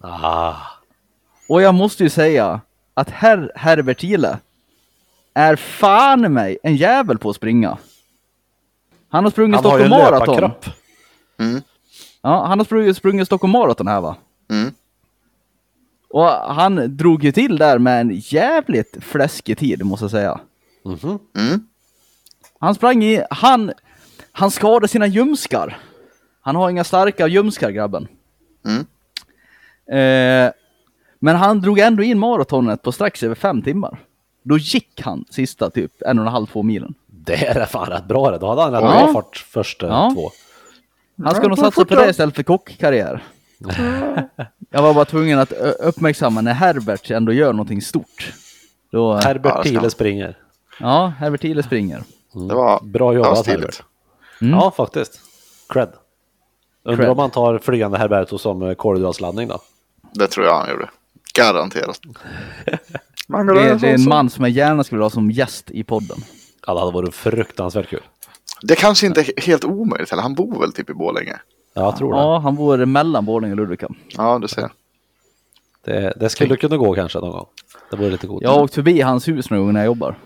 Ah. 0.00 0.54
Och 1.48 1.62
jag 1.62 1.74
måste 1.74 2.02
ju 2.02 2.10
säga 2.10 2.60
att 2.94 3.10
herr 3.10 3.52
Herbert 3.54 3.98
Thiele 4.00 4.38
är 5.34 5.56
fan 5.56 6.24
i 6.24 6.28
mig 6.28 6.58
en 6.62 6.76
jävel 6.76 7.18
på 7.18 7.30
att 7.30 7.36
springa. 7.36 7.78
Han 9.08 9.24
har 9.24 9.30
sprungit 9.30 9.54
Han 9.56 9.64
har 9.64 9.70
Stockholm 9.70 9.92
en 9.92 9.98
Marathon. 10.04 10.34
löparkropp. 10.40 10.66
Ja, 12.22 12.46
han 12.46 12.58
har 12.58 12.64
sprungit, 12.64 12.96
sprungit 12.96 13.26
Stockholm 13.26 13.52
Marathon 13.52 13.86
här 13.88 14.00
va? 14.00 14.16
Mm. 14.50 14.74
Och 16.10 16.26
han 16.28 16.96
drog 16.96 17.24
ju 17.24 17.32
till 17.32 17.58
där 17.58 17.78
med 17.78 18.00
en 18.00 18.10
jävligt 18.14 18.96
fläskig 19.00 19.58
tid 19.58 19.84
måste 19.84 20.04
jag 20.04 20.10
säga. 20.10 20.40
Mhm. 20.84 21.18
Mm. 21.36 21.66
Han 22.58 22.74
sprang 22.74 23.04
i, 23.04 23.22
han, 23.30 23.72
han 24.32 24.50
skadade 24.50 24.88
sina 24.88 25.06
ljumskar. 25.06 25.78
Han 26.40 26.56
har 26.56 26.70
inga 26.70 26.84
starka 26.84 27.26
ljumskar 27.26 27.70
grabben. 27.70 28.08
Mm. 28.66 28.86
Eh, 29.88 30.52
men 31.18 31.36
han 31.36 31.60
drog 31.60 31.78
ändå 31.78 32.02
in 32.02 32.18
maratonet 32.18 32.82
på 32.82 32.92
strax 32.92 33.22
över 33.22 33.34
fem 33.34 33.62
timmar. 33.62 33.98
Då 34.42 34.58
gick 34.58 35.00
han 35.02 35.24
sista 35.30 35.70
typ 35.70 36.02
en 36.02 36.18
och 36.18 36.26
en 36.26 36.32
halv, 36.32 36.46
två 36.46 36.62
milen. 36.62 36.94
Det 37.06 37.46
är 37.46 37.66
fan 37.66 37.86
rätt 37.90 38.04
bra 38.04 38.30
det. 38.30 38.38
Då 38.38 38.48
hade 38.48 38.62
han 38.62 38.72
rätt 38.72 38.82
Ja. 38.82 39.04
bra 39.04 39.12
fart 39.12 39.36
första 39.36 39.86
Ja. 39.86 40.12
två. 40.14 40.30
Han 41.24 41.34
ska 41.34 41.48
nog 41.48 41.58
satsa 41.58 41.84
på 41.84 41.94
det 41.94 42.10
istället 42.10 42.34
för 42.34 42.42
kockkarriär. 42.42 43.22
Jag 44.70 44.82
var 44.82 44.94
bara 44.94 45.04
tvungen 45.04 45.38
att 45.38 45.52
uppmärksamma 45.80 46.40
när 46.40 46.52
Herbert 46.52 47.10
ändå 47.10 47.32
gör 47.32 47.52
någonting 47.52 47.82
stort. 47.82 48.32
Då, 48.90 49.14
Herbert 49.14 49.62
Thiele 49.62 49.90
springer. 49.90 50.36
Ja, 50.80 51.12
Herbert 51.18 51.40
Thiele 51.40 51.62
springer. 51.62 52.02
Det 52.32 52.54
var, 52.54 52.80
Bra 52.82 53.12
det 53.12 53.18
var 53.18 53.26
jobbat. 53.28 53.46
Herbert. 53.46 53.82
Mm. 54.40 54.54
Ja, 54.54 54.70
faktiskt. 54.70 55.20
Cred. 55.68 55.88
Undrar 56.82 57.08
om 57.08 57.16
man 57.16 57.30
tar 57.30 57.58
flygande 57.58 57.98
Herberto 57.98 58.38
som 58.38 58.62
eh, 58.62 58.74
kolhydratsladdning 58.74 59.48
då? 59.48 59.60
Det 60.12 60.26
tror 60.26 60.46
jag 60.46 60.58
han 60.58 60.70
gjorde. 60.70 60.90
Garanterat. 61.34 62.00
Det 63.28 63.36
är, 63.36 63.78
det 63.78 63.88
är 63.88 63.94
en 63.94 64.08
man 64.08 64.30
som 64.30 64.44
jag 64.44 64.50
gärna 64.50 64.84
skulle 64.84 65.02
ha 65.02 65.10
som 65.10 65.30
gäst 65.30 65.70
i 65.70 65.84
podden. 65.84 66.18
Ja, 66.66 66.74
det 66.74 66.80
hade 66.80 66.92
varit 66.92 67.14
fruktansvärt 67.14 67.88
kul. 67.88 68.00
Det 68.62 68.74
kanske 68.76 69.06
inte 69.06 69.20
är 69.20 69.42
helt 69.42 69.64
omöjligt 69.64 70.10
heller. 70.10 70.22
Han 70.22 70.34
bor 70.34 70.60
väl 70.60 70.72
typ 70.72 70.90
i 70.90 70.94
Borlänge? 70.94 71.36
Ja, 71.74 71.82
jag 71.82 71.96
tror 71.96 72.12
det. 72.12 72.18
Ja, 72.18 72.38
han 72.38 72.56
bor 72.56 72.84
mellan 72.86 73.24
Borlänge 73.24 73.52
och 73.52 73.56
Ludvika. 73.56 73.88
Ja, 74.08 74.38
du 74.38 74.48
ser. 74.48 74.70
det. 75.84 76.12
Det 76.16 76.28
skulle 76.28 76.56
kunna 76.56 76.76
gå 76.76 76.94
kanske 76.94 77.18
någon 77.18 77.30
gång. 77.30 77.46
Det 77.90 77.96
vore 77.96 78.10
lite 78.10 78.26
coolt. 78.26 78.42
Jag 78.42 78.50
har 78.50 78.62
åkt 78.62 78.74
förbi 78.74 79.00
hans 79.00 79.28
hus 79.28 79.50
någon 79.50 79.60
gång 79.60 79.72
när 79.72 79.80
jag 79.80 79.86
jobbar. 79.86 80.16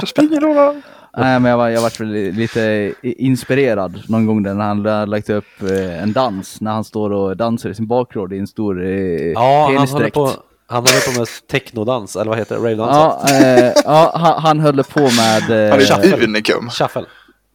Du 0.00 0.06
springer 0.06 0.40
då. 0.40 0.74
Nej, 1.16 1.40
men 1.40 1.50
jag 1.50 1.58
var, 1.58 1.68
jag 1.68 1.82
varit 1.82 2.00
väl 2.00 2.08
lite 2.32 2.92
inspirerad 3.02 4.02
någon 4.08 4.26
gång 4.26 4.42
när 4.42 4.54
han 4.54 4.86
har 4.86 5.06
lagt 5.06 5.30
upp 5.30 5.62
eh, 5.62 6.02
en 6.02 6.12
dans, 6.12 6.60
när 6.60 6.72
han 6.72 6.84
står 6.84 7.10
och 7.10 7.36
dansar 7.36 7.70
i 7.70 7.74
sin 7.74 7.86
bakgård 7.86 8.32
i 8.32 8.38
en 8.38 8.46
stor 8.46 8.84
eh, 8.84 8.90
Ja, 8.90 9.40
han 9.40 9.62
håller, 9.64 9.76
penisdräkt. 9.76 10.14
på, 10.14 10.30
han 10.66 10.76
håller 10.82 11.12
på 11.12 11.18
med 11.18 11.28
technodans, 11.50 12.16
eller 12.16 12.28
vad 12.28 12.38
heter 12.38 12.54
det? 12.54 12.60
Ravedans? 12.62 12.90
Ja, 12.96 13.24
eh, 13.30 13.72
ja 13.84 14.12
han, 14.14 14.42
han 14.42 14.60
höll 14.60 14.84
på 14.84 15.00
med... 15.00 15.42
Han 15.42 15.52
är 15.52 16.04
Eh, 16.04 16.12
ett 16.12 16.22
unikum. 16.22 16.70
Shuffle. 16.70 17.04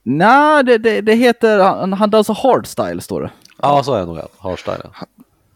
Nej, 0.04 0.64
det, 0.64 0.78
det, 0.78 1.02
det 1.02 1.14
heter... 1.14 1.60
Han, 1.60 1.94
han 1.94 2.10
dansar 2.10 2.34
hardstyle 2.34 3.02
står 3.02 3.22
det. 3.22 3.32
Ja, 3.62 3.84
så 3.84 3.94
är 3.94 4.00
det 4.00 4.06
nog. 4.06 4.20
Hardstyle. 4.38 4.78
ja. 4.84 5.08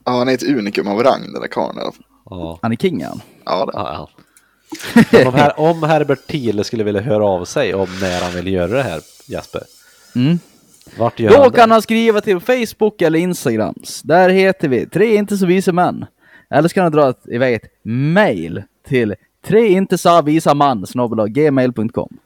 Han 0.06 0.30
är 0.30 0.34
ett 0.34 0.44
unikum 0.44 0.88
av 0.88 1.04
rang 1.04 1.22
den 1.34 1.42
där 1.42 1.48
karln. 1.48 1.78
Ja, 2.30 2.60
Han 2.62 2.72
är 2.72 2.76
king 2.76 3.04
han. 3.06 3.22
Ja, 3.46 3.66
det. 3.66 3.72
ja, 3.76 3.94
ja. 3.94 4.23
Om, 5.28 5.34
här, 5.34 5.60
om 5.60 5.84
Herbert 5.84 6.28
Thiele 6.28 6.64
skulle 6.64 6.84
vilja 6.84 7.02
höra 7.02 7.26
av 7.26 7.46
sig 7.46 7.74
om 7.74 7.88
när 8.02 8.22
han 8.22 8.32
vill 8.32 8.54
göra 8.54 8.72
det 8.72 8.84
här, 8.84 9.02
Jesper. 9.26 9.64
Mm. 10.16 10.40
Vart 10.98 11.20
gör 11.20 11.32
Då 11.32 11.42
han 11.42 11.52
kan 11.52 11.72
han 11.72 11.82
skriva 11.82 12.22
till 12.22 12.40
Facebook 12.40 13.02
eller 13.02 13.20
Instagrams. 13.20 14.02
Där 14.02 14.30
heter 14.30 14.68
vi 14.68 14.86
Tre 14.86 15.16
inte 15.16 15.38
så 15.38 15.46
visa 15.46 15.72
män. 15.72 16.06
Eller 16.50 16.70
så 16.70 16.74
kan 16.74 16.84
han 16.84 16.92
dra 16.92 17.14
iväg 17.28 17.56
ett 17.56 17.72
mail 17.84 18.64
till 18.88 19.16
tre 19.46 19.68
inte 19.68 19.98
så 19.98 20.22
visa 20.22 20.54
man 20.54 20.86
gmail.com. 21.28 22.18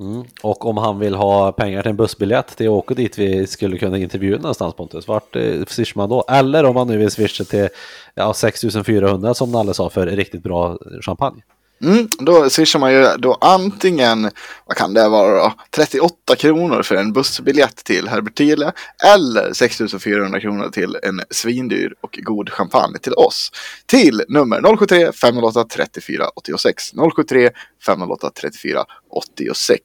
Mm. 0.00 0.24
Och 0.42 0.66
om 0.66 0.76
han 0.76 0.98
vill 0.98 1.14
ha 1.14 1.52
pengar 1.52 1.82
till 1.82 1.90
en 1.90 1.96
bussbiljett 1.96 2.56
till 2.56 2.66
att 2.66 2.72
åka 2.72 2.94
dit 2.94 3.18
vi 3.18 3.46
skulle 3.46 3.78
kunna 3.78 3.98
intervjua 3.98 4.36
någonstans 4.36 4.74
Pontus, 4.74 5.08
vart 5.08 5.36
eh, 5.36 5.64
swishar 5.66 6.00
man 6.00 6.08
då? 6.08 6.24
Eller 6.28 6.64
om 6.64 6.74
man 6.74 6.88
nu 6.88 6.96
vill 6.96 7.10
swisha 7.10 7.44
till 7.44 7.68
ja, 8.14 8.34
6400 8.34 9.34
som 9.34 9.52
Nalle 9.52 9.74
sa 9.74 9.90
för 9.90 10.06
riktigt 10.06 10.42
bra 10.42 10.78
champagne. 11.02 11.42
Mm, 11.82 12.08
då 12.18 12.50
swishar 12.50 12.78
man 12.78 12.92
ju 12.92 13.06
då 13.18 13.38
antingen, 13.40 14.30
vad 14.66 14.76
kan 14.76 14.94
det 14.94 15.08
vara 15.08 15.42
då, 15.42 15.52
38 15.70 16.36
kronor 16.36 16.82
för 16.82 16.94
en 16.94 17.12
bussbiljett 17.12 17.76
till 17.76 18.08
Herbert 18.08 18.34
Thiele 18.34 18.72
eller 19.14 19.52
6400 19.52 20.40
kronor 20.40 20.68
till 20.70 20.96
en 21.02 21.20
svindyr 21.30 21.94
och 22.00 22.18
god 22.22 22.50
champagne 22.50 22.98
till 22.98 23.12
oss. 23.12 23.52
Till 23.86 24.22
nummer 24.28 24.76
073 24.76 25.12
508 25.12 25.64
34 25.64 26.24
86 26.36 26.92
073 27.16 27.50
508 27.86 28.30
34 28.40 28.84
86. 29.10 29.84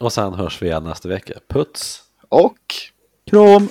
Och 0.00 0.12
sen 0.12 0.34
hörs 0.34 0.62
vi 0.62 0.66
igen 0.66 0.84
nästa 0.84 1.08
vecka. 1.08 1.34
Puts! 1.48 2.00
Och 2.28 2.58
Krom! 3.30 3.68